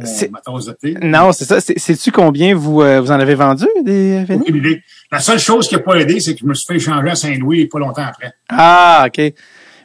[0.04, 0.94] c'est pas mon ma tasse de thé.
[1.02, 1.60] non, c'est ça.
[1.60, 4.82] C'est- Sais-tu combien vous euh, vous en avez vendu des idée.
[5.10, 7.14] La seule chose qui n'a pas aidé, c'est que je me suis fait échanger à
[7.14, 8.32] Saint-Louis pas longtemps après.
[8.48, 9.32] Ah, ok.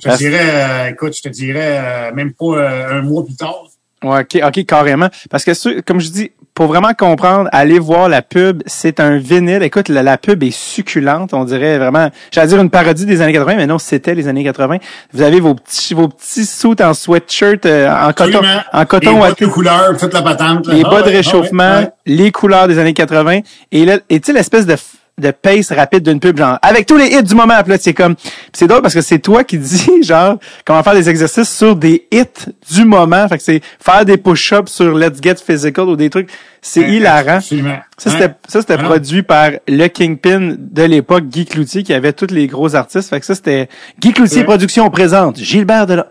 [0.03, 3.36] Je te dirais, euh, écoute, je te dirais, euh, même pas euh, un mois plus
[3.36, 3.66] tard.
[4.03, 5.09] Ouais, ok, ok, carrément.
[5.30, 8.62] Parce que comme je dis, pour vraiment comprendre, allez voir la pub.
[8.66, 9.64] C'est un vinyle.
[9.64, 11.34] Écoute, la, la pub est succulente.
[11.34, 14.43] On dirait vraiment, j'allais dire une parodie des années 80, mais non, c'était les années
[14.43, 14.78] 80.
[15.14, 18.41] Vous avez vos petits, vos petits suits en sweatshirt, euh, en coton,
[18.74, 20.68] en coton Les bottes ouaté, de couleur, toute la patente.
[20.68, 21.91] les Ah bas de ah réchauffement, ouais, ouais.
[22.06, 23.39] les couleurs des années 80.
[23.72, 24.76] Et là, et tu sais l'espèce de
[25.18, 27.93] de pace rapide d'une pub, genre, avec tous les hits du moment, puis là, c'est
[27.93, 28.16] comme,
[28.53, 32.07] c'est drôle parce que c'est toi qui dis, genre, comment faire des exercices sur des
[32.12, 32.26] hits
[32.72, 33.28] du moment.
[33.28, 36.30] Fait que c'est faire des push-ups sur Let's Get Physical ou des trucs.
[36.62, 37.38] C'est Ouais, hilarant.
[37.38, 37.80] Absolument.
[37.97, 42.14] Ça, c'était, ça, c'était Ah produit par le Kingpin de l'époque, Guy Cloutier, qui avait
[42.14, 43.09] tous les gros artistes.
[43.09, 43.68] Fait que ça, c'était
[43.99, 44.45] Guy Cloutier Ouais.
[44.45, 46.03] Productions présente, Gilbert de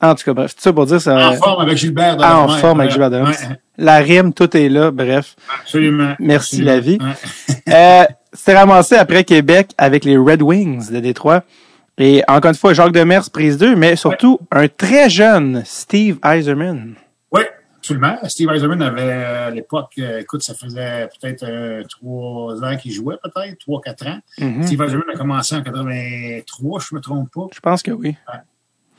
[0.00, 1.28] En tout cas, bref, tout ça pour dire ça.
[1.28, 2.16] En forme avec Gilbert.
[2.20, 3.32] Ah, en forme avec Gilbert Delorme.
[3.78, 5.36] La rime, tout est là, bref.
[5.60, 6.14] Absolument.
[6.18, 6.72] Merci, Absolument.
[6.72, 6.98] la vie.
[7.00, 7.54] Ouais.
[7.68, 11.42] Euh, c'était ramassé après Québec avec les Red Wings de Détroit.
[11.98, 16.94] Et encore une fois, Jacques Demers, prise 2, mais surtout un très jeune Steve Eiserman.
[17.32, 17.42] Oui,
[17.76, 18.16] absolument.
[18.28, 22.92] Steve Eiserman avait, euh, à l'époque, euh, écoute, ça faisait peut-être euh, trois ans qu'il
[22.92, 24.18] jouait, peut-être, trois, quatre ans.
[24.38, 24.62] Mhm.
[24.62, 27.46] Steve Eiserman a commencé en 83, je me trompe pas.
[27.52, 28.16] Je pense que oui.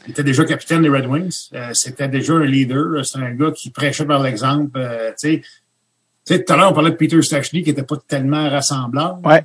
[0.05, 1.49] Il était déjà capitaine des Red Wings.
[1.53, 3.05] Euh, C'était déjà un leader.
[3.05, 4.77] C'est un gars qui prêchait par l'exemple.
[4.79, 5.43] Euh, tu
[6.25, 9.19] sais, tout à l'heure, on parlait de Peter Stachny qui était pas tellement rassembleur.
[9.23, 9.43] Ouais.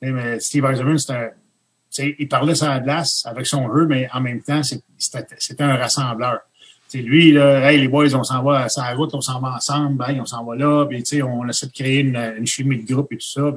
[0.00, 0.64] Mais, mais Steve
[0.96, 1.32] c'était
[1.90, 5.76] sais, il parlait sur la glace avec son jeu, mais en même temps, c'était un
[5.76, 6.40] rassembleur.
[6.94, 10.02] Lui, là, hey, les boys, on s'en va sur la route, on s'en va ensemble,
[10.08, 13.12] hey, on s'en va là, puis on essaie de créer une, une chimie de groupe
[13.12, 13.52] et tout ça.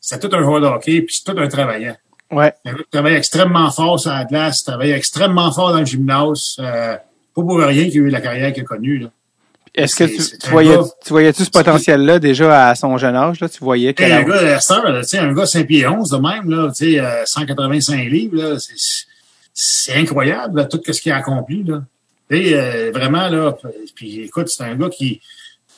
[0.00, 1.96] C'était tout un joueur de hockey, puis c'est tout un travaillant.
[2.32, 2.52] Ouais.
[2.64, 6.56] Qui travaille extrêmement fort sur la glace, travaille extrêmement fort dans le gymnase.
[6.58, 8.98] Euh, pas pour rien qu'il a eu la carrière qu'il a connue.
[8.98, 9.08] Là.
[9.74, 13.16] Est-ce que tu, tu un voyais, gars- tu voyais-tu ce potentiel-là déjà à son jeune
[13.16, 13.48] âge, là?
[13.48, 16.10] Tu voyais qu'elle un gars, à cette heure, tu sais, un gars 5 pieds 11
[16.10, 19.06] de même, là, tu sais, euh, 185 livres, là, c'est-
[19.54, 21.62] c'est incroyable, là, tout ce qu'il a accompli.
[21.64, 21.82] Là.
[22.30, 23.54] Sais, euh, vraiment, là,
[23.94, 25.20] puis écoute, c'est un gars qui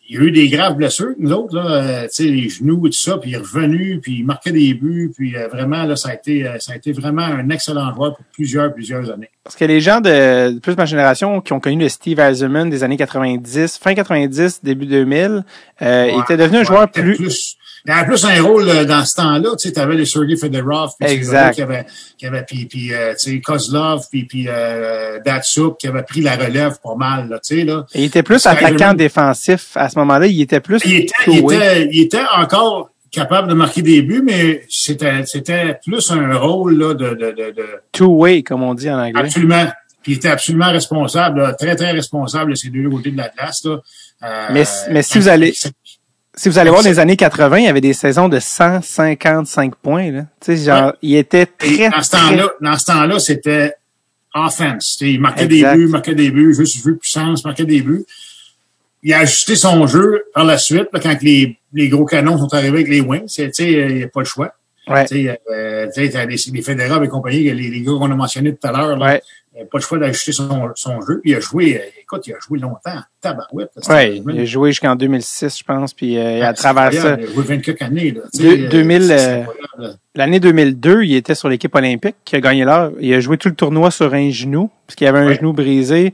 [0.09, 2.91] il a eu des graves blessures, nous autres, là, euh, tu sais, les genoux et
[2.91, 5.97] tout ça, puis il est revenu, puis il marquait des buts, puis euh, vraiment, là,
[5.97, 9.31] ça a été euh, ça a été vraiment un excellent joueur pour plusieurs, plusieurs années.
[9.43, 12.71] Parce que les gens de, plus de ma génération qui ont connu le Steve Eiserman
[12.71, 15.45] des années 90, fin 90, début 2000,
[15.83, 17.57] euh, il Ouais, était devenu un ouais, joueur plus...
[17.87, 19.51] Il avait plus un rôle euh, dans ce temps-là.
[19.61, 21.55] Tu sais, t'avais les Sergei Fedorov, puis Exact.
[21.55, 21.85] qui avaient,
[22.17, 26.23] qui avaient, puis, puis euh, tu sais, Kozlov, puis, puis euh, Datsuk, qui avait pris
[26.23, 27.85] la relève pas mal, là, tu sais, là.
[27.95, 30.27] Et il était plus attaquant défensif à ce moment-là.
[30.27, 34.23] Il était plus Il était, il était, il était encore capable de marquer des buts,
[34.25, 38.91] mais c'était, c'était plus un rôle, là, de, de, de, de two-way, comme on dit
[38.91, 39.21] en anglais.
[39.21, 39.67] absolument,
[40.03, 43.29] puis il était absolument responsable, là, très, très responsable de ces deux côtés de la
[43.29, 43.79] glace, là.
[44.23, 45.53] Euh, Mais- mais si vous allez-
[46.37, 50.11] Si vous allez voir les années 80, il y avait des saisons de 155 points.
[50.11, 50.23] Là.
[50.41, 53.75] Tu sais, genre, il était Et très, dans ce temps-là, dans ce temps-là, c'était
[54.35, 54.97] offense.
[54.99, 55.73] Tu sais, Il marquait Exact.
[55.73, 58.05] des buts, marquait des buts, juste jeu puissance, marquait des buts.
[59.05, 62.53] Il a ajusté son jeu par la suite, là, quand les, les gros canons sont
[62.53, 63.27] arrivés avec les wings.
[63.27, 64.55] Tu sais, il n'y a pas le choix.
[64.89, 67.93] Ouais, Tu sais, euh, tu sais, t'as les, les Fédéraux et compagnie, les, les gars
[67.93, 69.23] qu'on a mentionnés tout à l'heure, ouais,
[69.55, 71.21] il n'a pas le choix d'ajuster son, son jeu.
[71.25, 73.01] Il a joué, euh, écoute, il a joué longtemps.
[73.21, 73.71] Tabarouette.
[73.77, 77.25] c'était- Il a joué jusqu'en 2006, je pense, puis euh, à c'est travers ça, Il
[77.25, 78.11] a joué 24 années.
[78.11, 79.45] Là, euh, 2000, c'est
[79.81, 82.91] euh, l'année 2002, il était sur l'équipe olympique qui a gagné l'or.
[83.01, 85.35] Il a joué tout le tournoi sur un genou, parce qu'il avait un Ouais.
[85.37, 86.13] genou brisé.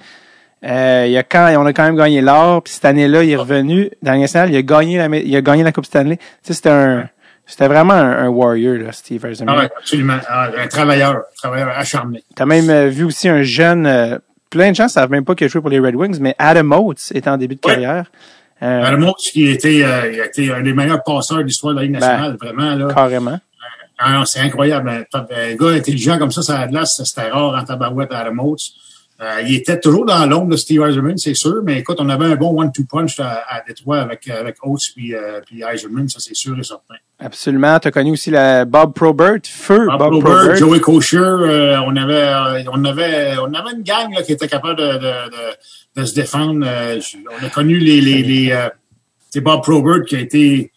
[0.63, 3.37] Euh, il a quand, on a quand même gagné l'or, puis cette année-là, il est
[3.37, 6.17] revenu dans nationale, il a gagné la, il a gagné la Coupe Stanley.
[6.19, 7.09] Tu sais, c'était un,
[7.51, 9.55] c'était vraiment un, un warrior, là, Steve Eisenman.
[9.57, 10.19] Ah ouais, absolument.
[10.29, 12.23] Ah, un travailleur, un travailleur acharné.
[12.37, 15.47] T'as même euh, vu aussi un jeune, euh, plein de gens savent même pas qu'il
[15.47, 17.73] a joué pour les Red Wings, mais Adam Oates est en début de Ouais.
[17.75, 18.07] carrière.
[18.63, 21.81] Euh, Adam qui était, euh, il a été un des meilleurs passeurs de l'histoire de
[21.81, 22.75] la Ligue Ben, nationale, vraiment.
[22.75, 22.95] Là.
[22.95, 23.41] carrément.
[23.99, 25.07] Ah c'est incroyable.
[25.13, 28.61] Un, gars intelligent comme ça, ça a de c'était rare en tabarouette Adam Oates.
[29.21, 32.25] Euh, il était toujours dans l'ombre de Steve Eiserman, c'est sûr, mais écoute, on avait
[32.25, 36.21] un bon one-two punch à, à Détroit avec, avec Oates puis, euh, puis Eiserman, ça
[36.21, 36.95] c'est sûr et certain.
[37.19, 37.79] Absolument.
[37.79, 40.57] T'as connu aussi la Bob Probert, feu Bob Bob, Probert, Probert.
[40.57, 44.49] Joey Kosher, euh, on avait, euh, on avait, on avait une gang là, qui était
[44.49, 46.65] capable de, de, de, de se défendre.
[46.67, 46.99] Euh,
[47.43, 48.71] on a connu les, les, les euh,
[49.29, 50.73] c'est Bob Probert qui a été,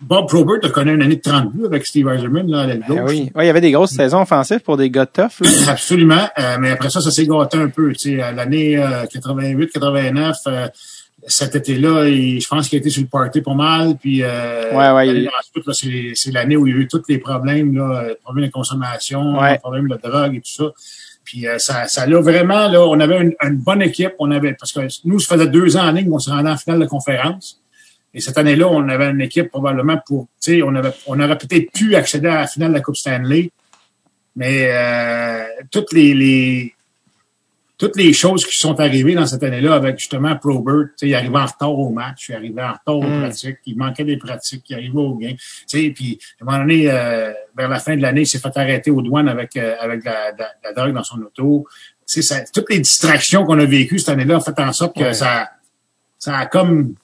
[0.00, 2.82] Bob Probert a connu une année de 30 buts avec Steve Eiserman là à l'aile
[2.84, 3.00] Ah gauche.
[3.10, 3.30] oui.
[3.34, 5.40] Ouais, il y avait des grosses saisons offensives pour des gars tough.
[5.40, 5.50] Là.
[5.68, 6.28] Absolument.
[6.38, 7.92] Euh, mais après ça, ça s'est gâté un peu.
[7.92, 10.68] Tu sais, à l'année 88-89, euh,
[11.26, 13.96] cet été-là, je pense qu'il a été sur le party pas mal.
[14.00, 16.88] Puis euh, Ouais, ouais, il- ensuite, là, c'est, c'est l'année où il y a eu
[16.88, 19.58] tous les problèmes, là, euh, problèmes de consommation, Ouais.
[19.58, 20.64] problèmes de drogue et tout ça.
[21.24, 24.12] Puis euh, ça, ça l'a vraiment, là, on avait une, une bonne équipe.
[24.18, 26.56] On avait, parce que nous, ça faisait deux ans en ligne qu'on se rendait en
[26.56, 27.60] finale de conférence.
[28.14, 31.38] Et cette année-là, on avait une équipe probablement pour, tu sais, on avait, on aurait
[31.38, 33.50] peut-être pu accéder à la finale de la Coupe Stanley.
[34.34, 36.74] Mais euh, toutes les, les
[37.76, 41.14] toutes les choses qui sont arrivées dans cette année-là avec justement Probert, tu sais, il
[41.14, 43.20] arrivait en retard au match, il arrivait en retard aux Mm.
[43.20, 45.34] pratiques, il manquait des pratiques, il arrivait au gain.
[45.36, 48.40] Tu sais, puis à un moment donné, euh, vers la fin de l'année, il s'est
[48.40, 51.66] fait arrêter aux douanes avec euh, avec la, la, la drogue dans son auto.
[52.06, 54.96] Tu sais, ça, toutes les distractions qu'on a vécues cette année-là ont fait en sorte
[54.96, 55.14] que Ouais.
[55.14, 55.50] ça
[56.18, 56.94] ça a comme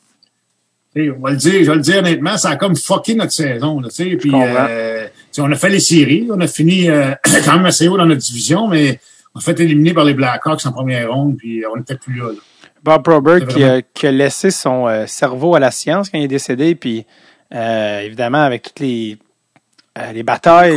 [0.96, 3.80] on va le dire, je vais le dire honnêtement, ça a comme fucké notre saison.
[3.80, 5.06] Là, tu sais, puis, euh,
[5.38, 7.12] on a fait les séries, on a fini euh,
[7.44, 9.00] quand même assez haut dans notre division, mais
[9.34, 12.26] on s'est fait éliminer par les Blackhawks en première ronde, puis on n'était plus là.
[12.28, 12.38] là.
[12.82, 16.18] Bob Probert C'est qui a, qui a laissé son euh, cerveau à la science quand
[16.18, 17.04] il est décédé, puis
[17.54, 19.18] euh, évidemment avec toutes les
[19.96, 20.76] euh, les batailles,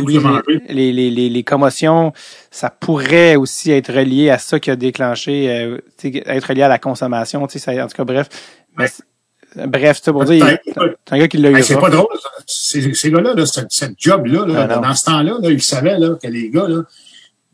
[0.68, 2.12] les, les, les, les commotions,
[2.52, 6.78] ça pourrait aussi être relié à ça qui a déclenché, euh, être relié à la
[6.78, 8.28] consommation, tu sais, ça- en tout cas, bref.
[8.76, 8.86] Mais
[9.56, 10.74] Bref, c'est pour dire, c'est
[11.10, 11.62] un gars qui l'a eu.
[11.62, 12.06] C'est pas drôle.
[12.46, 16.16] Ces, gars-là, là, cette, cette job-là, là, Ah, dans ce temps-là, là, ils savaient là,
[16.22, 16.82] que les gars, là,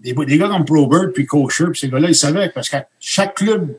[0.01, 3.37] des, des gars comme Probert puis Kosher, puis ces gars-là, ils savaient parce que chaque
[3.37, 3.77] club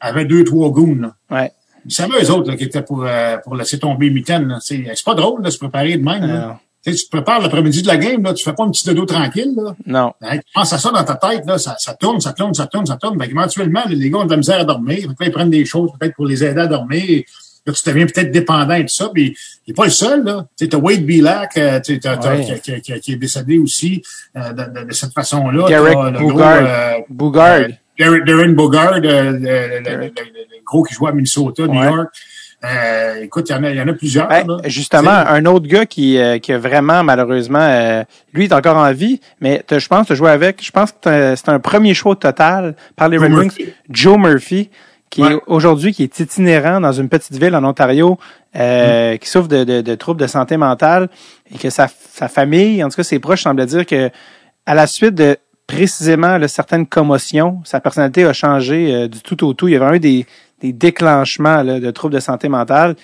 [0.00, 0.96] avait deux, trois goons.
[1.00, 1.14] Là.
[1.30, 1.52] Ouais.
[1.86, 4.58] Ils savaient eux autres là, qui étaient pour, euh, pour laisser tomber mitaine.
[4.60, 6.26] C'est pas drôle de se préparer de même.
[6.26, 6.60] Là.
[6.84, 9.54] Tu te prépares l'après-midi de la game, là, tu fais pas un petit dodo tranquille.
[9.56, 9.74] Là.
[9.86, 10.12] Non.
[10.20, 12.84] Tu penses à ça dans ta tête, là, ça, ça tourne, ça tourne, ça tourne,
[12.84, 13.16] ça tourne.
[13.16, 14.98] Ben, éventuellement, les gars ont de la misère à dormir.
[14.98, 17.24] Fait que là, ils prennent des choses peut-être pour les aider à dormir.
[17.66, 19.08] Là, tu deviens peut-être dépendant et tout ça.
[19.12, 19.34] Puis,
[19.66, 20.22] il n'est pas le seul.
[20.24, 20.46] Là.
[20.58, 22.60] Tu as Wade Bilac euh, Ouais.
[22.62, 24.02] qui, qui- est décédé aussi
[24.36, 25.66] euh, de, de- de cette façon-là.
[25.70, 26.10] Euh,
[27.08, 27.60] Bogard.
[28.02, 31.78] euh, Darren Bogard, euh, le, le- le- le- le gros qui joue à Minnesota, New
[31.80, 31.86] Ouais.
[31.86, 32.08] York.
[32.64, 34.26] Euh, écoute, il y en a, il y en a plusieurs.
[34.28, 34.56] Là.
[34.64, 38.02] justement, un autre gars qui, euh, qui a vraiment, malheureusement, euh,
[38.32, 41.34] lui est encore en vie, mais je pense que tu joué avec, je pense que
[41.36, 43.66] c'est un premier choix total par les Joe Red Wings.
[43.90, 44.70] Joe Murphy,
[45.14, 45.34] qui Ouais.
[45.34, 48.18] est aujourd'hui, qui est itinérant dans une petite ville en Ontario,
[48.56, 51.08] euh, qui souffre de, de, de troubles de santé mentale
[51.54, 54.10] et que sa, sa famille, en tout cas ses proches, semblaient dire que
[54.66, 55.36] à la suite de
[55.68, 59.68] précisément là, certaines commotions, sa personnalité a changé euh, du tout au tout.
[59.68, 60.26] Il y avait vraiment eu des,
[60.60, 62.96] des déclenchements là, de troubles de santé mentale.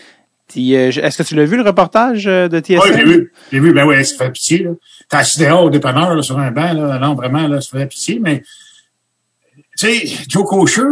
[0.56, 2.80] Euh, Est-ce que tu l'as vu le reportage euh, de TSN?
[2.82, 3.32] Oui, j'ai vu.
[3.52, 4.64] J'ai vu, ben oui, ça fait pitié.
[4.64, 4.70] Là.
[5.08, 6.98] T'es assis dehors au dépanneur là, sur un banc, là.
[6.98, 8.42] Non, vraiment, là, ça fait pitié, mais
[9.78, 10.82] tu sais, Joe Kosher,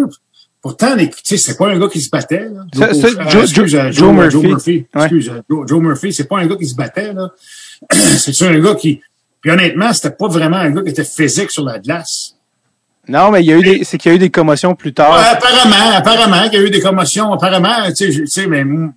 [0.60, 2.48] Pourtant, tu sais, c'est pas un gars qui se battait.
[2.48, 2.62] Là.
[2.74, 4.30] Ça, Joe, c'est euh, Joe- excuse, Joe- euh, Joe Murphy.
[4.32, 4.86] Joe Murphy.
[4.94, 5.02] Ouais.
[5.02, 7.12] Excuse, euh, Joe, Joe Murphy, c'est pas un gars qui se battait.
[7.12, 7.28] là.
[7.92, 9.00] c'est un gars qui...
[9.40, 12.34] Puis honnêtement, c'était pas vraiment un gars qui était physique sur la glace.
[13.10, 14.92] Non, mais il y a eu des, c'est qu'il y a eu des commotions plus
[14.92, 15.16] tard.
[15.16, 18.64] Ouais, apparemment, apparemment qu'il y a eu des commotions, apparemment, tu sais, tu sais, mais
[18.64, 18.90] moi,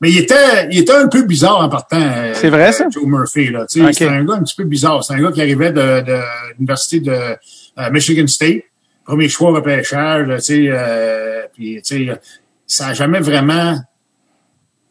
[0.00, 2.00] mais il était, il était un peu bizarre en partant.
[2.00, 2.86] euh, C'est vrai, ça?
[2.90, 5.04] Joe Murphy, là, tu sais, c'est un gars un petit peu bizarre.
[5.04, 6.18] C'est un gars qui arrivait de, de
[6.56, 8.62] l'université de euh, Michigan State,
[9.04, 12.20] premier choix repêchage, tu sais, euh, puis tu sais,
[12.66, 13.76] ça a jamais vraiment,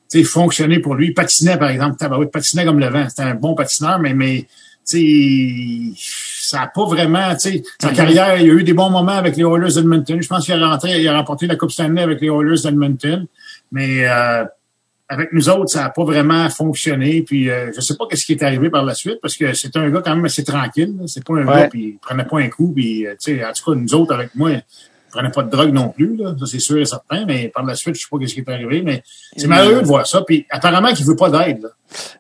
[0.09, 1.07] tu sais, fonctionné pour lui.
[1.07, 3.07] Il patinait, par exemple, Tabarouette patinait comme le vent.
[3.09, 4.47] C'était un bon patineur, mais, mais,
[4.87, 8.73] tu sais, ça a pas vraiment, tu sais, sa carrière, il y a eu des
[8.73, 10.21] bons moments avec les Oilers d'Edmonton.
[10.21, 13.25] Je pense qu'il a rentré, il a remporté la Coupe Stanley avec les Oilers d'Edmonton.
[13.71, 14.45] Mais, euh,
[15.13, 17.21] avec nous autres, ça n'a pas vraiment fonctionné.
[17.21, 19.75] Puis, euh, je sais pas qu'est-ce qui est arrivé par la suite parce que c'est
[19.77, 20.93] un gars quand même assez tranquille.
[21.07, 21.55] C'est pas un Ouais.
[21.63, 22.71] gars, puis il prenait pas un coup.
[22.75, 24.63] Puis, euh, tu sais, en tout cas, nous autres, avec moi, il
[25.11, 26.15] prenait pas de drogue non plus.
[26.17, 26.33] Là.
[26.39, 27.25] Ça, c'est sûr et certain.
[27.25, 28.81] Mais par la suite, je sais pas qu'est-ce qui est arrivé.
[28.81, 29.03] Mais
[29.37, 30.21] c'est malheureux de voir ça.
[30.21, 31.69] Puis, apparemment qu'il veut pas d'aide.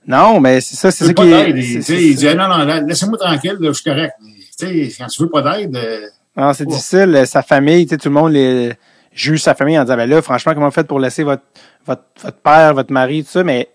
[0.07, 1.57] Non, mais c'est ça, c'est ça qui d'aide.
[1.57, 1.61] est.
[1.61, 4.13] Il, c'est- il dit, Ah, non, non, laissez-moi tranquille, là, je suis correct.
[4.61, 6.01] Mais, quand tu veux pas d'aide, euh,
[6.37, 7.15] Non, c'est difficile.
[7.15, 8.73] euh, Sa famille, tout le monde les
[9.13, 11.43] juge sa famille en disant, ben là, franchement, comment vous faites pour laisser votre,
[11.85, 13.69] votre, votre père, votre mari, tout ça, mais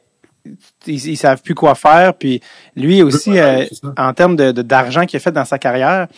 [0.87, 2.15] ils, ils savent plus quoi faire.
[2.15, 2.41] Puis
[2.77, 3.65] lui aussi, euh,
[3.97, 6.09] en termes de, d'argent qu'il a fait dans sa carrière,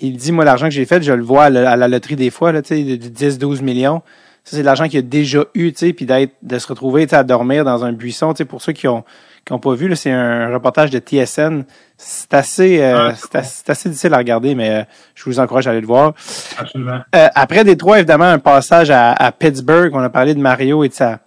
[0.00, 2.16] il dit, moi, l'argent que j'ai fait, je le vois à la, à la loterie
[2.16, 4.02] des fois, là, tu sais, de, de 10, 12 millions.
[4.44, 7.06] Ça, c'est de l'argent qu'il a déjà eu, tu sais, puis d'être, de se retrouver,
[7.06, 9.04] tu sais, à dormir dans un buisson, tu sais, pour ceux qui ont,
[9.44, 11.64] qui ont pas vu, là, c'est un reportage de TSN.
[12.04, 14.82] C'est assez, euh, Ouais, c'est assez, difficile à regarder, mais euh,
[15.14, 16.14] je vous encourage à aller le voir.
[16.58, 17.00] absolument.
[17.14, 19.90] Euh, après Détroit, évidemment, un passage à, à Pittsburgh.
[19.94, 21.20] On a parlé de Mario et de sa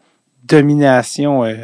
[0.44, 1.56] domination, euh,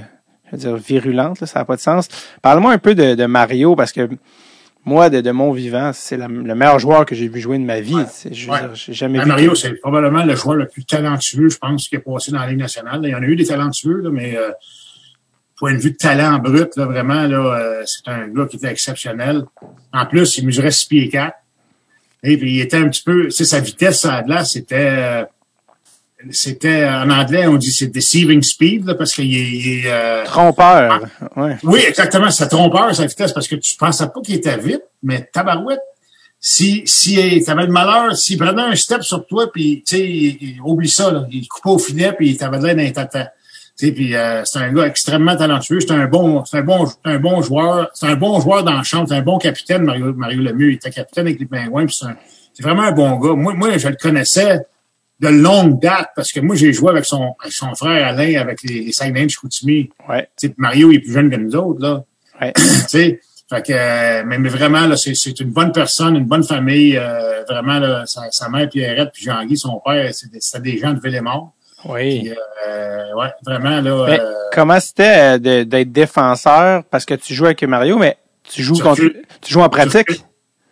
[0.48, 1.42] je veux dire, virulente.
[1.42, 2.08] Là, ça n'a pas de sens.
[2.42, 4.10] Parle-moi un peu de, de Mario, parce que
[4.86, 7.82] moi, de, de mon vivant, c'est le meilleur joueur que j'ai vu jouer de ma
[7.82, 7.98] vie.
[8.32, 8.60] Je Ouais.
[8.62, 9.28] dire, j'ai jamais Ah, vu.
[9.30, 12.48] Mario, c'est probablement le joueur le plus talentueux, je pense, qui est passé dans la
[12.48, 13.02] Ligue nationale.
[13.04, 14.52] Il y en a eu des talentueux, là, mais euh,
[15.62, 18.68] point de vue de talent brut, là, vraiment, là, euh, c'est un gars qui était
[18.72, 19.44] exceptionnel.
[19.94, 21.36] En plus, il mesurait 6 pieds 4.
[22.24, 24.76] Et puis, il était un petit peu, tu sais, sa vitesse à la glace, c'était,
[24.90, 25.24] euh,
[26.32, 30.24] c'était, en anglais, on dit c'est deceiving speed, là, parce qu'il est, il est, euh,
[30.26, 31.04] Trompeur.
[31.36, 31.58] Ouais.
[31.64, 32.30] oui, exactement.
[32.32, 35.80] Ça trompeur, sa vitesse, parce que tu pensais pas qu'il était vite, mais tabarouette,
[36.40, 40.38] si, si t'avais le malheur, s'il prenait un step sur toi, puis, tu sais, il-
[40.42, 41.26] il- oublie ça, là.
[41.32, 43.32] Il coupait au filet, puis il t'avait l'air d'un tata.
[43.90, 45.80] Puis euh, c'est un gars extrêmement talentueux.
[45.80, 47.90] C'est un bon, c'est un bon, un bon joueur.
[47.94, 49.06] C'est un bon joueur dans le champ.
[49.08, 50.72] C'est un bon capitaine, Mario, Mario Lemieux.
[50.72, 51.98] Il était capitaine avec les Pingouins, puis
[52.54, 53.34] c'est vraiment un bon gars.
[53.34, 54.60] Moi, moi, je le connaissais
[55.22, 58.64] de longue date, parce que moi, j'ai joué avec son, avec son frère Alain, avec
[58.64, 59.90] les, les Saguenay de Chicoutimi.
[60.10, 60.28] Ouais.
[60.58, 62.04] Mario il est plus jeune que nous autres, là.
[62.42, 62.54] Ouais.
[62.90, 63.20] fait
[63.50, 66.98] que, euh, mais, mais vraiment, là, c'est, une bonne personne, une bonne famille.
[66.98, 71.00] euh, vraiment, là, sa, sa mère Pierrette puis Jean-Guy, son père, c'était, des gens de
[71.00, 71.54] Villemort.
[71.86, 72.22] Oui.
[72.22, 72.34] Puis,
[72.68, 74.06] euh, ouais, vraiment, là.
[74.10, 76.84] Mais euh, comment c'était euh, d'être défenseur?
[76.90, 79.02] Parce que tu joues avec Mario, mais tu joues Tu contre,
[79.42, 80.24] tu joues en pratique?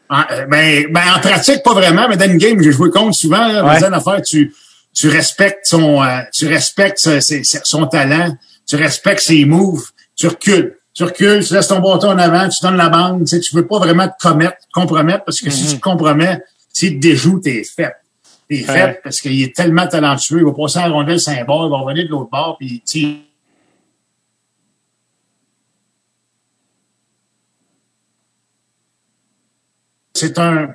[0.09, 3.15] en, euh, ben, ben, en pratique, pas vraiment, mais dans une game, j'ai joué contre
[3.15, 3.83] souvent, là, Ouais.
[3.83, 4.53] affaire, tu,
[4.93, 8.35] tu respectes son, euh, tu respectes ce- ses- ses- son talent,
[8.67, 9.85] tu respectes ses moves,
[10.15, 10.75] tu recules.
[10.95, 13.55] Tu recules, tu laisses ton bâton en avant, tu donnes la bande, tu sais, tu
[13.55, 16.41] veux pas vraiment te commettre, compromettre, parce que si tu te compromets,
[16.73, 17.93] s'il te déjoue, t'es fait.
[18.49, 18.63] T'es Ouais.
[18.63, 21.77] fait parce qu'il est tellement talentueux, il va passer en rondelle saint bord, il va
[21.77, 23.15] revenir de l'autre bord, puis tu sais,
[30.13, 30.69] c'est un.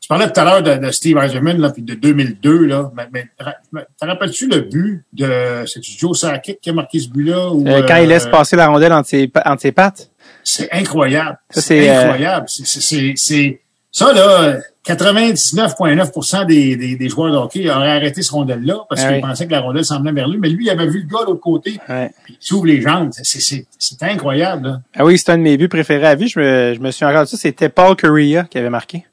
[0.00, 2.90] Tu parlais tout à l'heure de, de Steve Eiserman, là, puis de 2002, là.
[2.96, 5.64] Mais, mais te rappelles-tu le but de.
[5.66, 7.50] C'est Joe Sakic qui a marqué ce but-là?
[7.50, 10.10] ou, Euh, quand il laisse euh, passer la rondelle entre ses, entre ses pattes?
[10.42, 11.38] C'est incroyable.
[11.50, 12.46] C'est euh, incroyable.
[12.48, 13.60] C'est- c'est- C'est, c'est,
[13.92, 19.12] ça, là, 99,9 des, des, des joueurs de hockey auraient arrêté ce rondelle-là parce Ah
[19.12, 20.38] qu'ils pensaient que la rondelle semblait vers lui.
[20.38, 22.10] Mais lui, il avait vu le gars de l'autre côté, Ouais.
[22.24, 23.10] puis il s'ouvre les jambes.
[23.12, 24.80] C'est, c'est, c'est incroyable, là.
[24.96, 26.28] Ah oui, c'est un de mes buts préférés à vie.
[26.28, 27.36] Je me, je me suis encore dit.
[27.36, 29.04] C'était Paul Correa qui avait marqué.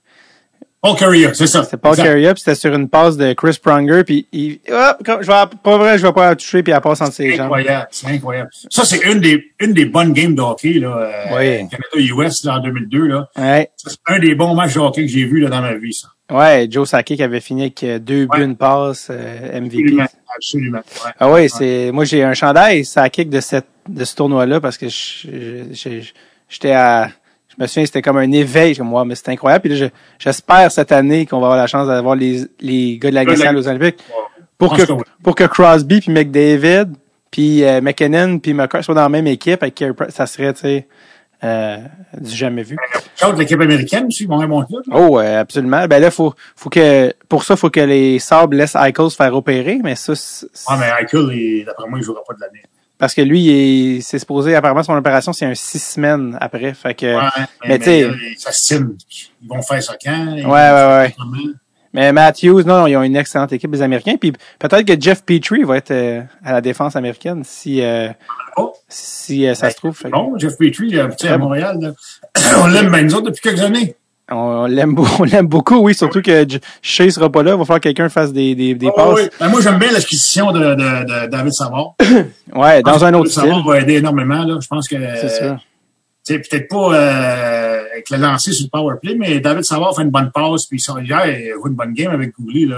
[0.81, 1.63] Paul Carrier, c'est ça.
[1.63, 1.95] C'était Paul.
[1.95, 5.77] Correa, puis c'était sur une passe de Chris Pronger, puis il, hop, je vais, pas
[5.77, 7.45] vrai, je vais pas la toucher, puis elle passe entre ses C'est jambes.
[7.47, 8.49] incroyable, c'est incroyable.
[8.69, 11.67] Ça, c'est une des, une des bonnes games de hockey, là, euh, Oui.
[11.69, 13.27] Canada-US, en 2002, là.
[13.37, 13.69] Ouais.
[13.75, 16.07] C'est un des bons matchs de hockey que j'ai vu, là, dans ma vie, ça.
[16.31, 18.43] Ouais, Joe Sakic avait fini avec deux buts, Ouais.
[18.45, 19.79] une passe, euh, MVP.
[19.99, 20.05] Absolument,
[20.37, 20.77] absolument.
[20.77, 21.11] Ouais.
[21.19, 24.85] Ah ouais, c'est, moi j'ai un chandail Sakic de cette, de ce tournoi-là parce que
[24.87, 27.09] j'étais à,
[27.59, 29.61] me souviens, c'était comme un éveil, comme moi, mais c'était incroyable.
[29.63, 29.91] Puis là, je-
[30.23, 33.33] j'espère cette année qu'on va avoir la chance d'avoir les, les gars de la Gars
[33.33, 34.03] de la- nationale aux Olympiques
[34.57, 34.81] pour que,
[35.23, 36.87] pour que Crosby puis McDavid
[37.31, 40.13] puis euh, McKinnon puis McCarr soient dans la même équipe avec Carey Price.
[40.15, 40.87] ça serait, tu sais,
[41.43, 41.77] euh,
[42.19, 42.75] du jamais vu.
[43.37, 44.35] L'équipe américaine aussi, là.
[44.91, 45.87] Oh, euh, absolument.
[45.87, 49.33] Ben là, faut, faut que, pour ça, faut que les Sabres laissent Eichel se faire
[49.35, 52.63] opérer, mais ça, c'est- Ah, mais Eichel, il- d'après moi, il jouera pas de l'année.
[52.99, 56.73] Parce que lui, c'est supposé, apparemment, son opération, c'est un six semaines après.
[56.75, 57.29] Fait que, Ouais,
[57.63, 57.85] mais mais, tu
[58.37, 58.79] sais-.
[59.41, 60.33] Ils vont faire ça quand?
[60.35, 61.15] ouais, ouais, ouais.
[61.91, 64.15] Mais Matthews, non, non, ils ont une excellente équipe, les Américains.
[64.19, 68.09] Puis peut-être que Jeff Petrie va être euh, à la défense américaine si, euh,
[68.57, 68.73] Oh.
[68.87, 69.99] si euh, ça se trouve.
[70.11, 71.91] Bon, Jeff Petrie, euh, tu sais, à Montréal, là,
[72.61, 73.95] on l'aime bien nous autres depuis quelques années.
[74.31, 76.45] On l'aime beau- on l'aime beaucoup, oui, surtout que
[76.81, 77.51] Shea sera pas là.
[77.53, 79.15] Il va falloir que quelqu'un fasse des, des, des Oh, passes.
[79.23, 79.29] oui.
[79.39, 80.75] Ben, moi, j'aime bien l'acquisition de, de,
[81.25, 81.95] de David Savard.
[82.55, 83.67] Ouais, dans un autre Savard style.
[83.69, 84.43] va aider énormément.
[84.43, 84.57] Là.
[84.61, 85.57] Je pense que C'est sûr.
[86.27, 90.09] peut-être pas euh, avec le lancer sur le power play, mais David Savard fait une
[90.09, 92.65] bonne passe, puis ça, hier, il joue une bonne game avec Gouli.
[92.65, 92.77] Là.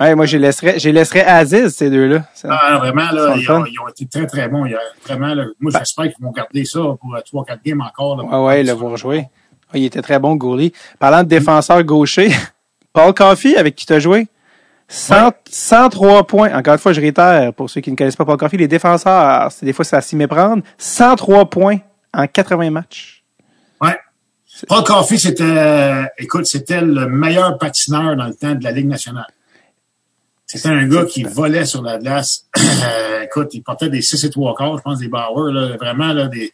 [0.00, 2.24] Ouais, moi, je les laisserais, les laisserais Aziz, ces deux-là.
[2.48, 4.80] Ah, vraiment, Ils là, ils, ont, ils ont été très, très bons hier.
[5.06, 8.16] Vraiment, là, moi, j'espère qu'ils vont garder ça pour euh, trois, quatre games encore.
[8.16, 9.26] Là, Ouais, ouais, le voir jouer.
[9.72, 10.72] Ouais, il était très bon, Gourley.
[10.98, 12.30] Parlant de défenseur gaucher,
[12.92, 14.26] Paul Coffey, avec qui tu as joué,
[14.88, 16.54] 100 103 points.
[16.54, 19.50] Encore une fois, je réitère, pour ceux qui ne connaissent pas Paul Coffey, les défenseurs,
[19.50, 20.62] c'est des fois, c'est à s'y méprendre.
[20.78, 21.78] 103 points
[22.12, 23.22] en 80 matchs.
[23.80, 23.96] Ouais.
[24.68, 28.88] Paul Coffey, c'était, euh, écoute, c'était le meilleur patineur dans le temps de la Ligue
[28.88, 29.26] nationale.
[30.44, 32.46] C'était un gars qui volait sur la glace.
[32.84, 36.12] Euh, écoute, il portait des 6 et 3 quarts, je pense, des Bauer, là, vraiment,
[36.12, 36.52] là, des,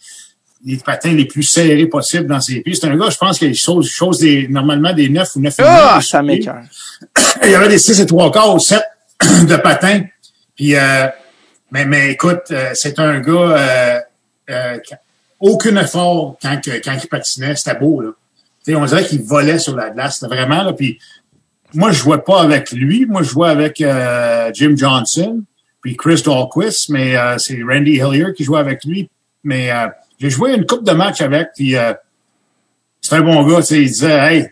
[0.64, 2.74] des patins les plus serrés possibles dans ses pieds.
[2.74, 5.62] C'est un gars, je pense, qu'il chose, chose des, normalement des 9 ou 9 et
[5.64, 6.62] Ah, ça m'écoeure.
[7.44, 8.82] Il y avait des 6 et 3 quarts ou 7
[9.46, 10.02] de patins.
[10.56, 11.06] Puis, euh,
[11.70, 13.98] mais, mais écoute, euh, c'est un gars, euh,
[14.50, 14.78] euh,
[15.40, 17.54] aucun effort quand, quand il patinait.
[17.54, 18.10] C'était beau, là.
[18.70, 20.74] On dirait qu'il volait sur la glace, c'était vraiment, là.
[20.74, 20.98] Puis,
[21.74, 23.06] moi, je jouais pas avec lui.
[23.06, 25.42] Moi, je jouais avec euh, Jim Johnson,
[25.82, 29.08] puis Chris Dahlquist, mais euh, c'est Randy Hillier qui jouait avec lui.
[29.44, 29.86] Mais euh,
[30.18, 31.92] j'ai joué une coupe de match avec, puis euh,
[33.00, 33.58] c'est un bon gars.
[33.58, 34.48] Tu sais, il disait, hey,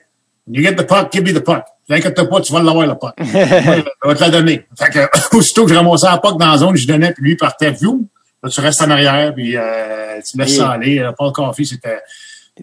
[0.50, 1.64] you get the puck, give me the puck.
[1.88, 3.14] T'inquiète pas, tu vas l'avoir le puck.
[4.04, 4.66] On va te la donner.
[4.76, 7.36] Fait que, aussitôt que je ramassais la puck dans la zone, je donnais, puis lui
[7.36, 8.08] partait, view.
[8.42, 11.08] Là, tu restes en arrière, puis euh, tu laisses ça aller.
[11.16, 12.00] Paul Coffey, c'était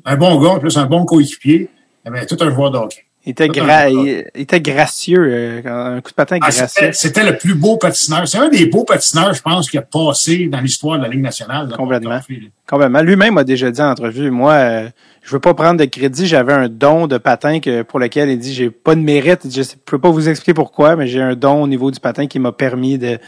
[0.05, 1.69] un bon gars, en plus un bon coéquipier.
[2.05, 3.05] Il avait tout un joueur de hockey.
[3.25, 5.61] Il était, gra- il, était gracieux, euh,
[5.95, 6.89] un coup de patin Ah, gracieux.
[6.91, 8.27] c'était, le plus beau patineur.
[8.27, 11.21] C'est un des beaux patineurs, je pense, qui a passé dans l'histoire de la Ligue
[11.21, 11.69] nationale.
[11.69, 12.19] là, Complètement.
[12.67, 13.01] Complètement.
[13.01, 14.89] Lui-même a déjà dit en entrevue, moi, euh,
[15.21, 18.37] je veux pas prendre de crédit, j'avais un don de patin que, pour lequel il
[18.39, 21.63] dit, j'ai pas de mérite, je peux pas vous expliquer pourquoi, mais j'ai un don
[21.63, 23.19] au niveau du patin qui m'a permis de,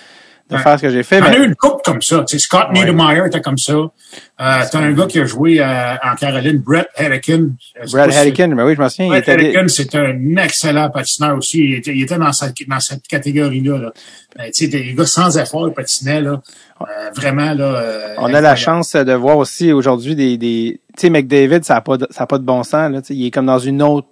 [0.49, 0.61] de Ouais.
[0.61, 1.17] faire ce que j'ai fait.
[1.17, 2.23] Il y en Mais, a eu une coupe comme ça.
[2.27, 2.73] Tu sais, Scott Ouais.
[2.79, 3.73] Niedermeyer était comme ça.
[3.73, 3.89] Euh,
[4.37, 7.47] t'as un gars qui a joué euh, en Caroline, Brett Harrigan.
[7.85, 11.59] Si- Harrigan, ben oui, je me souviens, Brett Harrigan, c'est un excellent patineur aussi.
[11.65, 13.77] Il était, il était dans, cette, dans cette catégorie-là.
[13.79, 13.91] Là.
[14.37, 16.21] Ben, tu sais, des gars sans effort, ils patinaient.
[16.21, 16.41] Là.
[16.81, 16.85] Euh,
[17.15, 17.63] vraiment, là.
[17.65, 21.77] euh, on a la chance de voir aussi aujourd'hui des, des, tu sais, McDavid, ça
[21.77, 23.81] a pas, de- ça a pas de bon sens, là, il est comme dans une
[23.81, 24.07] autre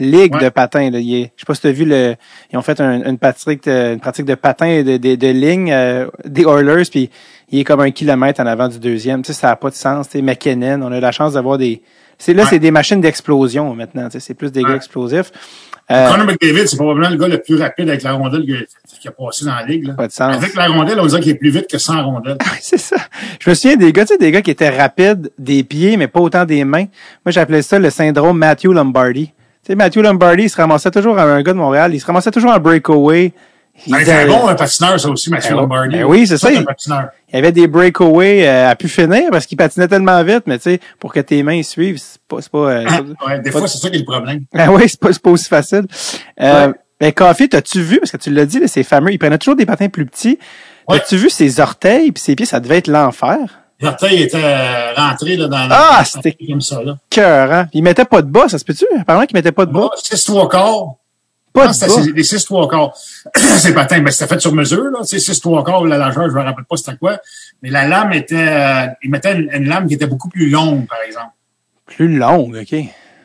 [0.00, 0.44] ligue Ouais.
[0.44, 0.98] de patin, là.
[0.98, 2.16] Il est, je sais pas si t'as vu le,
[2.52, 5.70] ils ont fait un- une pratique, de, une pratique de patin de, de, de ligne,
[5.72, 7.10] euh, des Oilers, puis
[7.50, 9.74] il est comme un kilomètre en avant du deuxième, tu sais, ça a pas de
[9.74, 11.82] sens, tu sais, McKinnon, on a la chance d'avoir des,
[12.18, 12.48] c'est là, Ouais.
[12.50, 15.30] c'est des machines d'explosion maintenant, tu sais, c'est plus des gars explosifs.
[15.92, 18.58] Euh, Connor McDavid, c'est probablement le gars le plus rapide avec la rondelle qui a,
[19.00, 19.88] qui a passé dans la ligue.
[19.88, 19.94] Là.
[19.94, 20.36] pas de sens.
[20.36, 22.38] Avec la rondelle, on dirait qu'il est plus vite que sans rondelle.
[22.60, 22.94] c'est ça.
[23.40, 26.06] Je me souviens des gars, tu sais, des gars qui étaient rapides des pieds, mais
[26.06, 26.84] pas autant des mains.
[27.26, 29.32] Moi, j'appelais ça le syndrome Matthew Lombardi.
[29.70, 32.32] Sais, Matthew Lombardi, il se ramassait toujours à un gars de Montréal, il se ramassait
[32.32, 33.32] toujours en breakaway.
[33.86, 35.96] Il, était un bon un patineur, ça aussi, Mathieu Ben, Lombardi.
[35.96, 39.46] ben oui, c'est ça, il- il y avait des breakaways euh, à pu finir parce
[39.46, 42.58] qu'il patinait tellement vite, mais tu sais, pour que tes mains suivent, c'est pas, pas,
[42.58, 42.84] euh,
[43.26, 44.40] Ouais, des pas- fois, c'est ça qui est le problème.
[44.58, 45.84] Ah oui, c'est pas, pas aussi facile.
[46.40, 46.74] Euh, Ouais.
[46.98, 49.56] Ben, Coffee, t'as-tu vu, parce que tu l'as dit, là, c'est fameux, il prenait toujours
[49.56, 50.38] des patins plus petits.
[50.88, 50.98] Ouais.
[50.98, 53.59] T'as-tu vu ses orteils puis ses pieds, ça devait être l'enfer?
[53.80, 56.82] L'orteil était euh, rentré là, dans Ah, c'était- comme ça.
[56.82, 56.96] Là.
[57.08, 57.68] Cœur, hein?
[57.72, 58.84] Il mettait pas de bas, ça se peut-tu?
[58.98, 59.80] Apparemment qu'il mettait pas de bas.
[59.80, 60.94] Bon, 6 3 quarts.
[61.52, 62.12] Pas de bas.
[62.12, 62.92] des 6 3 quarts.
[63.58, 64.84] c'est patins, mais c'était fait sur mesure.
[64.84, 65.00] là.
[65.04, 67.18] C'est 6 3 quarts, la largeur, je me rappelle pas c'était quoi.
[67.62, 68.36] Mais la lame était...
[68.36, 71.32] euh, il mettait une, une lame qui était beaucoup plus longue, par exemple.
[71.86, 72.78] Plus longue, OK.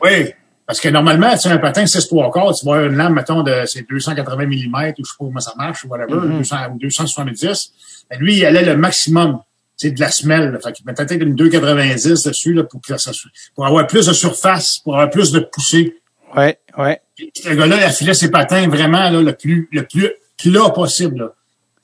[0.03, 0.31] Oui.
[0.65, 3.43] Parce que normalement, tu as un patin 6 3 quarts, tu vois une lame, mettons,
[3.43, 6.37] de c'est 280 mm, ou je sais pas comment ça marche, ou whatever, Mm-hmm.
[6.37, 7.71] 200, ou 270.
[8.09, 9.39] Mais lui, il allait le maximum.
[9.77, 10.51] C'est de la semelle.
[10.51, 10.59] là.
[10.59, 13.11] Fait qu'il mettait peut-être une 290 dessus là, pour, que ça,
[13.55, 15.95] pour avoir plus de surface, pour avoir plus de poussée.
[16.35, 17.01] Ouais, ouais.
[17.15, 21.17] Puis le gars-là, il affilait ses patins vraiment là, le plus le plus plat possible.
[21.19, 21.33] Là.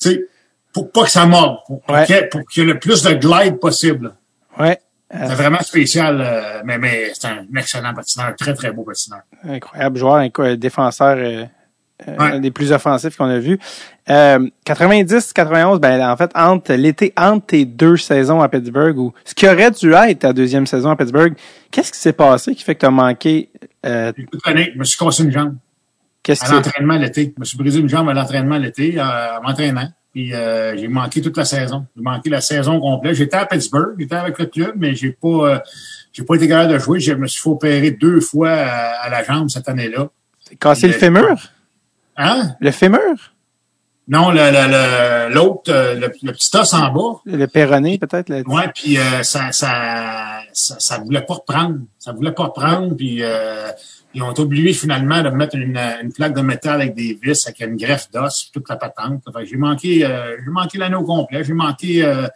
[0.01, 0.25] Tu sais,
[0.73, 2.05] pour pas que ça morde, pour, pour Ouais.
[2.05, 4.13] qu'il y ait- pour qu'il y ait le plus de glide possible.
[4.59, 4.79] Ouais.
[5.13, 9.19] C'est vraiment spécial, euh, mais, mais c'est un excellent patineur, très, très beau patineur.
[9.43, 11.43] Incroyable joueur, un, un défenseur euh,
[12.07, 12.31] euh, Ouais.
[12.33, 13.59] un des plus offensifs qu'on a vu.
[14.09, 19.33] Euh, 90-91, ben en fait, entre l'été, entre tes deux saisons à Pittsburgh, ou ce
[19.35, 21.33] qui aurait dû être ta deuxième saison à Pittsburgh,
[21.69, 23.49] qu'est-ce qui s'est passé qui fait que tu as manqué
[23.85, 25.55] euh, je me suis cassé une jambe
[26.21, 27.33] qu'est-ce à l'entraînement l'été.
[27.35, 29.87] Je me suis brisé une jambe à l'entraînement l'été, euh, en m'entraînant.
[30.13, 31.85] Puis euh, j'ai manqué toute la saison.
[31.95, 33.15] J'ai manqué la saison complète.
[33.15, 35.59] J'étais à Pittsburgh, j'étais avec le club, mais j'ai pas euh,
[36.13, 36.99] j'ai pas été capable de jouer.
[36.99, 40.09] Je me suis fait opérer deux fois à, à la jambe cette année-là.
[40.59, 41.35] cassé le Le- fémur?
[42.17, 42.51] Hein?
[42.59, 42.99] Le fémur?
[44.07, 47.21] Non, le- le- le- l'autre, euh, le, le petit os en bas.
[47.25, 48.29] Le péroné, peut-être?
[48.29, 51.77] le- Ouais, puis euh, ça, ça, ça, ça voulait pas reprendre.
[51.97, 53.69] Ça voulait pas reprendre, puis euh,
[54.13, 57.47] ils ont obligés finalement de me mettre une, une plaque de métal avec des vis,
[57.47, 59.21] avec une greffe d'os, toute la patente.
[59.45, 61.43] J'ai manqué, euh, j'ai manqué l'année au complet.
[61.45, 62.27] J'ai manqué, euh,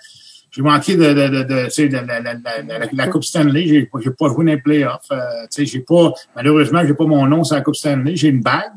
[0.51, 3.67] j'ai manqué de, de, de, de, de la, la, la, Coupe Stanley.
[3.67, 5.11] J'ai, pas- j'ai pas joué dans les playoffs.
[5.11, 8.15] Euh, tu sais, j'ai pas, malheureusement, j'ai pas mon nom sur la Coupe Stanley.
[8.15, 8.71] J'ai une bague,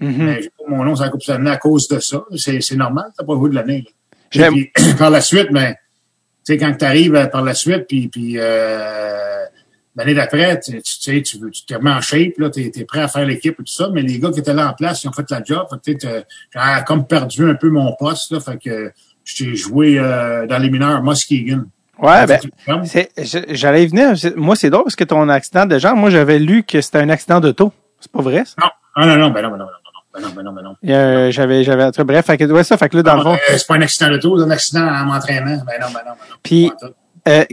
[0.00, 0.24] Mhm.
[0.24, 2.22] mais mon nom la Coupe Stanley à cause de ça.
[2.36, 3.06] C'est, normal.
[3.16, 3.86] T'as pas joué de l'année.
[4.30, 8.34] Puis, par la suite, ben, tu sais, quand tu arrives par la suite, puis, puis
[8.36, 9.44] euh,
[9.96, 13.00] l'année d'après, tu sais, tu veux- tu te remets en shape, là, t'es es prêt
[13.00, 15.08] à faire l'équipe et tout ça, mais les gars qui étaient là en place, ils
[15.08, 15.66] ont fait la job.
[15.84, 18.92] Fait que, j'ai comme perdu un peu mon poste, là, fait que
[19.24, 21.64] j'ai joué euh, dans les mineurs Muskegon.
[21.98, 22.40] Ouais, ben,
[23.50, 24.14] j'allais y venir.
[24.36, 27.08] Moi, c'est drôle parce que ton accident de jambe, moi, j'avais lu que c'était un
[27.08, 27.72] accident d'auto.
[28.00, 28.54] C'est pas vrai, ça?
[28.60, 29.83] Non, ah, non, non, ben non, ben non, ben non,
[30.14, 30.70] ben non, ben non, ben non.
[30.94, 33.38] A- J'avais, j'avais, bref, fait que, ouais, ça, fait que là, dans le fond, euh,
[33.56, 35.44] c'est pas un accident de tour, c'est un accident en m'entraînant.
[35.44, 36.12] Ben non, ben non, ben non.
[36.42, 36.70] Puis-
[37.28, 37.44] euh,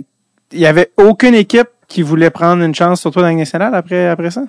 [0.53, 3.73] il y avait aucune équipe qui voulait prendre une chance sur toi dans la nationale
[3.75, 4.43] après, après ça?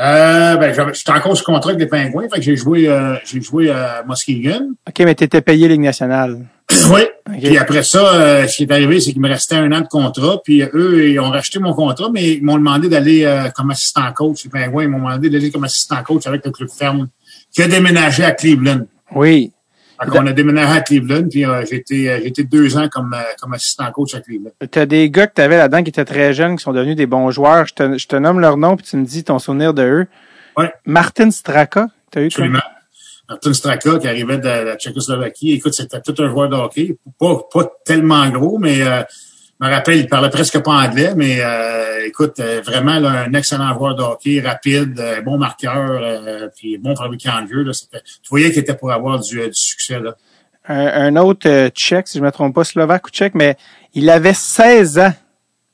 [0.00, 3.14] Euh, ben, j'avais- j'étais encore sous contrat avec les Pingouins, fait que j'ai joué, euh,
[3.24, 4.70] j'ai joué à Muskegon.
[4.88, 6.46] OK, mais t'étais payé Ligue nationale.
[6.92, 7.00] Oui.
[7.28, 7.40] OK.
[7.42, 9.86] Puis après ça, euh, ce qui est arrivé, c'est qu'il me restait un an de
[9.88, 10.40] contrat.
[10.42, 14.10] Puis eux, ils ont racheté mon contrat, mais ils m'ont demandé d'aller euh, comme assistant
[14.14, 14.44] coach.
[14.44, 17.08] Les Pingouins, ils m'ont demandé d'aller comme assistant coach avec le club ferme
[17.52, 18.86] qui a déménagé à Cleveland.
[19.14, 19.52] Oui.
[19.98, 23.54] Qu'on a déménagé à Cleveland, puis euh, j'ai été, euh, deux ans comme, euh, comme
[23.54, 24.50] assistant coach à Cleveland.
[24.70, 27.30] T'as des gars que t'avais là-dedans qui étaient très jeunes, qui sont devenus des bons
[27.32, 27.66] joueurs.
[27.66, 30.06] Je te, je te nomme leur nom, puis tu me dis ton souvenir de eux.
[30.56, 30.72] Ouais.
[30.86, 32.44] Martin Straka, t'as eu quoi?
[32.44, 32.62] Absolument.
[33.28, 35.52] Martin Straka, qui arrivait de la Tchécoslovaquie.
[35.52, 36.96] Écoute, c'était tout un joueur de hockey.
[37.18, 39.02] Pas, pas tellement gros, mais euh,
[39.60, 43.74] me rappelle, il parlait presque pas anglais, mais euh, écoute, euh, vraiment là, un excellent
[43.74, 47.62] joueur de hockey, rapide, euh, bon marqueur, euh, puis bon fabricant de jeu.
[47.62, 49.98] Là, tu voyais qu'il était pour avoir du, du succès.
[49.98, 50.14] Là.
[50.68, 53.56] Un, un autre euh, tchèque, si je me trompe pas, slovaque ou tchèque, mais
[53.94, 55.12] il avait 16 ans.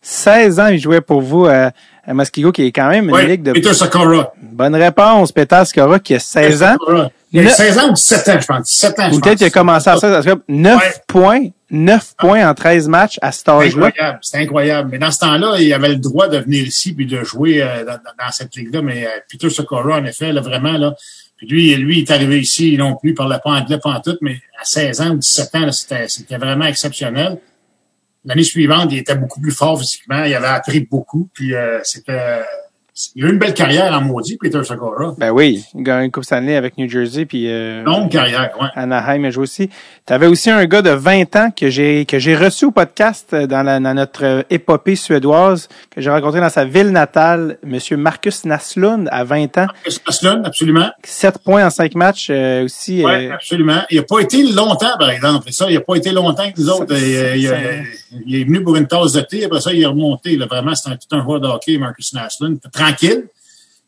[0.00, 1.70] 16 ans, il jouait pour vous euh,
[2.06, 3.52] à Muskego, qui est quand même une ligue de...
[3.52, 4.32] Peter Sakura.
[4.40, 6.72] Bonne réponse, Peter Skora, qui a 16 ans.
[6.72, 7.10] Sakura.
[7.34, 8.66] Il a Ne- 16 ans ou 17 ans, je pense.
[8.66, 10.18] 17 ans, je peut-être qu'il a commencé à 16 ans.
[10.18, 10.94] En tout cas, 9 Ouais.
[11.08, 13.86] points, 9 points en 13 matchs à cet C'est âge-là.
[13.86, 14.88] incroyable, c'est incroyable.
[14.92, 17.84] Mais dans ce temps-là, il avait le droit de venir ici puis de jouer euh,
[17.84, 18.82] dans, dans- cette ligue-là.
[18.82, 20.94] Mais euh, Peter Socorro, en effet, là, vraiment, là,
[21.36, 24.00] puis lui, lui, il est arrivé ici non plus, il parlait pas anglais, pas en
[24.00, 27.38] tout, mais à 16 ans ou 17 ans, c'était vraiment exceptionnel.
[28.24, 32.42] L'année suivante, il était beaucoup plus fort physiquement, il avait appris beaucoup, puis euh, c'était...
[33.16, 35.14] Il a eu une belle carrière en maudit, Peter Socorro.
[35.18, 38.52] Ben oui, il a gagné une Coupe Stanley avec New Jersey, puis euh, Longue carrière.
[38.76, 39.68] Anaheim a joué aussi.
[40.06, 43.30] Tu avais aussi un gars de 20 ans que j'ai que j'ai reçu au podcast
[43.32, 47.58] euh, dans, la, dans notre euh, épopée suédoise, que j'ai rencontré dans sa ville natale,
[47.64, 49.66] Monsieur Marcus Naslund, à 20 ans.
[50.06, 50.90] Aslund, absolument.
[51.02, 53.02] 7 points en 5 matchs euh, aussi.
[53.04, 53.82] Oui, euh, absolument.
[53.90, 55.50] Il n'a pas été longtemps, par exemple.
[55.50, 56.94] Ça, il n'a pas été longtemps que nous autres.
[56.94, 57.84] Ça, Il,
[58.24, 60.36] il est venu pour une tasse de thé, après ça, il est remonté.
[60.36, 60.46] Là.
[60.46, 62.60] Vraiment, c'est un, tout un joueur de hockey, Marcus Naslund.
[62.86, 63.24] Tranquille.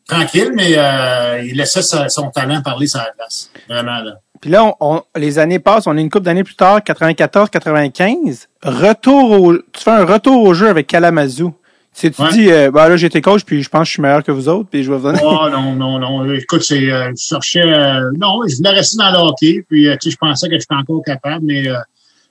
[0.07, 3.51] Tranquille, mais euh, il laissait sa- son talent parler sur la glace.
[3.67, 4.13] Vraiment, là.
[4.39, 8.47] Puis là, on, on- les années passent, on est une couple d'années plus tard, 94-95.
[8.63, 11.49] Retour au, tu fais un retour au jeu avec Kalamazoo.
[11.93, 12.29] Tu, sais, tu Ouais.
[12.31, 14.47] dis, euh, bah là, été coach, puis je pense que je suis meilleur que vous
[14.49, 15.19] autres, puis je vais vous donner.
[15.23, 16.31] Oh non, non, non.
[16.33, 17.63] Écoute, c'est, euh, je cherchais...
[17.63, 20.75] euh, non, je voulais rester dans le hockey, puis tu sais, je pensais que j'étais
[20.75, 21.67] encore capable, mais...
[21.67, 21.75] Euh,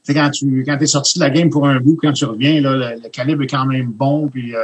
[0.05, 2.60] sais, quand tu quand es sorti de la game pour un bout, quand tu reviens,
[2.60, 4.28] là, le, le calibre est quand même bon.
[4.28, 4.55] Puis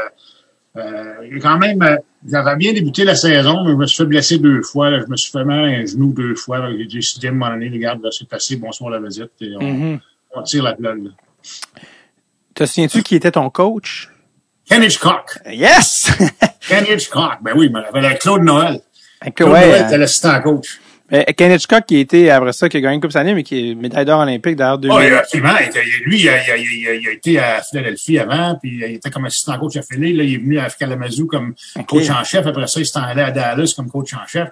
[0.76, 0.80] euh,
[1.22, 1.96] euh, quand même, euh,
[2.26, 4.90] j'avais bien débuté la saison, mais je me suis fait blesser deux fois.
[4.90, 5.00] là.
[5.00, 6.66] je me suis fait mal à un genou deux fois.
[6.76, 9.30] J'ai décidé à un moment donné, là, c'est assez, bonsoir la visite.
[9.40, 10.00] Et on, Mhm.
[10.34, 10.94] on tire la là.
[12.54, 14.08] Te souviens-tu qui était ton coach?
[14.68, 15.38] Ken Hitchcock.
[15.50, 16.10] Yes!
[16.68, 17.38] Ken Hitchcock.
[17.42, 18.80] Ben oui, il m'appelait Claude Noël.
[19.24, 20.80] Que, Claude ouais, Noël euh, était l'assistant coach.
[21.12, 23.70] Euh, Ken Hitchcock qui était après ça, qui a gagné une Coupe Stanley, mais qui
[23.70, 25.12] est médaille d'or olympique d'ailleurs Oh, 2000.
[25.14, 25.50] absolument.
[25.60, 28.56] Il était- lui, il a, il, a, il, a, il a été à Philadelphie avant,
[28.60, 30.14] puis il était comme assistant coach à Philly.
[30.14, 31.54] Là, il est venu à Kalamazoo comme
[31.86, 32.46] coach en chef.
[32.46, 34.48] Après ça, il s'est allé à Dallas comme coach en chef.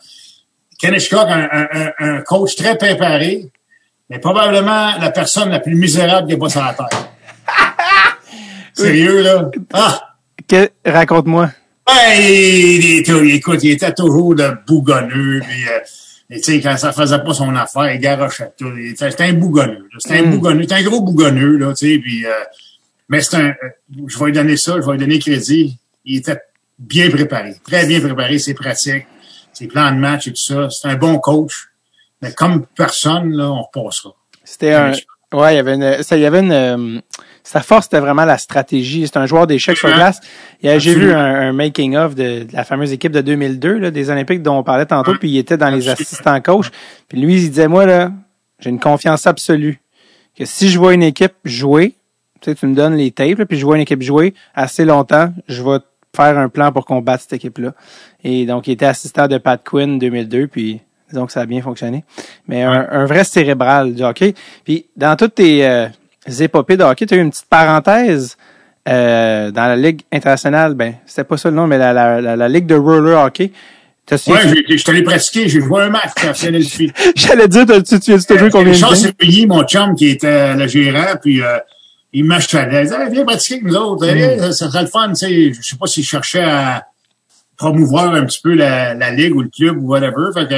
[0.79, 3.47] Ken Hitchcock, un, un, un, un coach très préparé,
[4.09, 6.89] mais probablement la personne la plus misérable qui a pas sur la terre.
[8.75, 9.51] Sérieux, là?
[9.73, 10.01] Ah!
[10.49, 11.51] Que- Raconte-moi.
[11.87, 15.79] Ben, il, était- écoute, il était toujours de bougonneux, puis euh,
[16.31, 18.71] Et tu sais, quand ça faisait pas son affaire, il garochait tout.
[18.97, 19.89] C'était un bougonneux.
[19.99, 20.31] C'était un Mm.
[20.31, 20.63] bougonneux.
[20.63, 21.99] C'était un gros bougonneux, là, tu sais.
[21.99, 22.31] Puis, euh,
[23.09, 23.55] mais c'est un, euh,
[24.07, 25.77] je vais lui donner ça, je vais lui donner crédit.
[26.05, 26.39] Il était
[26.79, 27.55] bien préparé.
[27.67, 29.07] Très bien préparé, ses pratiques,
[29.53, 30.69] ses plans de match et tout ça.
[30.71, 31.69] C'est un bon coach.
[32.23, 34.15] Mais comme personne, là, on repassera.
[34.45, 34.93] C'était un.
[35.33, 36.03] Ouais, il y avait une.
[36.03, 37.03] Ça, il y avait une.
[37.43, 39.07] Sa force, c'était vraiment la stratégie.
[39.07, 40.21] C'est un joueur d'échecs sur glace.
[40.63, 44.11] J'ai vu un, un making of de, de la fameuse équipe de 2002, là, des
[44.11, 46.71] Olympiques dont on parlait tantôt, puis il était dans les assistants coach.
[47.09, 48.13] Puis lui, il disait moi là,
[48.59, 49.81] j'ai une confiance absolue
[50.37, 51.95] que si je vois une équipe jouer,
[52.41, 54.85] tu sais, tu me donnes les tapes, là, puis je vois une équipe jouer assez
[54.85, 55.79] longtemps, je vais
[56.15, 57.73] faire un plan pour combattre cette équipe-là.
[58.25, 60.81] Et donc, il était assistant de Pat Quinn 2002, puis
[61.11, 62.05] disons que ça a bien fonctionné.
[62.47, 64.35] Mais un, un vrai cérébral du hockey.
[64.65, 65.89] Puis dans toutes tes euh,
[66.27, 68.37] épopées de hockey, tu as eu une petite parenthèse
[68.89, 70.75] euh, dans la Ligue internationale.
[70.75, 73.53] Ben, c'était pas ça le nom, mais la, la, la, la Ligue de roller hockey.
[74.11, 75.49] J'ai- je suis allé pratiquer.
[75.49, 76.93] J'ai joué un match à Philadelphie.
[77.15, 79.01] J'allais dire, tu, tu, as joué combien de Charles temps?
[79.03, 81.59] Sépigny, mon chum, qui était le gérant, puis euh,
[82.13, 82.67] il m'achetait.
[82.73, 84.07] Il disait, viens pratiquer avec nous autres.
[84.07, 84.53] Mm.
[84.53, 85.09] Ça serait le fun.
[85.11, 86.87] Tu sais, je sais pas s'il cherchait à
[87.57, 90.31] promouvoir un petit peu la, la ligue ou le club ou whatever.
[90.35, 90.49] Fait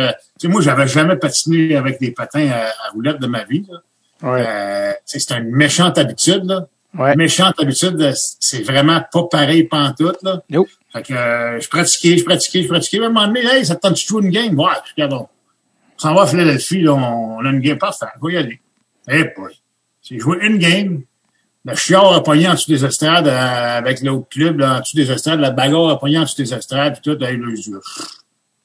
[0.41, 3.67] que, moi, j'avais jamais patiné avec des patins à, à roulettes de ma vie.
[3.71, 3.79] là.
[4.23, 6.45] Ouais, Euh, c'est une méchante habitude.
[6.45, 6.67] Là.
[6.99, 7.17] ouais.
[7.17, 10.23] Méchante habitude, euh, c'est vraiment pas pareil pantoute.
[10.23, 10.43] Là.
[10.51, 10.69] Nope.
[10.93, 13.01] Fait que euh, je pratiquais, je pratiquais, je pratiquais.
[13.01, 14.59] À un moment donné, hey, ça te tente de jouer une game?
[14.59, 15.29] Ouais, regardons.
[15.97, 18.09] On s'en va à Philadelphie, là, on, on a une game parfaite.
[18.21, 18.61] On va y aller.
[19.09, 19.53] Eh boy.
[20.03, 21.03] J'ai joué une game.
[21.65, 24.97] Le chiard a pogné en dessous des estrades euh, avec l'autre club, là, en dessous
[24.97, 25.39] des estrades.
[25.41, 27.19] La bagarre a pogné en dessous des estrades, puis tout.
[27.21, 27.71] Là, dis,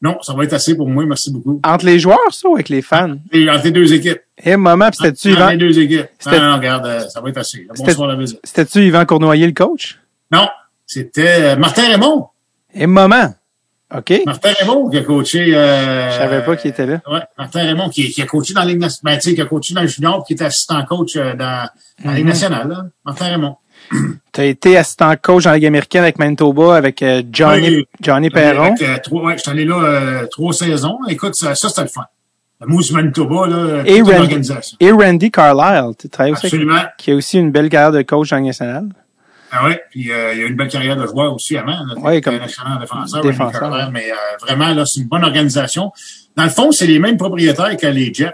[0.02, 1.60] non, ça va être assez pour moi, merci beaucoup.
[1.64, 3.15] Entre les joueurs, ça, ou avec les fans?
[3.32, 4.19] Et entre les deux équipes.
[4.44, 6.06] Et moment, puis c'était-tu Entre Yvan, les deux équipes.
[6.28, 7.68] Non, non, regarde, euh, ça va être assez.
[7.78, 8.40] Bonsoir la visite.
[8.44, 9.99] c'était-tu Yvan Cournoyer, le coach?
[10.32, 10.48] Non,
[10.86, 12.28] c'était euh, Martin Raymond.
[12.74, 13.34] Et moment.
[13.95, 14.22] OK.
[14.26, 15.56] Martin Raymond qui a coaché.
[15.56, 16.99] Euh, Je savais pas qu'il était là.
[17.10, 19.41] Ouais, Martin Raymond qui, qui a coaché dans la Ligue nationale, ben, tu sais, qui
[19.41, 21.69] a coaché dans le junior, qui était assistant coach euh, dans,
[22.03, 22.30] dans la Ligue Mhm.
[22.30, 22.68] nationale.
[22.68, 22.86] Là.
[23.06, 23.56] Martin Raymond.
[24.34, 27.88] Tu as été assistant coach dans la Ligue américaine avec Manitoba, avec euh, Johnny, Oui.
[28.02, 28.66] Johnny Perron.
[28.76, 31.00] Avec, euh, trois, ouais, j'étais allé là euh, trois saisons.
[31.10, 32.04] Écoute, ça, ça c'était le fun.
[32.66, 34.78] Moose Manitoba, là, Et toute une Randy, organisation.
[34.80, 35.92] et Randy Carlisle.
[36.00, 36.82] Tu travailles aussi avec- Absolument.
[36.98, 38.88] qui a aussi une belle carrière de coach Ligue nationale.
[39.52, 41.78] Ah ouais, puis euh, il y a une belle carrière de joueur aussi avant.
[42.02, 45.92] Ouais, comme national défenseur, défenseur, Randy mais euh, vraiment, là, c'est une bonne organisation.
[46.36, 48.34] Dans le fond, c'est les mêmes propriétaires que les Jets.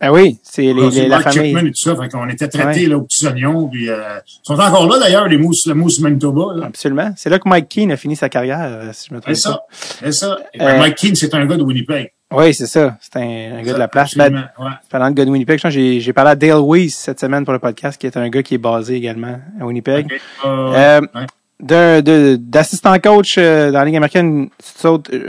[0.00, 1.52] Ben oui, c'est les, c'est la Mark famille.
[1.54, 1.96] Chapman et tout ça.
[1.96, 2.86] Fait qu'on était traités Ouais.
[2.88, 3.66] là, aux petits oignons.
[3.68, 3.96] Puis, euh,
[4.26, 6.54] ils sont encore là, d'ailleurs, les mousses, le mousse Manitoba.
[6.54, 6.66] Là.
[6.66, 7.12] Absolument.
[7.16, 9.40] C'est là que Mike Keane a fini sa carrière, euh, si je me trompe C'est
[9.40, 9.62] ça.
[9.70, 10.36] C'est ça.
[10.52, 12.12] Et Euh, ben, Mike Keane, c'est un gars de Winnipeg.
[12.30, 12.98] Oui, c'est ça.
[13.00, 14.14] C'est un, un gars de la place.
[14.16, 14.66] Ben, ouais.
[14.90, 17.98] parlant de gars de Winnipeg, j'ai parlé à Dale Weiss cette semaine pour le podcast,
[17.98, 20.12] qui est un gars qui est basé également à Winnipeg.
[20.44, 21.26] Euh, ouais.
[21.60, 24.50] de- d'assistant coach dans la Ligue américaine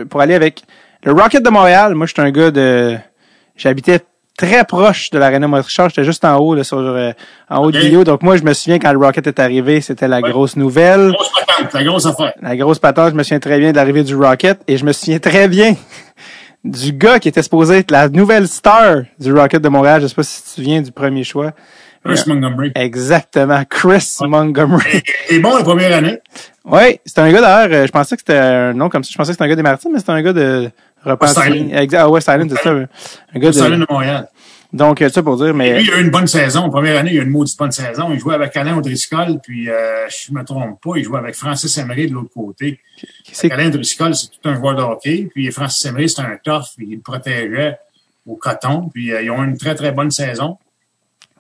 [0.10, 0.64] pour aller avec
[1.04, 1.94] le Rocket de Montréal.
[1.96, 2.98] Moi, je suis un gars de...
[3.56, 4.02] J'habitais
[4.38, 5.90] très proche de l'aréna Maurice-Richard.
[5.90, 7.12] J'étais juste en haut, là, sur, euh,
[7.50, 8.04] en haut de vidéo.
[8.04, 10.30] Donc, moi, je me souviens quand le Rocket est arrivé, c'était la Ouais.
[10.30, 11.12] grosse nouvelle.
[11.12, 12.34] Grosse patente, la grosse affaire.
[12.42, 14.60] La grosse patente, je me souviens très bien de l'arrivée du Rocket.
[14.68, 15.76] Et je me souviens très bien
[16.64, 20.02] du gars qui était supposé être la nouvelle star du Rocket de Montréal.
[20.02, 21.52] Je sais pas si tu te souviens du premier choix.
[22.06, 22.72] Chris Montgomery.
[22.76, 23.64] Exactement.
[23.70, 25.02] Chris Montgomery.
[25.30, 26.20] Et, bon la première année.
[26.64, 29.18] Oui, c'était un gars d'ailleurs, euh, je pensais que c'était un nom comme ça, je
[29.18, 30.70] pensais que c'était un gars des Maritimes, mais c'était un gars de
[31.06, 31.90] West Island.
[31.94, 32.72] Ah, West Island, c'est ça.
[32.72, 34.28] Un gars de, de Montréal.
[34.74, 36.70] donc, euh, ça pour dire, mais, Lui, il a eu une bonne saison.
[36.70, 38.12] Première année, il a eu une maudite bonne saison.
[38.12, 41.78] Il jouait avec Alain Audriscoll, puis euh, je me trompe pas, il jouait avec Francis
[41.78, 42.80] Emery de l'autre côté.
[43.50, 45.30] Alain Driscoll, c'est tout un joueur de hockey.
[45.34, 46.64] Puis Francis Emery, c'est un tough.
[46.76, 47.78] puis Il le protégeait
[48.26, 48.90] au coton.
[48.94, 50.58] Puis euh, ils ont eu une très, très bonne saison.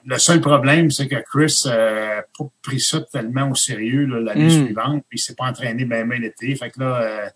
[0.05, 4.65] Le seul problème, c'est que Chris n'a pas pris ça tellement au sérieux l'année Mm.
[4.65, 5.03] suivante.
[5.09, 6.55] Puis il s'est pas entraîné bien bien l'été.
[6.55, 7.29] Fait que là,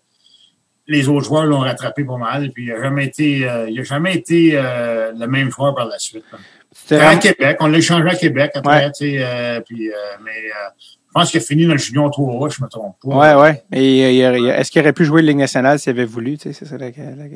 [0.86, 2.50] les autres joueurs l'ont rattrapé pas mal.
[2.52, 5.86] Puis il n'a jamais été, euh, il a jamais été euh, le même joueur par
[5.86, 6.24] la suite.
[6.32, 6.38] là.
[6.72, 8.90] c'était à Québec, on l'a échangé à Québec après, Ouais.
[8.92, 9.94] tu sais, euh, puis, euh,
[10.24, 13.08] mais euh, je pense qu'il a fini dans le junior 3 je me trompe pas.
[13.08, 13.62] ouais, ouais.
[13.70, 16.78] Mais est-ce qu'il aurait pu jouer Ligue nationale s'il avait voulu, tu sais, c'est ça
[16.78, 16.88] la,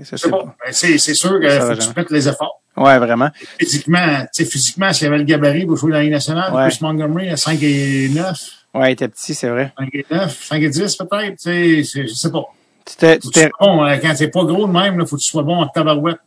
[0.05, 0.47] C'est bon.
[0.47, 2.63] Ben, c'est, sûr qu'il faut que tu mettes les efforts.
[2.77, 3.31] Ouais, vraiment.
[3.59, 6.53] Physiquement, tu sais, physiquement, s'il y avait le gabarit pour jouer dans la Ligue nationale,
[6.55, 6.69] Ouais.
[6.69, 8.39] Chris Montgomery à 5 et 9,
[8.75, 9.73] Ouais, il était petit, c'est vrai.
[9.79, 12.45] 5 et 9, 5 et 10 peut-être, tu sais, je sais pas.
[12.87, 15.43] Tu t'es, bon, hein, quand t'es pas gros de même, là, faut que tu sois
[15.43, 16.19] bon en tabarouette.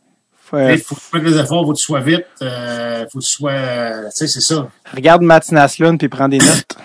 [0.52, 3.24] Il faut que tu mettes les efforts, faut que tu sois vite, euh, faut que
[3.24, 4.68] tu sois, euh, tu sais, c'est ça.
[4.92, 6.76] regarde Matt Naslund puis prends des notes.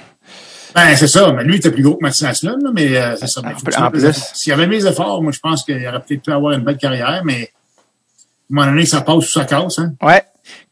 [0.76, 1.31] Ben, c'est ça.
[1.31, 3.41] Mais lui, il était plus gros que Mathias Lund, là, mais euh, c'est ça.
[3.41, 4.14] En tu plus- en les plus.
[4.34, 6.77] S'il avait mis les efforts, moi, je pense qu'il aurait peut-être pu avoir une belle
[6.77, 7.47] carrière, mais à un
[8.49, 9.80] moment donné, ça passe ou ça casse.
[9.80, 9.93] Hein.
[10.02, 10.23] Ouais.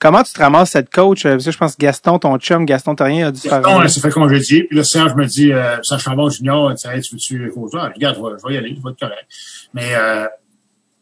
[0.03, 1.25] Comment tu te ramasses cette coach?
[1.25, 3.61] Euh, Parce que je pense que Gaston, ton chum, Gaston Terrien, a dû se faire.
[3.61, 4.65] Gaston, elle s'est fait congédier.
[4.65, 7.77] Puis là, Serge me dit, euh, Serge Chambon Junior, tu sais, Hey, tu veux-tu coacher?
[7.81, 9.25] Ah, regarde, je vais, y aller, je vais être correct.
[9.73, 10.25] Mais euh,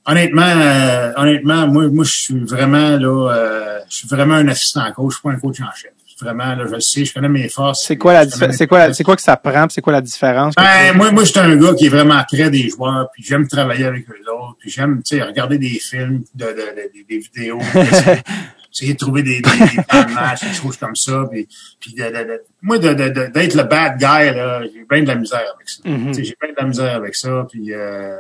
[0.06, 4.90] honnêtement, euh, honnêtement, moi, moi, je suis vraiment là, euh, je suis vraiment un assistant
[4.96, 5.92] coach, je suis pas un coach en chef.
[6.22, 7.84] Vraiment, là, je le sais, je connais mes forces.
[7.88, 10.54] C'est quoi la c'est quoi c'est quoi que ça prend, c'est quoi la différence?
[10.56, 13.24] Ben, tu- moi, moi, je suis un gars qui est vraiment près des joueurs, puis
[13.24, 17.08] j'aime travailler avec eux autres, puis j'aime, tu sais, regarder des films, de, de, de-
[17.10, 17.58] des- vidéos,
[18.74, 21.48] essayer, de trouver des, des, des plans de match, des choses comme ça, puis,
[21.80, 25.02] puis de, de- de- moi, de, de, de- d'être le bad guy, là, j'ai bien
[25.04, 25.82] de la misère avec ça.
[25.84, 28.18] Tu sais, J'ai bien de la misère avec ça, puis euh,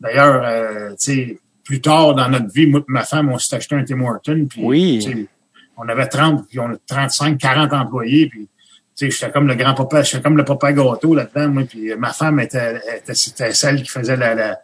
[0.00, 3.56] d'ailleurs, euh, tu sais, plus tard dans notre vie, moi et ma femme, on s'est
[3.56, 5.28] acheté un Tim Horton, puis Oui.
[5.76, 8.48] on avait 30, puis on a 35, 40 employés, puis
[8.96, 11.94] tu sais, j'étais comme le grand papa, j'étais comme le papa gâteau là-dedans, moi, puis
[11.96, 14.58] ma femme était, était, c'était celle qui faisait la, la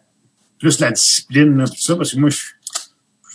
[0.59, 2.37] plus la discipline, là, tout ça, parce que moi, je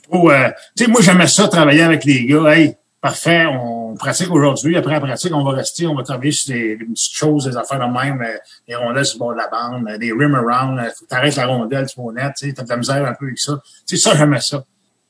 [0.08, 4.30] trop, euh, tu sais, moi, j'aimais ça, travailler avec les gars, hey, parfait, on pratique
[4.30, 7.44] aujourd'hui, après la pratique, on va rester, on va travailler sur des, des petites choses,
[7.44, 8.36] des affaires de même, euh,
[8.68, 11.46] des rondelles sur le bord de la bande, euh, des rim around, euh, t'arrêtes la
[11.46, 13.60] rondelle sur mon net, tu t'as de la misère un peu avec ça.
[13.86, 14.64] Tu sais, ça, j'aimais ça.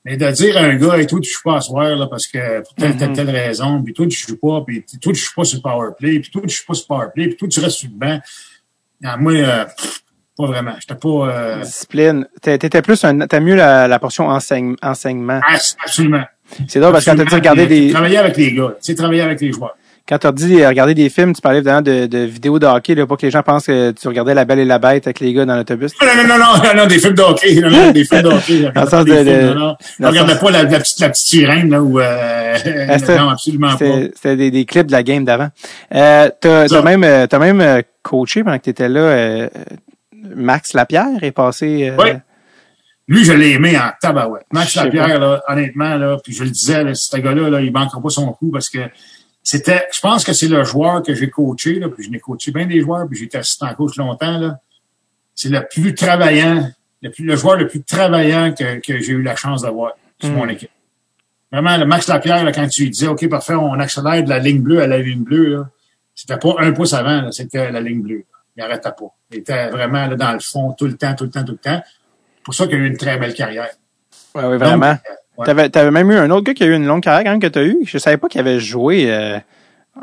[0.05, 2.27] Mais de dire à un gars, hey, toi, tu joues pas à soir, là, parce
[2.27, 5.35] que pour telle, telle, telle raison, puis toi, tu joues pas, puis toi, tu joues
[5.35, 7.36] pas sur le power play, puis toi, tu joues pas sur le power play, puis
[7.36, 8.20] toi, tu restes sur le banc.
[9.05, 10.02] Ah, moi, euh, pff,
[10.37, 10.73] pas vraiment.
[10.81, 12.27] J'étais pas, euh, Discipline.
[12.43, 15.41] T'étais plus un, t'as mieux la, la portion enseigne- enseignement.
[15.85, 16.23] absolument.
[16.69, 18.95] C'est drôle parce que quand t'as dit regarder des, Travailler avec les gars, tu sais,
[18.95, 19.75] travailler avec les joueurs.
[20.09, 22.95] quand t'as dit euh, regarder des films, tu parlais évidemment de, de vidéos de hockey,
[22.95, 25.19] là, pas que les gens pensent que tu regardais La Belle et la Bête avec
[25.19, 25.91] les gars dans l'autobus.
[26.01, 27.55] Non, non, non, non, non, non, des films de hockey.
[27.57, 28.71] Non, non, des films de hockey.
[28.73, 29.13] Dans le sens de-
[29.99, 33.77] Je regardais pas la, la petite, la petite sirène, là, où, euh, c'était- non, absolument
[33.77, 33.85] pas.
[34.15, 35.49] C'était des, des clips de la game d'avant.
[35.93, 39.01] Euh, t'as, même, euh, t'as même euh, coaché pendant que t'étais là.
[39.01, 39.49] euh,
[40.34, 41.90] Max Lapierre est passé.
[41.90, 42.10] euh, Oui.
[43.09, 44.47] Lui, je l'ai aimé en tabarouette.
[44.52, 48.01] Max Lapierre, là, honnêtement, là, puis je le disais, là, ce gars-là, là, il manquera
[48.02, 48.78] pas son coup parce que
[49.44, 52.51] c'était, je pense que c'est le joueur que j'ai coaché, là, puis je n'ai coaché
[52.51, 54.59] bien des joueurs, puis j'ai été assistant coach longtemps, là.
[55.36, 56.68] C'est le plus travaillant,
[57.02, 60.30] le, plus, le joueur le plus travaillant que, que j'ai eu la chance d'avoir sur
[60.30, 60.34] Mm.
[60.34, 60.70] mon équipe.
[61.52, 64.40] Vraiment, le Max Lapierre, là, quand tu lui disais, OK, parfait, on accélère de la
[64.40, 65.68] ligne bleue à la ligne bleue, là,
[66.14, 68.24] c'était pas un pouce avant, c'était la ligne bleue.
[68.57, 69.15] Il arrêtait pas.
[69.33, 71.59] Il était vraiment là, dans le fond tout le temps, tout le temps, tout le
[71.59, 71.83] temps.
[72.45, 73.69] pour ça qu'il a eu une très belle carrière.
[74.35, 74.93] Ouais, oui, vraiment.
[74.93, 75.47] Donc, euh, ouais.
[75.47, 77.41] T'avais, t'avais même eu un autre gars qui a eu une longue carrière quand même
[77.41, 77.78] que t'as eu.
[77.85, 79.39] Je savais pas qu'il avait joué euh,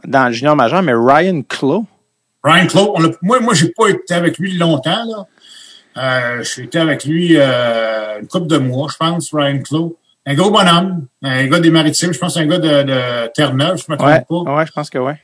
[0.05, 1.85] dans le junior majeur, mais Ryan Clough.
[2.43, 5.25] Ryan Clough, on a, moi, moi, j'ai pas été avec lui longtemps, là.
[5.95, 9.95] Euh, j'ai été avec lui euh, une couple de mois, je pense, Ryan Clough.
[10.25, 13.91] Un gros bonhomme, un gars des Maritimes, je pense un gars de, de Terre-Neuve, je
[13.91, 14.55] me trompe Ouais, pas.
[14.55, 15.19] ouais, je pense que ouais.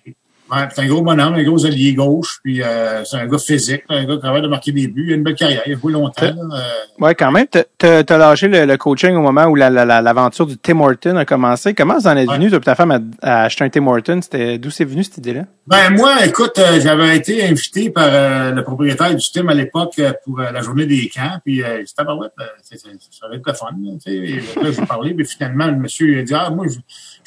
[0.51, 3.84] Ouais, c'est un gros bonhomme, un gros allié gauche, puis euh, c'est un gars physique,
[3.89, 5.05] un gars qui travaille de marquer des buts.
[5.07, 6.26] Il a une belle carrière, il a joué longtemps.
[6.26, 6.59] Euh,
[6.99, 7.45] Ouais, quand même.
[7.47, 10.57] T'as, t'as, t'as lâché le, le coaching au moment où la, la, la- l'aventure du
[10.57, 11.73] Tim Horton a commencé.
[11.73, 12.35] Comment ça en est Ouais.
[12.35, 14.19] venu, toi, ta femme, à, à acheter un Tim Horton?
[14.21, 15.43] C'était, d'où c'est venu cette idée-là?
[15.67, 19.93] Ben moi, écoute, euh, j'avais été invité par euh, le propriétaire du team à l'époque
[19.99, 22.27] euh, pour la journée des camps, puis euh, c'était bah ouais,
[22.63, 23.67] ça va être le fun.
[23.84, 24.11] Là, tu.
[24.11, 26.80] Et là, j'ai parlé, puis finalement, le monsieur il a dit Ah, moi, je,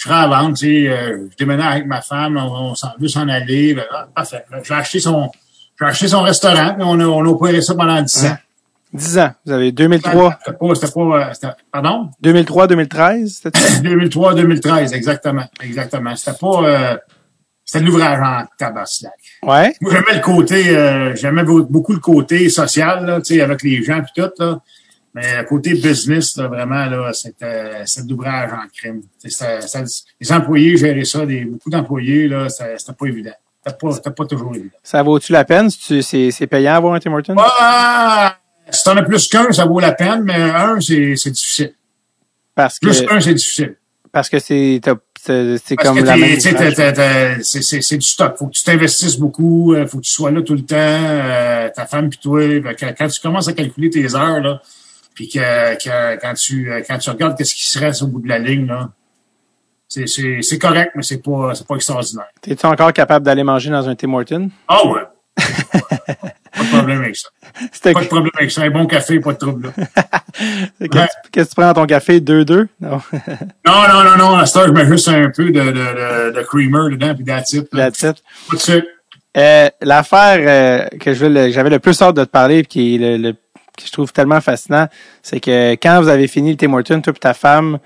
[0.02, 2.88] je serai à vendre, tu sais, euh, je déménage avec ma femme, on, on s'en
[2.98, 3.74] veut s'en aller.
[3.74, 4.44] Ben, ah, parfait.
[4.64, 5.30] J'ai acheté son
[5.78, 8.36] j'ai acheté son restaurant, puis on a, on a opéré ça pendant 10 ans.
[8.92, 9.30] 10 ans.
[9.46, 12.10] Vous avez 2003, C'était pas, c'était pas, euh, c'était- pardon?
[12.20, 13.78] 2003, 2013, c'était ça?
[13.82, 15.44] 2003-2013, exactement.
[15.62, 16.14] Exactement.
[16.16, 16.96] C'était pas, euh,
[17.64, 19.12] c'était l'ouvrage en tabaslac.
[19.44, 19.74] Ouais.
[19.80, 23.82] J'aimais le côté, euh, j'aimais beau- beaucoup le côté social, là, tu sais, avec les
[23.82, 24.58] gens puis tout, là.
[25.14, 29.02] Mais côté business, là, vraiment, là, c'était, c'était de l'ouvrage en crime.
[30.20, 33.32] Les employés géraient ça, des, beaucoup d'employés, là, c'était, c'était pas évident.
[33.64, 34.76] C'était pas, c'était pas toujours évident.
[34.82, 35.68] Ça vaut-tu la peine?
[35.70, 37.34] Si tu- C'est, c'est payant avoir un Tim Horton?
[37.38, 38.36] Ah,
[38.70, 41.74] si t'en as plus qu'un, ça vaut la peine, mais un, c'est, c'est difficile.
[42.54, 43.76] Parce que, Plus qu'un, c'est difficile.
[44.12, 46.38] parce que c'est, t'as- c'est, c'est Parce comme que la même.
[46.38, 48.36] t'as- t'as- t'as- c'est, c'est, c'est du stock.
[48.38, 49.74] Faut que tu t'investisses beaucoup.
[49.74, 50.74] euh, faut que tu sois là tout le temps.
[50.78, 52.40] euh, ta femme puis toi.
[52.40, 54.60] Que quand tu commences à calculer tes heures, là,
[55.14, 58.28] puis que, que quand tu quand tu regardes qu'est-ce qui se reste au bout de
[58.28, 58.90] la ligne, là,
[59.88, 62.28] c'est, correct, mais c'est pas c'est pas extraordinaire.
[62.40, 64.50] T'es-tu encore capable d'aller manger dans un Tim Horton?
[64.68, 65.02] Ah ouais.
[65.36, 67.28] pas de problème avec ça.
[67.92, 68.62] Pas de problème avec ça.
[68.62, 69.72] Un bon café, pas de trouble
[70.80, 72.20] qu'est-ce, que- tu prends dans ton café?
[72.20, 72.66] 2-2?
[72.80, 73.00] Non.
[73.66, 74.36] Non, non, non, non.
[74.36, 77.24] À heure, je mets juste un peu de, de, creamer dedans, puis.
[77.24, 77.70] That's it.
[77.70, 78.86] Pas de sucre.
[79.36, 83.28] Euh, l'affaire euh, que j'avais le plus hâte de te parler, puis qui est le,
[83.30, 83.36] le-
[83.76, 84.86] que je trouve tellement fascinant,
[85.22, 87.78] c'est que quand vous avez fini le Tim Horton, toi et ta femme,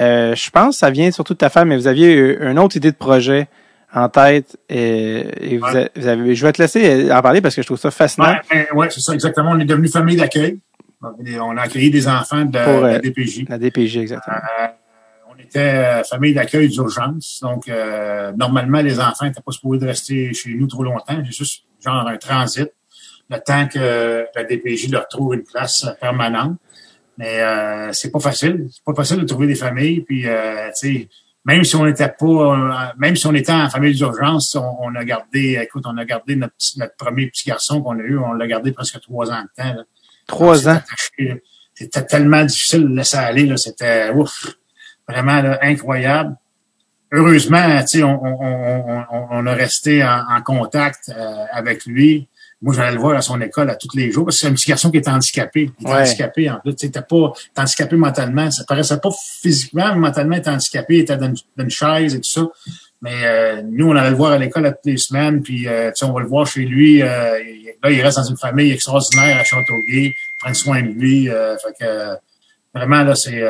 [0.00, 2.58] euh, je pense que ça vient surtout de ta femme, mais vous aviez eu une
[2.58, 3.48] autre idée de projet
[3.94, 5.84] en tête, et, et vous, Ouais.
[5.84, 8.28] a- vous avez, je vais te laisser en parler parce que je trouve ça fascinant.
[8.28, 9.50] Ouais, ben, ouais, c'est ça, exactement.
[9.50, 10.58] On est devenu famille d'accueil.
[11.02, 13.44] On a accueilli des enfants de, Pour, de euh, la DPJ.
[13.48, 14.36] La DPJ, exactement.
[14.36, 14.66] Euh,
[15.34, 17.40] on était euh, famille d'accueil d'urgence.
[17.42, 21.16] Donc, euh, normalement, les enfants n'étaient pas supposés de rester chez nous trop longtemps.
[21.26, 22.70] C'est juste genre un transit.
[23.32, 26.58] Le temps que la DPJ leur trouve une place permanente.
[27.16, 28.66] Mais euh, c'est pas facile.
[28.70, 30.02] C'est pas facile de trouver des familles.
[30.02, 31.08] Puis, euh, tu sais,
[31.46, 34.94] même si on n'était pas, euh, même si on était en famille d'urgence, on, on,
[34.94, 38.34] a gardé, écoute, on a gardé notre, notre premier petit garçon qu'on a eu, on
[38.34, 39.74] l'a gardé presque trois ans de temps.
[39.74, 39.84] Là.
[40.26, 40.80] Trois ans?
[41.74, 43.46] C'était tellement difficile de laisser aller.
[43.46, 43.56] Là.
[43.56, 44.46] C'était ouf,
[45.08, 46.36] vraiment là, incroyable.
[47.10, 52.28] Heureusement, tu sais, on, on, on, on, a resté en, en contact euh, avec lui.
[52.62, 54.52] Moi, j'allais le voir à son école à tous les jours parce que c'est un
[54.54, 55.70] petit garçon qui était handicapé.
[55.80, 56.00] Il était Ouais.
[56.02, 56.74] handicapé en plus.
[56.76, 58.50] T'es pas handicapé mentalement.
[58.52, 59.10] Ça paraissait pas
[59.42, 60.94] physiquement, mais mentalement, il était handicapé.
[60.96, 62.46] Il était dans une, dans une chaise et tout ça.
[63.00, 65.42] Mais euh, nous, on allait le voir à l'école à toutes les semaines.
[65.42, 67.02] Puis, euh, tu sais, on va le voir chez lui.
[67.02, 70.12] Euh, il- là, il reste dans une famille extraordinaire à Châteauguay.
[70.40, 71.28] Prendre soin de lui.
[71.28, 72.14] Euh, fait que euh,
[72.72, 73.42] vraiment, là, c'est...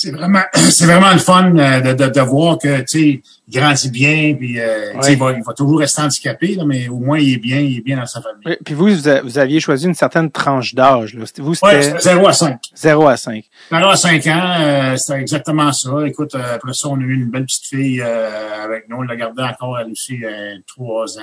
[0.00, 3.60] c'est vraiment, c'est vraiment le fun euh, de, de, de voir que, tu sais, il
[3.60, 5.12] grandit bien, puis, euh, Ouais.
[5.12, 7.78] il, va, il va toujours rester handicapé, là, mais au moins, il est bien, il
[7.78, 8.42] est bien dans sa famille.
[8.46, 8.88] Oui, Puis vous,
[9.24, 11.14] vous, aviez choisi une certaine tranche d'âge.
[11.14, 11.24] là.
[11.38, 12.60] Vous, Ouais, c'était c'était 0 à 5.
[12.76, 13.44] 0 à 5.
[13.72, 15.90] Alors, à 5 ans, euh, c'était exactement ça.
[16.06, 18.98] Écoute, euh, après ça, on a eu une belle petite fille euh, avec nous.
[18.98, 21.22] On l'a gardée encore, elle aussi, euh, 3 ans.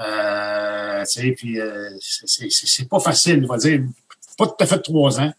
[0.00, 3.80] Euh, tu sais, puis euh, c'est- c'est pas facile, on va dire.
[4.38, 5.32] Pas tout à fait 3 ans.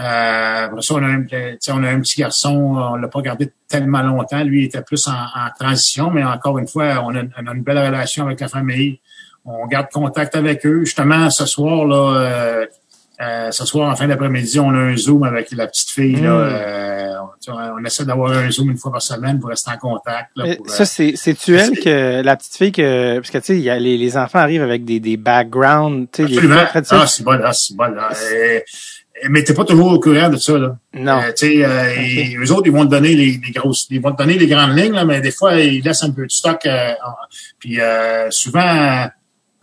[0.00, 1.24] Euh, après ça, on a, un,
[1.58, 4.42] sais, on a un petit garçon, on l'a pas gardé tellement longtemps.
[4.44, 7.54] Lui, il était plus en, en transition, mais encore une fois, on a, on a
[7.54, 9.00] une belle relation avec la famille.
[9.44, 10.84] On garde contact avec eux.
[10.84, 12.66] Justement, ce soir, là, euh,
[13.20, 16.16] euh, ce soir, en fin d'après-midi, on a un Zoom avec la petite fille.
[16.20, 16.50] Là, Mm.
[16.52, 17.14] euh,
[17.48, 20.30] on, on essaie d'avoir un Zoom une fois par semaine pour rester en contact.
[20.36, 23.44] Là, pour, Ça, euh, c'est, c'est-tu elle que, la petite fille que, parce que tu
[23.44, 26.36] sais, il y a les, les enfants arrivent avec des, des backgrounds, tu sais, des
[26.36, 26.84] absolument.
[26.84, 27.84] sais, Ah, c'est bon, ah, c'est bon.
[27.92, 28.10] Là.
[29.30, 30.56] Mais t'es pas toujours au courant de ça.
[30.58, 30.78] Là.
[30.94, 31.18] non.
[31.20, 34.12] Euh, tu sais, euh, eux autres, ils vont te donner les, les grosses, ils vont
[34.12, 36.64] te donner les grandes lignes, là, mais des fois, ils laissent un peu de stock.
[36.66, 36.92] euh,
[37.58, 39.06] puis euh, souvent,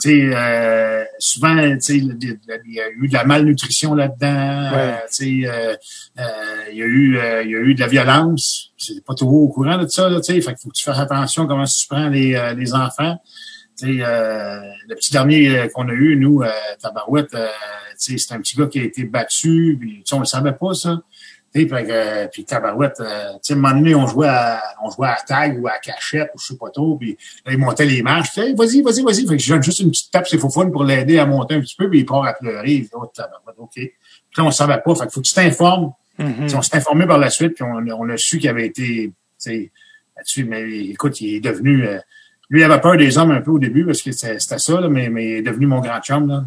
[0.02, 4.72] tu sais, euh, souvent, tu sais, il y a eu de la malnutrition là-dedans.
[4.76, 4.78] Ouais.
[4.78, 5.74] euh, tu sais, euh,
[6.20, 6.24] euh,
[6.72, 8.74] il y a eu, euh, il y a eu de la violence.
[8.78, 10.42] C'est pas toujours au courant de ça, là, tu sais.
[10.42, 13.18] Fait qu'il faut que tu fasses attention à comment tu prends les, euh, les enfants.
[13.84, 16.50] Euh, le petit dernier euh, qu'on a eu, nous, euh,
[16.82, 17.48] Tabarouette, euh,
[17.98, 21.02] c'est un petit gars qui a été battu, puis on le savait pas, ça.
[21.54, 24.90] Que, euh, puis Tabarouette, euh, tu sais, à un moment donné, on jouait à, on
[24.92, 27.86] jouait à tag ou à cachette, ou je sais pas trop, puis là, il montait
[27.86, 28.38] les marches.
[28.38, 29.26] Hey, vas-y, vas-y, vas-y.
[29.26, 31.62] Fait que je donne juste une petite tape, c'est faux pour l'aider à monter un
[31.62, 32.74] petit peu, puis il part à pleurer.
[32.74, 33.72] Il dit, oh, Tabarouette, OK.
[33.74, 33.94] Puis
[34.38, 34.96] là, on savait pas.
[34.96, 35.94] Fait qu'il faut que tu t'informes.
[36.18, 36.36] Mhm.
[36.42, 38.66] Tu sais, On s'est informé par la suite, puis on, on a su qu'il avait
[38.68, 39.72] été, tu sais,
[40.18, 42.00] là-dessus, mais écoute, il est devenu, euh,
[42.50, 44.88] lui, il avait peur des hommes un peu au début parce que c'était ça, là,
[44.88, 46.44] mais, mais il est devenu mon grand chum, là.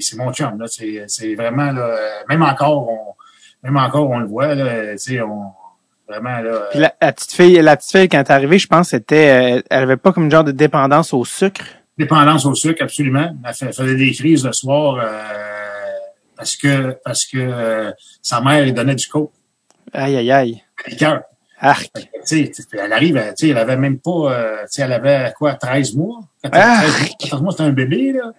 [0.00, 0.66] C'est mon chum, là.
[0.68, 3.14] C'est c'est vraiment, là, euh, même encore, on,
[3.62, 4.94] même encore, on le voit, là,
[5.26, 5.52] on,
[6.08, 6.68] vraiment, là.
[6.70, 9.56] Puis la, la petite fille, la petite fille, quand elle est arrivée, je pense, c'était,
[9.56, 11.64] euh, elle avait pas comme genre de dépendance au sucre?
[11.98, 13.34] Dépendance au sucre, absolument.
[13.44, 15.08] Elle faisait des crises le soir euh,
[16.36, 17.90] parce que parce que euh,
[18.22, 19.30] sa mère lui donnait du coke,
[19.92, 20.62] Aïe, aïe, aïe.
[20.98, 21.22] cœur.
[21.62, 21.90] Arc.
[22.72, 26.20] Elle arrive, elle, avait même pas, euh, elle avait quoi, 13 mois?
[26.42, 26.80] 14, Ah!
[26.82, 28.32] 13 mois, 14 mois, c'était un bébé, là.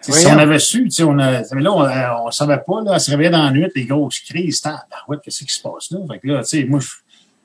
[0.00, 3.10] Si on avait su, on a, mais là, on, on savait pas, là, elle se
[3.12, 5.98] réveillait dans la nuit, les grosses crises, ben ouais, qu'est-ce qui se passe là?
[6.10, 6.88] Fait que là, tu sais, moi, je-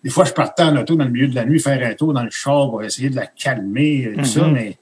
[0.03, 2.13] des fois, je partais en auto dans le milieu de la nuit, faire un tour
[2.13, 4.53] dans le char pour essayer de la calmer, et tout ça, Mhm.
[4.53, 4.77] mais,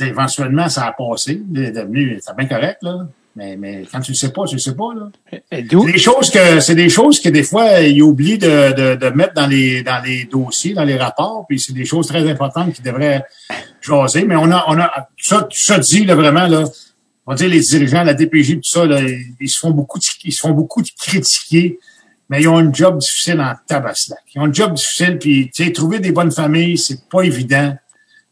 [0.00, 3.06] éventuellement, ça a passé, elle est devenu, c'est bien correct, là.
[3.36, 5.10] Mais, mais quand tu le sais pas, tu le sais pas, là.
[5.50, 9.08] C'est des choses que c'est des choses que des fois ils oublient de, de, de
[9.10, 12.72] mettre dans les dans les dossiers, dans les rapports, puis c'est des choses très importantes
[12.72, 13.22] qui devraient
[13.82, 14.24] jaser.
[14.24, 16.64] Mais on a on a ça tout ça dit là, vraiment là.
[17.26, 19.98] On va dire les dirigeants, la DPJ, tout ça là, ils, ils se font beaucoup
[19.98, 21.78] de- ils se font beaucoup de critiquer,
[22.30, 24.20] mais ils ont un job difficile en tabaslac.
[24.34, 27.74] Ils ont un job difficile, puis tu sais trouver des bonnes familles, c'est pas évident.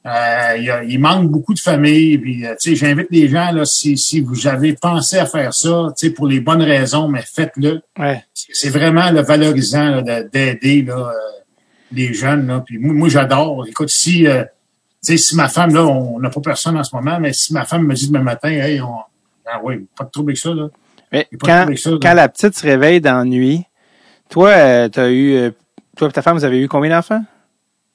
[0.06, 2.18] Euh, il, y a- il manque beaucoup de familles.
[2.18, 5.54] Puis, euh, tu sais, j'invite les gens là, si, si vous avez pensé à faire
[5.54, 7.80] ça, tu sais, pour les bonnes raisons, mais faites-le.
[7.98, 8.22] Ouais.
[8.34, 11.12] C'est vraiment le valorisant d'aider là, euh,
[11.92, 12.46] les jeunes.
[12.48, 12.62] Là.
[12.66, 13.66] Puis moi, moi, j'adore.
[13.66, 14.42] Écoute, si euh,
[15.02, 17.52] tu sais, si ma femme, là, on n'a pas personne en ce moment, mais si
[17.54, 18.96] ma femme me dit demain matin, hey, on,
[19.46, 20.68] ah oui, pas de trouble avec ça, là.
[21.12, 21.98] Mais quand, là.
[22.02, 23.64] quand la petite se réveille dans la nuit,
[24.28, 25.50] toi, euh, t'as eu, euh,
[25.96, 27.22] toi et ta femme, vous avez eu combien d'enfants?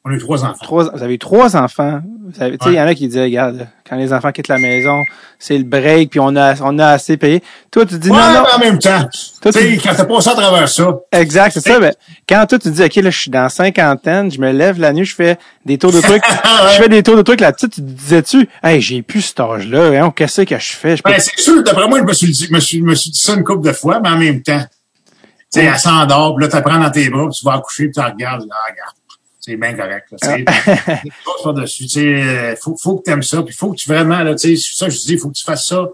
[0.05, 0.63] On a eu trois enfants.
[0.63, 2.01] Trois, vous avez eu trois enfants.
[2.33, 5.03] Tu sais, il y en a qui disent, regarde, quand les enfants quittent la maison,
[5.39, 7.43] c'est le break, puis on a, on a assez payé.
[7.69, 8.43] Toi, tu dis, Ouais, non, non.
[8.45, 9.09] mais en même temps,
[9.41, 11.79] Toi, tu quand t'as passé à travers ça, Exact, c'est ça.
[11.79, 11.93] Mais
[12.27, 15.03] quand toi, tu dis, OK, là, je suis dans cinquantaine, je me lève la nuit,
[15.05, 16.23] je fais des tours de trucs.
[16.49, 16.73] Ouais.
[16.73, 17.39] Je fais des tours de trucs.
[17.41, 20.03] La petite, tu disais-tu, hey, j'ai plus cet âge-là.
[20.03, 20.95] Hein, Qu'est-ce que je fais?
[21.03, 23.33] Ben, c'est sûr, d'après moi, je me suis dit, me suis, me suis dit ça
[23.33, 24.59] une couple de fois, mais en même temps.
[25.51, 27.85] Tu sais, elle s'endort, puis là, tu prends dans tes bras, puis tu vas accoucher,
[27.85, 28.95] puis tu regardes, ah, regarde.
[29.49, 30.07] C'est bien correct.
[30.11, 30.45] Là, tu
[31.43, 31.83] par-dessus.
[31.83, 34.35] Tu sais, euh, faut, faut que tu aimes ça, puis faut que tu vraiment, là,
[34.35, 35.89] tu sais, ça je dis, faut que tu fasses ça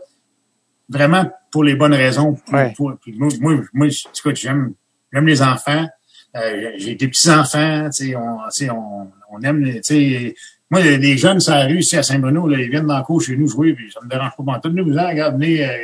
[0.90, 2.34] vraiment pour les bonnes raisons.
[2.34, 2.74] Pour- Ouais.
[2.76, 3.88] pour- moi, moi, moi,
[4.34, 4.74] j'aime,
[5.14, 5.88] j'aime les enfants.
[6.36, 10.36] Euh, j'ai des petits-enfants, tu sais, on, tu sais, on, on aime, tu sais,
[10.70, 13.22] moi, les, jeunes sur la rue, ici, à Saint-Bruno, là, ils viennent dans le cours
[13.22, 14.44] chez nous jouer, puis ça me dérange pas.
[14.44, 15.78] Bon, nous, vous regarde, venez, euh,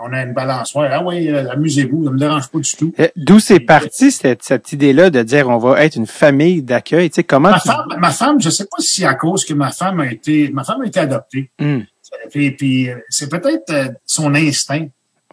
[0.00, 0.88] on a une balançoire.
[0.92, 2.94] Ah oui, euh, amusez-vous, ça me dérange pas du tout.
[2.98, 7.10] Euh, D'où c'est parti cette, cette idée-là de dire on va être une famille d'accueil?
[7.10, 7.68] Tu sais, comment Ma tu...
[7.68, 10.64] femme, ma femme, je sais pas si à cause que ma femme a été, ma
[10.64, 11.50] femme a été adoptée.
[11.60, 11.84] Hum,
[12.30, 14.86] Puis, puis euh, c'est peut-être euh, son instinct.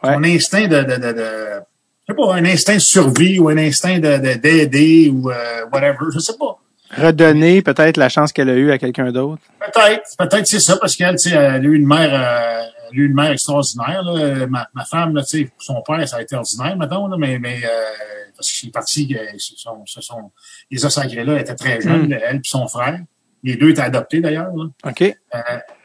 [0.04, 0.14] Ouais.
[0.14, 1.26] Son instinct de, de, de, de
[2.08, 5.36] je sais pas, un instinct de survie ou un instinct de, de- d'aider ou euh,
[5.72, 6.58] whatever, je sais pas.
[6.98, 9.42] redonner peut-être la chance qu'elle a eue à quelqu'un d'autre?
[9.60, 13.06] Peut-être, peut-être c'est ça, parce qu'elle, tu sais, elle a eu une mère, euh, eu
[13.08, 14.04] une mère extraordinaire.
[14.04, 14.48] Là.
[14.48, 17.40] Ma, ma femme, là, tu sais, son père, ça a été ordinaire, mettons, là, mais,
[17.40, 17.68] mais euh,
[18.36, 20.32] parce qu'il est parti, euh, ce sont, ce sont,
[20.72, 22.14] les sacrés là étaient très jeunes, Mm.
[22.24, 23.00] elle et son frère.
[23.44, 24.52] Les deux étaient adoptés d'ailleurs.
[24.86, 25.02] OK.
[25.02, 25.40] Euh,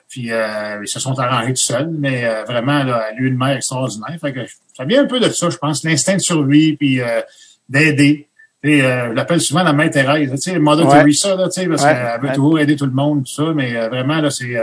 [0.09, 3.27] puis euh, ils se sont arrangés tout seuls, mais euh, vraiment, là, elle a eu
[3.27, 4.17] une mère extraordinaire.
[4.21, 4.41] Fait que
[4.77, 7.21] ça vient un peu de ça, je pense, l'instinct de survie, puis euh,
[7.69, 8.29] d'aider.
[8.63, 10.99] Et, euh, je l'appelle souvent la mère Thérèse, tu sais, Mother Ouais.
[11.01, 11.93] Teresa, là, tu sais, parce Ouais.
[11.93, 12.35] qu'elle veut Ouais.
[12.35, 14.57] toujours aider tout le monde, tout ça, mais euh, vraiment, là, c'est...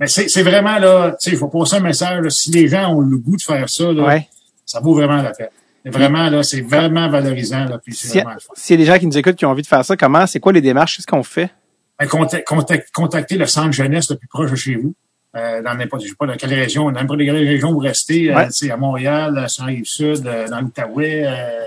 [0.00, 2.68] euh, mais c'est vraiment, là, tu sais, il faut passer un message, là, si les
[2.68, 4.28] gens ont le goût de faire ça, là, Ouais.
[4.64, 5.48] ça vaut vraiment la peine.
[5.86, 8.24] Vraiment, là, c'est vraiment valorisant, là, puis c'est S'il y,
[8.54, 10.26] s'il y a des gens qui nous écoutent qui ont envie de faire ça, comment,
[10.26, 10.96] c'est quoi les démarches?
[10.96, 11.50] Qu'est-ce qu'on fait?
[11.98, 14.94] Ben, contact- contact- contactez le centre jeunesse le plus proche de chez vous.
[15.36, 18.30] Euh, dans n'importe, je sais pas dans quelle région, dans n'importe quelle région vous restez,
[18.32, 18.46] euh, Ouais.
[18.48, 21.60] tu sais, à Montréal, euh, sur la rive sud, euh, dans l'Outaouais, euh,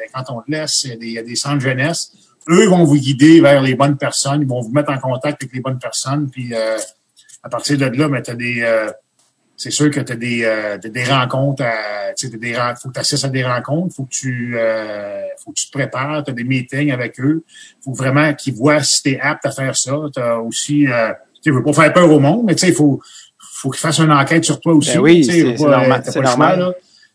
[0.00, 2.12] les cantons de l'Est, il y a des- il y a des centres jeunesse.
[2.48, 5.54] Eux vont vous guider vers les bonnes personnes, ils vont vous mettre en contact avec
[5.54, 6.76] les bonnes personnes, puis euh,
[7.42, 8.90] à partir de là, ben, t'as des, euh,
[9.56, 13.24] c'est sûr que tu as des, euh, des rencontres, t'as des, faut que tu assistes
[13.24, 16.44] à des rencontres, faut que tu, euh, faut que tu te prépares, tu as des
[16.44, 17.42] meetings avec eux,
[17.84, 19.92] faut vraiment qu'ils voient si tu es apte à faire ça.
[20.14, 21.12] Tu as aussi, euh,
[21.42, 23.00] tu veux pas faire peur au monde, mais il faut,
[23.38, 24.94] faut qu'ils fassent une enquête sur toi aussi.
[24.94, 26.58] Ben oui, c'est- normal, euh, c'est pas le choix, normal.
[26.60, 26.72] là.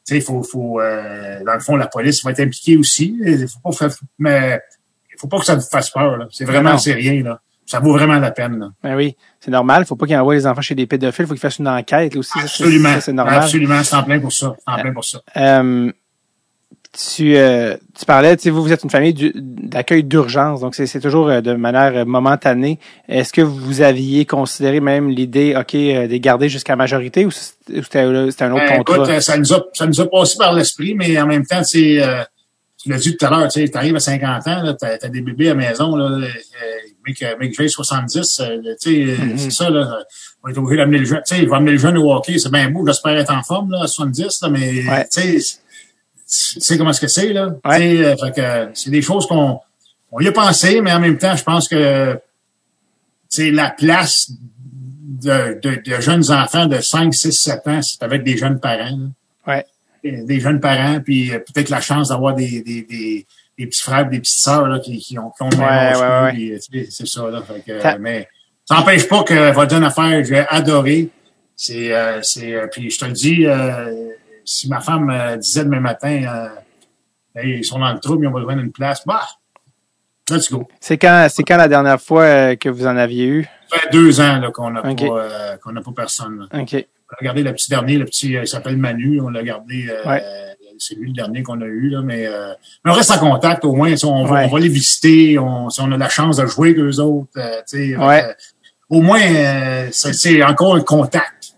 [0.07, 3.17] Tu sais, il faut, faut euh, dans le fond, la police va être impliquée aussi.
[3.25, 3.89] Il faut pas faire,
[4.19, 4.59] mais
[5.11, 6.27] il faut pas que ça te fasse peur.
[6.31, 6.77] C'est vraiment, Non.
[6.77, 7.23] c'est rien.
[7.23, 7.41] Là.
[7.65, 8.59] Ça vaut vraiment la peine.
[8.59, 8.69] Là.
[8.83, 9.85] Ben oui, c'est normal.
[9.85, 11.25] Faut pas qu'ils envoient les enfants chez des pédophiles.
[11.25, 12.37] Faut qu'ils fassent une enquête là, aussi.
[12.39, 12.99] Absolument.
[12.99, 13.35] C'est normal.
[13.41, 13.83] Absolument.
[13.83, 14.55] C'est en plein pour ça.
[14.67, 15.19] En plein pour ça.
[15.37, 15.91] Euh,
[17.13, 20.75] tu, euh, tu parlais, tu sais, vous, vous êtes une famille du- d'accueil d'urgence, donc
[20.75, 22.79] c'est toujours euh, de manière euh, momentanée.
[23.09, 27.31] Est-ce que vous aviez considéré même l'idée, OK, euh, de les garder jusqu'à majorité ou
[27.31, 28.95] c'était un autre Ben, contrat?
[28.95, 31.63] écoute, euh, ça nous a, ça nous a passé par l'esprit, mais en même temps,
[31.65, 32.23] c'est, euh,
[32.81, 35.21] tu l'as dit tout à l'heure, tu sais, arrives à 50 ans, tu as, des
[35.21, 36.27] bébés à la maison, là, euh,
[37.05, 39.37] mec, mec, j'ai 70, euh, tu sais, euh, Mhm.
[39.37, 39.99] c'est ça, là,
[40.43, 42.37] on est obligé d'amener le jeune, tu sais, il va amener le jeune au hockey,
[42.37, 45.07] c'est bien beau, j'espère être en forme, là, à 70, là, mais, Ouais.
[45.11, 45.57] tu sais,
[46.27, 47.79] tu sais comment est-ce que c'est, là, Ouais.
[47.79, 49.59] tu sais, euh, fait que, euh, c'est des choses qu'on,
[50.11, 52.19] on y a pensé, mais en même temps, je pense que,
[53.29, 58.23] c'est la place de, de, de jeunes enfants de 5, 6, 7 ans, c'est avec
[58.23, 59.07] des jeunes parents, là
[59.47, 59.65] Ouais.
[60.03, 63.25] des jeunes parents, puis peut-être la chance d'avoir des, des, des,
[63.57, 66.33] des petits frères, des petites sœurs là, qui, qui ont, qui ont le même Ouais,
[66.33, 66.59] ouais,
[66.89, 67.29] c'est ça.
[67.29, 68.27] Là, fait que, Ça- euh, mais
[68.65, 71.09] ça n'empêche pas que votre jeune affaire, j'ai adoré.
[71.55, 74.09] C'est, euh, c'est, euh, puis je te le dis, euh,
[74.43, 76.49] si ma femme euh, disait demain matin, euh,
[77.37, 79.21] Hey, ils sont dans le trouble, ils ont besoin d'une place, bah,
[80.29, 80.67] let's go.
[80.79, 83.47] C'est quand, c'est quand la dernière fois que vous en aviez eu?
[83.69, 86.47] Ça fait deux ans là, qu'on n'a pas, qu'on n'a pas personne.
[86.51, 86.61] Là.
[86.61, 86.85] OK.
[87.09, 89.87] On a regardé le petit dernier, le petit, euh, il s'appelle Manu, on l'a gardé,
[89.89, 90.23] euh, Ouais.
[90.79, 92.51] c'est lui le dernier qu'on a eu, là, mais, euh,
[92.83, 94.45] mais on reste en contact au moins, si on, va, Ouais.
[94.49, 97.29] on va les visiter, on, si on a la chance de jouer avec eux autres,
[97.37, 98.23] euh, tu sais, Ouais.
[98.89, 101.53] au moins, euh, c'est, encore un contact.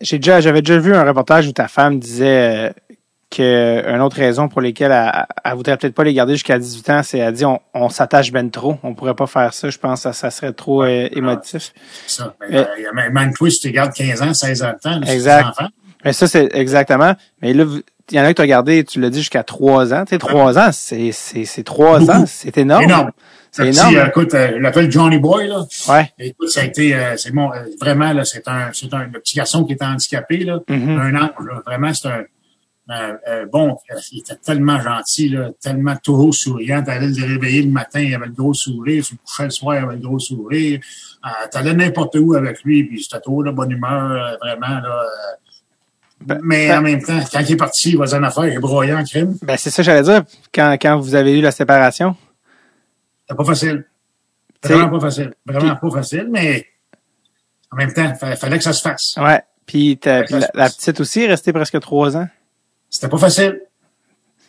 [0.00, 2.89] J'ai déjà, j'avais déjà vu un reportage où ta femme disait euh,
[3.30, 6.90] que une autre raison pour lesquelles elle, elle voudrait peut-être pas les garder jusqu'à 18
[6.90, 9.70] ans, c'est elle dit on, on s'attache ben trop, on pourrait pas faire ça.
[9.70, 11.72] Je pense que ça, ça serait trop euh, émotif.
[12.06, 12.34] C'est ça.
[12.50, 15.02] Mais- Euh, y a même toi, si tu gardes 15 ans, 16 ans de temps,
[15.10, 15.46] Exact.
[15.46, 15.68] enfants.
[16.04, 17.14] Mais ça c'est exactement.
[17.42, 17.64] Mais là,
[18.10, 20.04] il y en a qui t'ont gardé, tu l'as dit jusqu'à 3 ans.
[20.04, 22.10] Tu sais, 3 ans, c'est c'est c'est 3 Beaucoup.
[22.12, 22.82] ans, c'est énorme.
[22.84, 23.10] Énorme.
[23.52, 23.96] C'est Le petit, énorme.
[23.96, 25.64] euh, écoute, euh, je l'appelle Johnny Boy, là.
[25.88, 26.12] Ouais.
[26.20, 29.18] Écoute, ça a été, euh, c'est bon, euh, vraiment, là, c'est un, c'est un, le
[29.18, 30.60] petit garçon qui était handicapé, là.
[30.68, 30.98] Mhm.
[31.00, 31.60] Un ange, là.
[31.66, 32.22] Vraiment, c'est un,
[32.90, 36.82] un- un bon, euh, il était tellement gentil, là, tellement toujours souriant.
[36.82, 39.04] T'allais le réveiller le matin, il avait le gros sourire.
[39.04, 40.80] Tu le couchais le soir, il avait le gros sourire.
[41.24, 45.02] Euh, T'allais n'importe où avec lui, puis c'était toujours de bonne humeur, euh, vraiment, là.
[45.02, 45.50] euh.
[46.22, 48.52] Ben, mais ben- en même temps, quand il est parti, il va en affaire, il
[48.54, 49.38] est broyé en crime.
[49.42, 50.22] Ben c'est ça que j'allais dire
[50.54, 52.14] quand quand vous avez eu la séparation?
[53.22, 53.86] C'était pas facile.
[54.62, 55.32] Vraiment pas facile.
[55.46, 56.66] Vraiment pas facile, mais
[57.72, 59.14] en même temps, il fallait que ça se fasse.
[59.16, 59.42] Ouais.
[59.64, 62.28] Puis la, petite aussi est restée presque 3 ans.
[62.90, 63.60] C'était pas facile.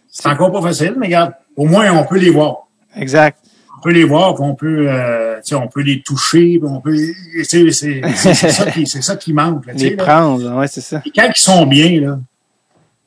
[0.09, 2.67] C'est encore pas facile, mais regarde, au moins on peut les voir.
[2.95, 3.37] Exact.
[3.77, 6.95] On peut les voir, puis on peut, euh, on peut les toucher, puis on peut,
[7.43, 9.65] c'est ça qui, c'est ça qui manque.
[9.65, 10.03] là, Les là.
[10.03, 11.01] prendre, ouais, c'est ça.
[11.05, 12.19] Et quand ils sont bien, là,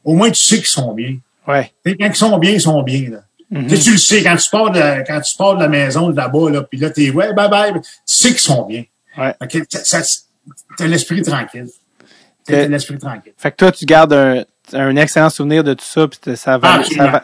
[0.03, 1.17] au moins tu sais qu'ils sont bien.
[1.47, 1.71] Ouais.
[1.85, 3.11] Quand ils sont bien, ils sont bien.
[3.11, 3.19] Là.
[3.51, 3.67] Mhm.
[3.69, 6.09] Tu sais, tu le sais, quand tu pars de, quand tu pars de la maison
[6.11, 8.85] de là-bas, là, puis là, t'es ouais, bye bye, tu sais qu'ils sont bien.
[9.19, 9.35] Ouais.
[9.85, 10.01] Ça-
[10.77, 11.69] t'as l'esprit tranquille.
[12.47, 13.33] T'as l'esprit tranquille.
[13.37, 16.59] Fait que toi, tu gardes un, un excellent souvenir de tout ça, puis ça, a
[16.59, 17.21] valu- Absolument.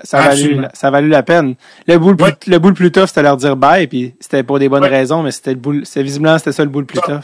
[0.74, 1.54] ça, a a la peine.
[1.86, 2.36] Le bout le plus, Ouais.
[2.46, 4.88] le bout le plus tough, c'était leur dire bye, puis c'était pour des bonnes Ouais.
[4.88, 7.20] raisons, mais c'était le bout, c'est visiblement, c'était ça le bout le plus tough.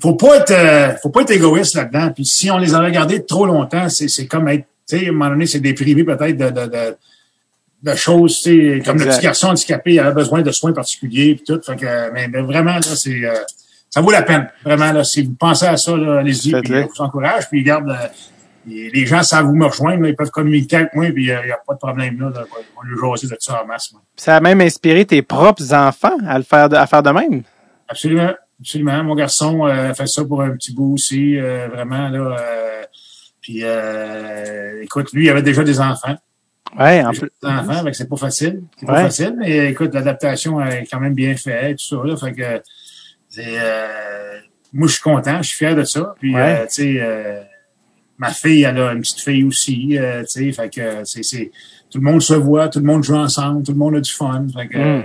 [0.00, 2.10] Faut pas être, euh, faut pas être égoïste là-dedans.
[2.14, 5.08] Puis si on les avait gardés trop longtemps, c'est, c'est comme être, tu sais, à
[5.10, 6.96] un moment donné, c'est déprivé peut-être de, de, de,
[7.82, 11.34] de choses, tu sais, comme le petit garçon handicapé, il avait besoin de soins particuliers
[11.36, 11.60] puis tout.
[11.64, 13.34] Fait que, mais, mais vraiment, là, c'est, euh,
[13.90, 14.48] ça vaut la peine.
[14.64, 17.90] Vraiment, là, si vous pensez à ça, là, allez-y, puis je vous encourage, puis garde,
[17.90, 18.06] euh,
[18.66, 21.50] les gens savent vous me rejoindre, là, ils peuvent communiquer avec moi, puis il n'y
[21.50, 22.30] a pas de problème là.
[22.34, 23.92] là on va lui jaser de ça en masse.
[23.92, 24.02] moi.
[24.16, 27.42] Ça a même inspiré tes propres enfants à le faire, de, à faire de même?
[27.88, 29.04] Absolument, absolument.
[29.04, 32.36] Mon garçon euh, fait ça pour un petit bout aussi, euh, vraiment là.
[32.40, 32.82] euh,
[33.40, 36.16] puis, euh, écoute, lui, il avait déjà des enfants.
[36.78, 37.28] Ouais, en plus.
[37.42, 38.62] des enfants, c'est pas facile.
[38.78, 42.16] C'est pas facile, mais écoute, l'adaptation est quand même bien faite, tout ça là.
[42.16, 42.62] Fait que
[43.38, 44.38] euh,
[44.72, 46.14] moi, je suis content, je suis fier de ça.
[46.20, 46.60] Puis, Ouais.
[46.60, 47.40] euh, tu sais, euh,
[48.18, 51.50] ma fille, elle a une petite fille aussi, euh, tu sais, fait que c'est,
[51.90, 54.10] tout le monde se voit, tout le monde joue ensemble, tout le monde a du
[54.12, 54.46] fun.
[54.56, 54.80] Fait que, Mm.
[54.80, 55.02] euh,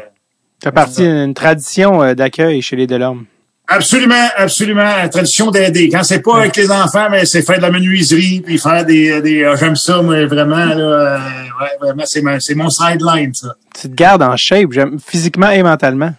[0.63, 3.25] Ça fait partie d'une tradition euh, d'accueil chez les Delorme.
[3.69, 4.81] Absolument, absolument.
[4.83, 5.89] La tradition d'aider.
[5.89, 9.21] Quand c'est pas avec les enfants, mais c'est faire de la menuiserie, puis faire des,
[9.21, 11.17] des j'aime ça, moi, vraiment, là, euh,
[11.59, 13.55] ouais, vraiment, c'est mon, c'est mon sideline, ça.
[13.75, 14.69] Tu te gardes en shape,
[15.05, 16.13] physiquement et mentalement.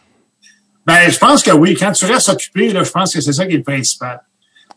[0.86, 1.74] Ben, je pense que oui.
[1.74, 4.20] Quand tu restes occupé, là, je pense que c'est ça qui est le principal.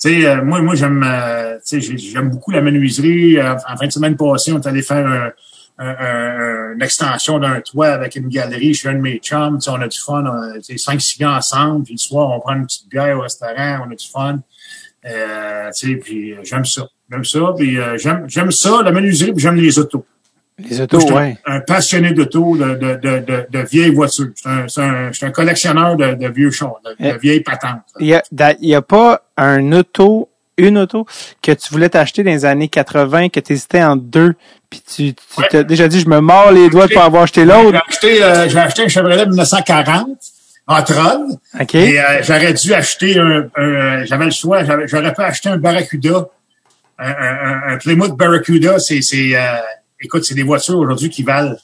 [0.06, 3.38] Euh, moi, moi, j'aime, euh, j'aime beaucoup la menuiserie.
[3.38, 5.32] Euh, en fin de semaine passée, on est allé faire un,
[5.78, 9.58] un- un- une extension d'un toit avec une galerie chez un de mes chums.
[9.60, 11.84] Tu sais, on a du fun, on a, cinq, six gars ensemble.
[11.84, 14.40] Puis le soir, on prend une petite bière au restaurant, on a du fun.
[15.06, 15.70] Euh,
[16.04, 16.88] puis j'aime ça.
[17.12, 17.40] J'aime ça.
[17.58, 20.06] Puis euh, j'aime, j'aime ça, la menuiserie, puis j'aime les autos.
[20.70, 24.28] Les autos, Moi, je suis un- passionné d'auto, de, de, de, de, vieilles voitures.
[24.36, 27.14] Je suis un, collectionneur de, vieux chars, de, Eh.
[27.22, 27.82] vieilles patentes.
[28.00, 28.24] Il y a,
[28.62, 31.06] y a pas un auto, une auto
[31.42, 34.34] que tu voulais t'acheter dans les années 80, que tu hésitais en deux,
[34.70, 35.48] puis tu, tu Ouais.
[35.50, 37.82] t'as déjà dit, je me mords les doigts pour avoir acheté J'ai l'autre.
[37.88, 40.08] acheté, euh, j'ai acheté un Chevrolet 1940
[40.68, 41.38] en Tron.
[41.60, 41.76] OK?
[41.76, 45.58] Et euh, j'aurais dû acheter un, un- euh, j'avais le choix, j'aurais pu acheter un
[45.58, 46.28] Barracuda,
[47.00, 48.78] un- un Plymouth Barracuda.
[48.80, 49.40] C'est, c'est, euh,
[50.02, 51.56] écoute, c'est des voitures aujourd'hui qui valent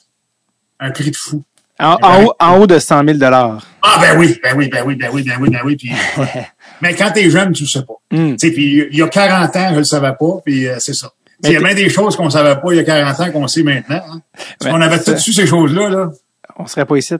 [0.80, 1.42] un prix de fou.
[1.80, 3.58] En, en haut, en haut de 100 000 Ah
[4.00, 5.76] ben oui, ben oui, ben oui, ben oui, ben oui, ben oui.
[5.76, 5.92] Puis,
[6.82, 7.94] mais quand t'es jeune, tu le sais pas.
[8.10, 8.32] Hmm.
[8.36, 10.94] Tu sais, puis il y a 40 ans, je le savais pas, puis euh, c'est
[10.94, 11.12] ça.
[11.44, 13.46] Il y a bien des choses qu'on savait pas il y a 40 ans qu'on
[13.46, 14.02] sait maintenant.
[14.10, 14.20] Hein.
[14.58, 15.88] Parce qu'on avait tout su ces choses-là.
[15.88, 16.10] Là.
[16.56, 17.14] On serait pas ici.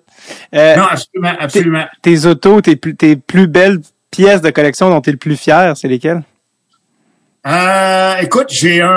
[0.55, 1.85] Euh, Non, absolument, absolument.
[2.03, 3.79] tes autos, tes, plus- tes plus belles
[4.11, 6.23] pièces de collection dont tu es le plus fier, c'est lesquelles?
[7.47, 8.89] Euh, écoute, j'ai un...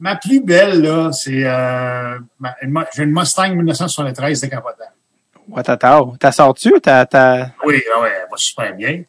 [0.00, 1.44] Ma plus belle, là, c'est...
[1.44, 2.18] Euh,
[2.94, 4.92] j'ai une Mustang 1973 décapotable.
[5.48, 6.16] Watatao.
[6.18, 7.48] T'as sorti t'as, t'as...
[7.64, 9.02] Oui, ah ouais, elle va super bien.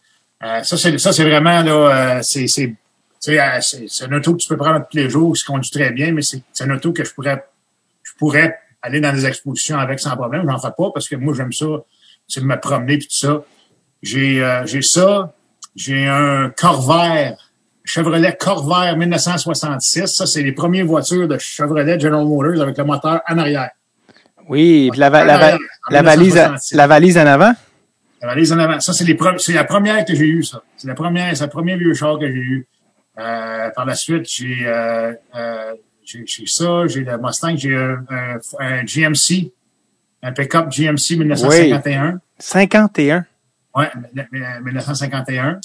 [0.44, 2.48] Euh, ça, c'est ça, c'est vraiment, là, euh, c'est...
[2.48, 2.76] c'est
[3.24, 5.92] tu sais, euh, un auto que tu peux prendre tous les jours, qui conduit très
[5.92, 7.46] bien, mais c'est c'est un auto que je pourrais
[8.02, 10.44] je pourrais aller dans des expositions avec sans problème.
[10.50, 11.68] J'en fais pas parce que moi, j'aime ça,
[12.28, 13.44] c'est de me promener puis tout ça.
[14.02, 15.34] J'ai euh, j'ai ça.
[15.76, 17.38] J'ai un Corvair,
[17.84, 20.08] Chevrolet Corvair 1966.
[20.08, 23.70] Ça, c'est les premières voitures de Chevrolet General Motors avec le moteur en arrière.
[24.50, 25.58] Oui, puis la, va- la, va- En
[25.90, 26.76] la valise, à- 1966.
[26.76, 27.54] la valise en avant?
[28.22, 28.80] La valise en avant.
[28.80, 29.06] Ça, c'est
[29.54, 30.62] la première que j'ai eue, ça.
[30.78, 32.68] C'est la première, c'est le premier vieux char que j'ai eu.
[33.20, 35.74] Euh, par la suite, j'ai euh, euh,
[36.46, 39.52] ça, j'ai le Mustang, j'ai un, un, un GMC,
[40.24, 42.20] un pick-up GMC 1951.
[42.40, 43.26] 51.
[43.76, 43.90] Ouais,
[44.64, 45.60] 1951.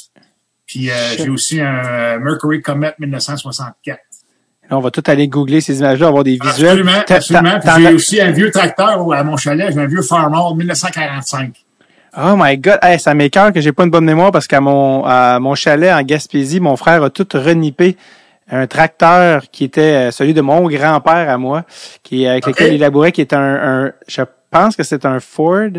[0.66, 4.00] Puis euh, j'ai aussi un euh, Mercury Comet 1964.
[4.68, 6.70] Là, on va tout aller googler ces images-là, avoir des visuels.
[6.70, 7.60] Absolument, absolument.
[7.78, 11.64] j'ai aussi un vieux tracteur à mon chalet, j'ai un vieux Farmall 1945.
[12.18, 15.04] Oh my god, hey, ça m'écœure que j'ai pas une bonne mémoire parce qu'à mon
[15.04, 17.96] à mon chalet en Gaspésie, mon frère a tout renippé
[18.50, 21.64] un tracteur qui était euh, celui de mon grand-père à moi,
[22.02, 25.70] qui avec lequel il labourait, qui est un, un je pense que c'est un Ford,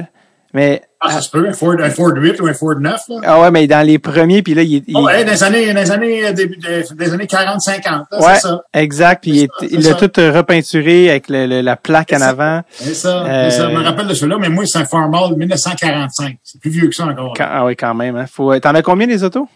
[0.58, 3.16] mais Ah, ça se peut, un Ford, un Ford 8 ou un Ford 9, là.
[3.24, 5.72] ah ouais, mais dans les premiers, puis là il, il- Oh, ouais, dans les années,
[5.74, 8.64] dans les années, euh, des années 40-50, là, ouais, c'est ça.
[8.74, 12.30] exact, puis il, il l'a tout euh, repeinturé avec le- le- la plaque en ça.
[12.30, 12.62] avant.
[12.72, 13.70] C'est ça, Euh, ça.
[13.70, 16.38] Je me rappelle de celui-là, mais moi, c'est un Farmall 1945.
[16.44, 17.34] C'est plus vieux que ça encore.
[17.38, 18.16] Quand- ah oui, quand même.
[18.16, 18.26] Hein.
[18.32, 19.48] Faut, t'en as combien des autos?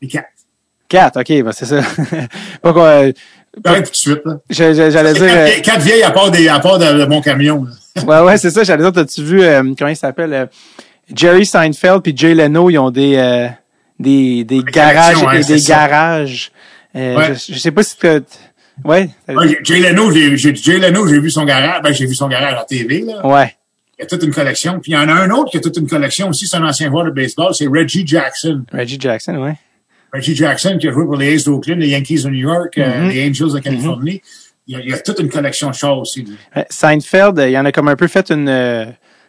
[0.00, 0.28] Les quatre.
[0.88, 1.80] Quatre, ok, ben c'est ça.
[2.62, 3.12] pas quoi, euh,
[3.62, 5.22] Pareil tout de suite, j'allais dire.
[5.22, 7.70] euh, Quatre, quatre vieilles à part, des, à part de, de mon camion, là.
[8.02, 8.64] Ouais, ouais, c'est ça.
[8.64, 10.32] J'allais dire, t'as-tu vu, euh, comment il s'appelle?
[10.32, 10.46] euh,
[11.14, 13.48] Jerry Seinfeld puis Jay Leno, ils ont des, euh,
[13.98, 15.74] des, des garages et des ça.
[15.86, 16.50] garages.
[16.96, 17.34] Euh, Ouais.
[17.34, 18.06] je, je sais pas si tu
[18.84, 19.08] Ouais.
[19.28, 21.80] Ouais, Jay Leno, j'ai, j'ai, Jay Leno, j'ai vu son garage.
[21.82, 23.24] Ben, j'ai vu son garage à la TV, là.
[23.24, 23.54] Ouais.
[23.98, 24.80] Il y a toute une collection.
[24.80, 26.48] Puis il y en a un autre qui a toute une collection aussi.
[26.48, 27.54] C'est un ancien joueur de baseball.
[27.54, 28.64] C'est Reggie Jackson.
[28.72, 29.54] Reggie Jackson, ouais.
[30.12, 33.02] Reggie Jackson qui a joué pour les Aces d'Oakland, les Yankees de New York, euh,
[33.04, 33.08] Mhm.
[33.10, 34.22] les Angels de Californie.
[34.66, 36.24] Il, y a, il y a toute une collection de choses aussi.
[36.54, 38.86] Ouais, Seinfeld, euh, il en a comme un peu fait une euh,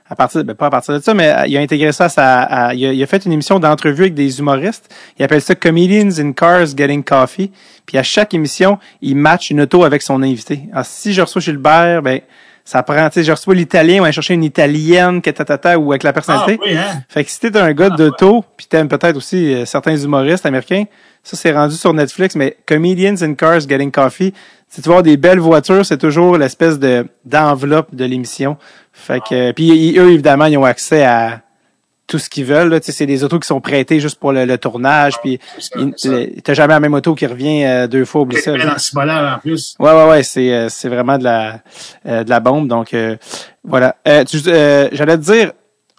[0.10, 2.10] à partir ben, pas à partir de ça, mais euh, il a intégré ça à
[2.10, 4.94] sa à- il, a, il a fait une émission d'entrevue avec des humoristes.
[5.18, 7.52] Il appelle ça Comedians in Cars Getting Coffee.
[7.86, 10.62] Puis à chaque émission, il match une auto avec son invité.
[10.72, 12.22] Alors si je reçois Gilbert, ben
[12.68, 15.92] ça prend, tu sais, je reçois l'italien, on va chercher une italienne, que tatata, ou
[15.92, 16.60] avec la Ah personnalité.
[16.66, 17.04] oui, hein?
[17.10, 20.86] Fait que si t'es un gars d'auto, puis t'aimes peut-être aussi euh, certains humoristes américains,
[21.22, 24.34] ça c'est rendu sur Netflix, mais Comedians in Cars Getting Coffee,
[24.76, 28.58] si tu vois des belles voitures, c'est toujours l'espèce de d'enveloppe de l'émission.
[28.94, 31.42] Fait que puis ils- eux évidemment ils ont accès à
[32.08, 32.70] tout ce qu'ils veulent.
[32.70, 32.80] là.
[32.80, 35.14] Tu sais, c'est des autos qui sont prêtées juste pour le, le tournage.
[35.22, 35.40] Puis
[35.76, 38.22] le- t'as jamais la même auto qui revient euh, deux fois.
[38.22, 38.52] Oublie ça.
[39.36, 39.76] En plus.
[39.80, 41.62] Ouais, ouais, ouais, c'est euh, c'est vraiment de la
[42.06, 42.68] euh, de la bombe.
[42.68, 43.16] Donc euh,
[43.64, 43.96] voilà.
[44.08, 45.52] Euh, euh, J'allais te dire,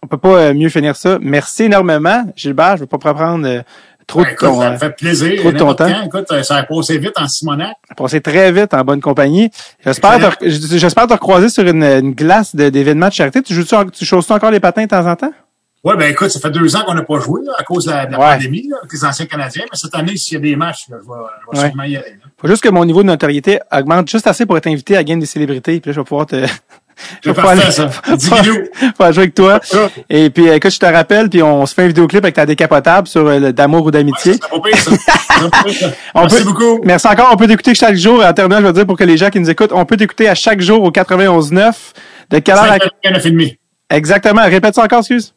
[0.03, 1.19] on peut pas mieux finir ça.
[1.20, 2.77] Merci énormément, Gilbert.
[2.77, 3.62] Je veux pas prendre euh,
[4.07, 4.61] trop Ben, de écoute, ton.
[4.61, 5.41] ça me fait plaisir.
[5.41, 6.03] trop de ton temps.
[6.05, 7.77] Écoute, ça a passé vite en Simonac.
[7.97, 9.51] passer très vite en bonne compagnie.
[9.85, 13.43] J'espère te, re- j'espère te recroiser sur une, une glace de- d'événements de charité.
[13.43, 15.33] Tu joues-tu, tu choses encore les patins de temps en temps?
[15.85, 17.91] Ouais, ben écoute, ça fait deux ans qu'on n'a pas joué là, à cause de
[17.93, 18.35] la, de la Ouais.
[18.35, 19.62] pandémie là, avec les anciens Canadiens.
[19.70, 21.69] Mais cette année, s'il y a des matchs, là, je vais, je vais Ouais.
[21.69, 22.16] sûrement y aller.
[22.41, 25.20] Faut juste que mon niveau de notoriété augmente juste assez pour être invité à game
[25.20, 25.78] des célébrités.
[25.81, 26.45] Puis là, je vais pouvoir te,
[27.23, 27.89] je vais parfait, ça.
[27.89, 28.43] pouvoir
[29.12, 29.60] jouer avec toi.
[30.09, 33.06] Et puis, écoute, je te rappelle, puis on se fait un vidéoclip avec ta décapotable
[33.06, 34.32] sur euh, d'amour ou d'amitié.
[34.39, 34.90] Pire, ça.
[34.90, 35.86] C'est pas pire, ça.
[36.14, 36.81] On Merci peut- beaucoup.
[36.85, 37.28] Merci encore.
[37.32, 38.24] On peut t'écouter chaque jour.
[38.24, 40.28] En terminant, je veux dire pour que les gens qui nous écoutent, on peut t'écouter
[40.28, 41.73] à chaque jour au 91.9.
[42.31, 42.78] De quelle heure à...
[42.78, 43.59] 5 h 9 et demi.
[43.90, 44.43] Exactement.
[44.44, 45.32] Répète ça encore, excuse.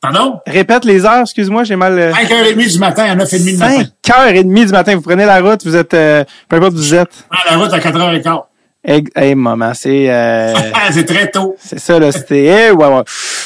[0.00, 0.40] Pardon?
[0.46, 1.96] Répète les heures, excuse-moi, j'ai mal...
[1.96, 3.84] euh, 5h30 du matin à 9h30 du matin.
[4.04, 4.96] 5 heures et demie du matin.
[4.96, 5.94] Vous prenez la route, vous êtes...
[5.94, 7.24] euh, peu importe où vous êtes.
[7.30, 8.42] Prends la route à 4h15.
[8.84, 10.10] Hey, maman, c'est...
[10.10, 10.54] euh,
[10.90, 11.56] c'est très tôt.
[11.58, 12.10] c'est ça, là.
[12.10, 12.44] C'était...
[12.44, 13.02] Hey, ouais, ouais.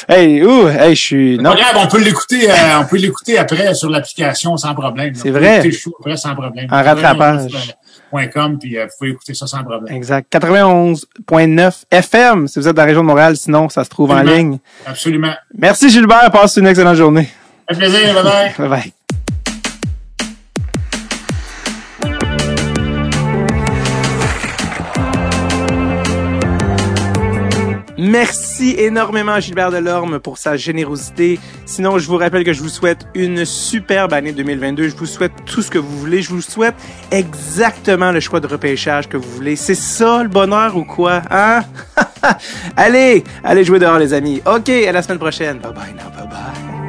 [0.09, 1.37] Hey, ouh, hey, je suis...
[1.37, 5.13] Non, grave, on peut l'écouter, euh, on peut l'écouter après sur l'application sans problème.
[5.13, 5.55] C'est vrai.
[5.55, 6.67] écouter le show après sans problème.
[6.71, 7.51] En rattrapage.
[8.33, 9.93] .com, puis euh, vous pouvez écouter ça sans problème.
[9.95, 10.33] exact.
[10.33, 13.35] 91.9 FM, si vous êtes dans la région de Montréal.
[13.37, 14.57] Sinon, ça se trouve en ligne.
[14.85, 15.33] Absolument.
[15.55, 16.31] Merci, Gilbert.
[16.31, 17.29] Passe une excellente journée.
[17.69, 18.53] Un plaisir, bye bye.
[18.57, 18.93] Bye bye.
[27.97, 31.39] Merci énormément à Gilbert Delorme pour sa générosité.
[31.65, 34.89] Sinon, je vous rappelle que je vous souhaite une superbe année 2022.
[34.89, 36.21] Je vous souhaite tout ce que vous voulez.
[36.21, 36.75] Je vous souhaite
[37.11, 39.55] exactement le choix de repêchage que vous voulez.
[39.55, 41.61] C'est ça le bonheur ou quoi, hein?
[42.77, 44.41] allez, allez jouer dehors les amis.
[44.45, 45.57] OK, à la semaine prochaine.
[45.57, 46.86] Bye bye now, bye bye.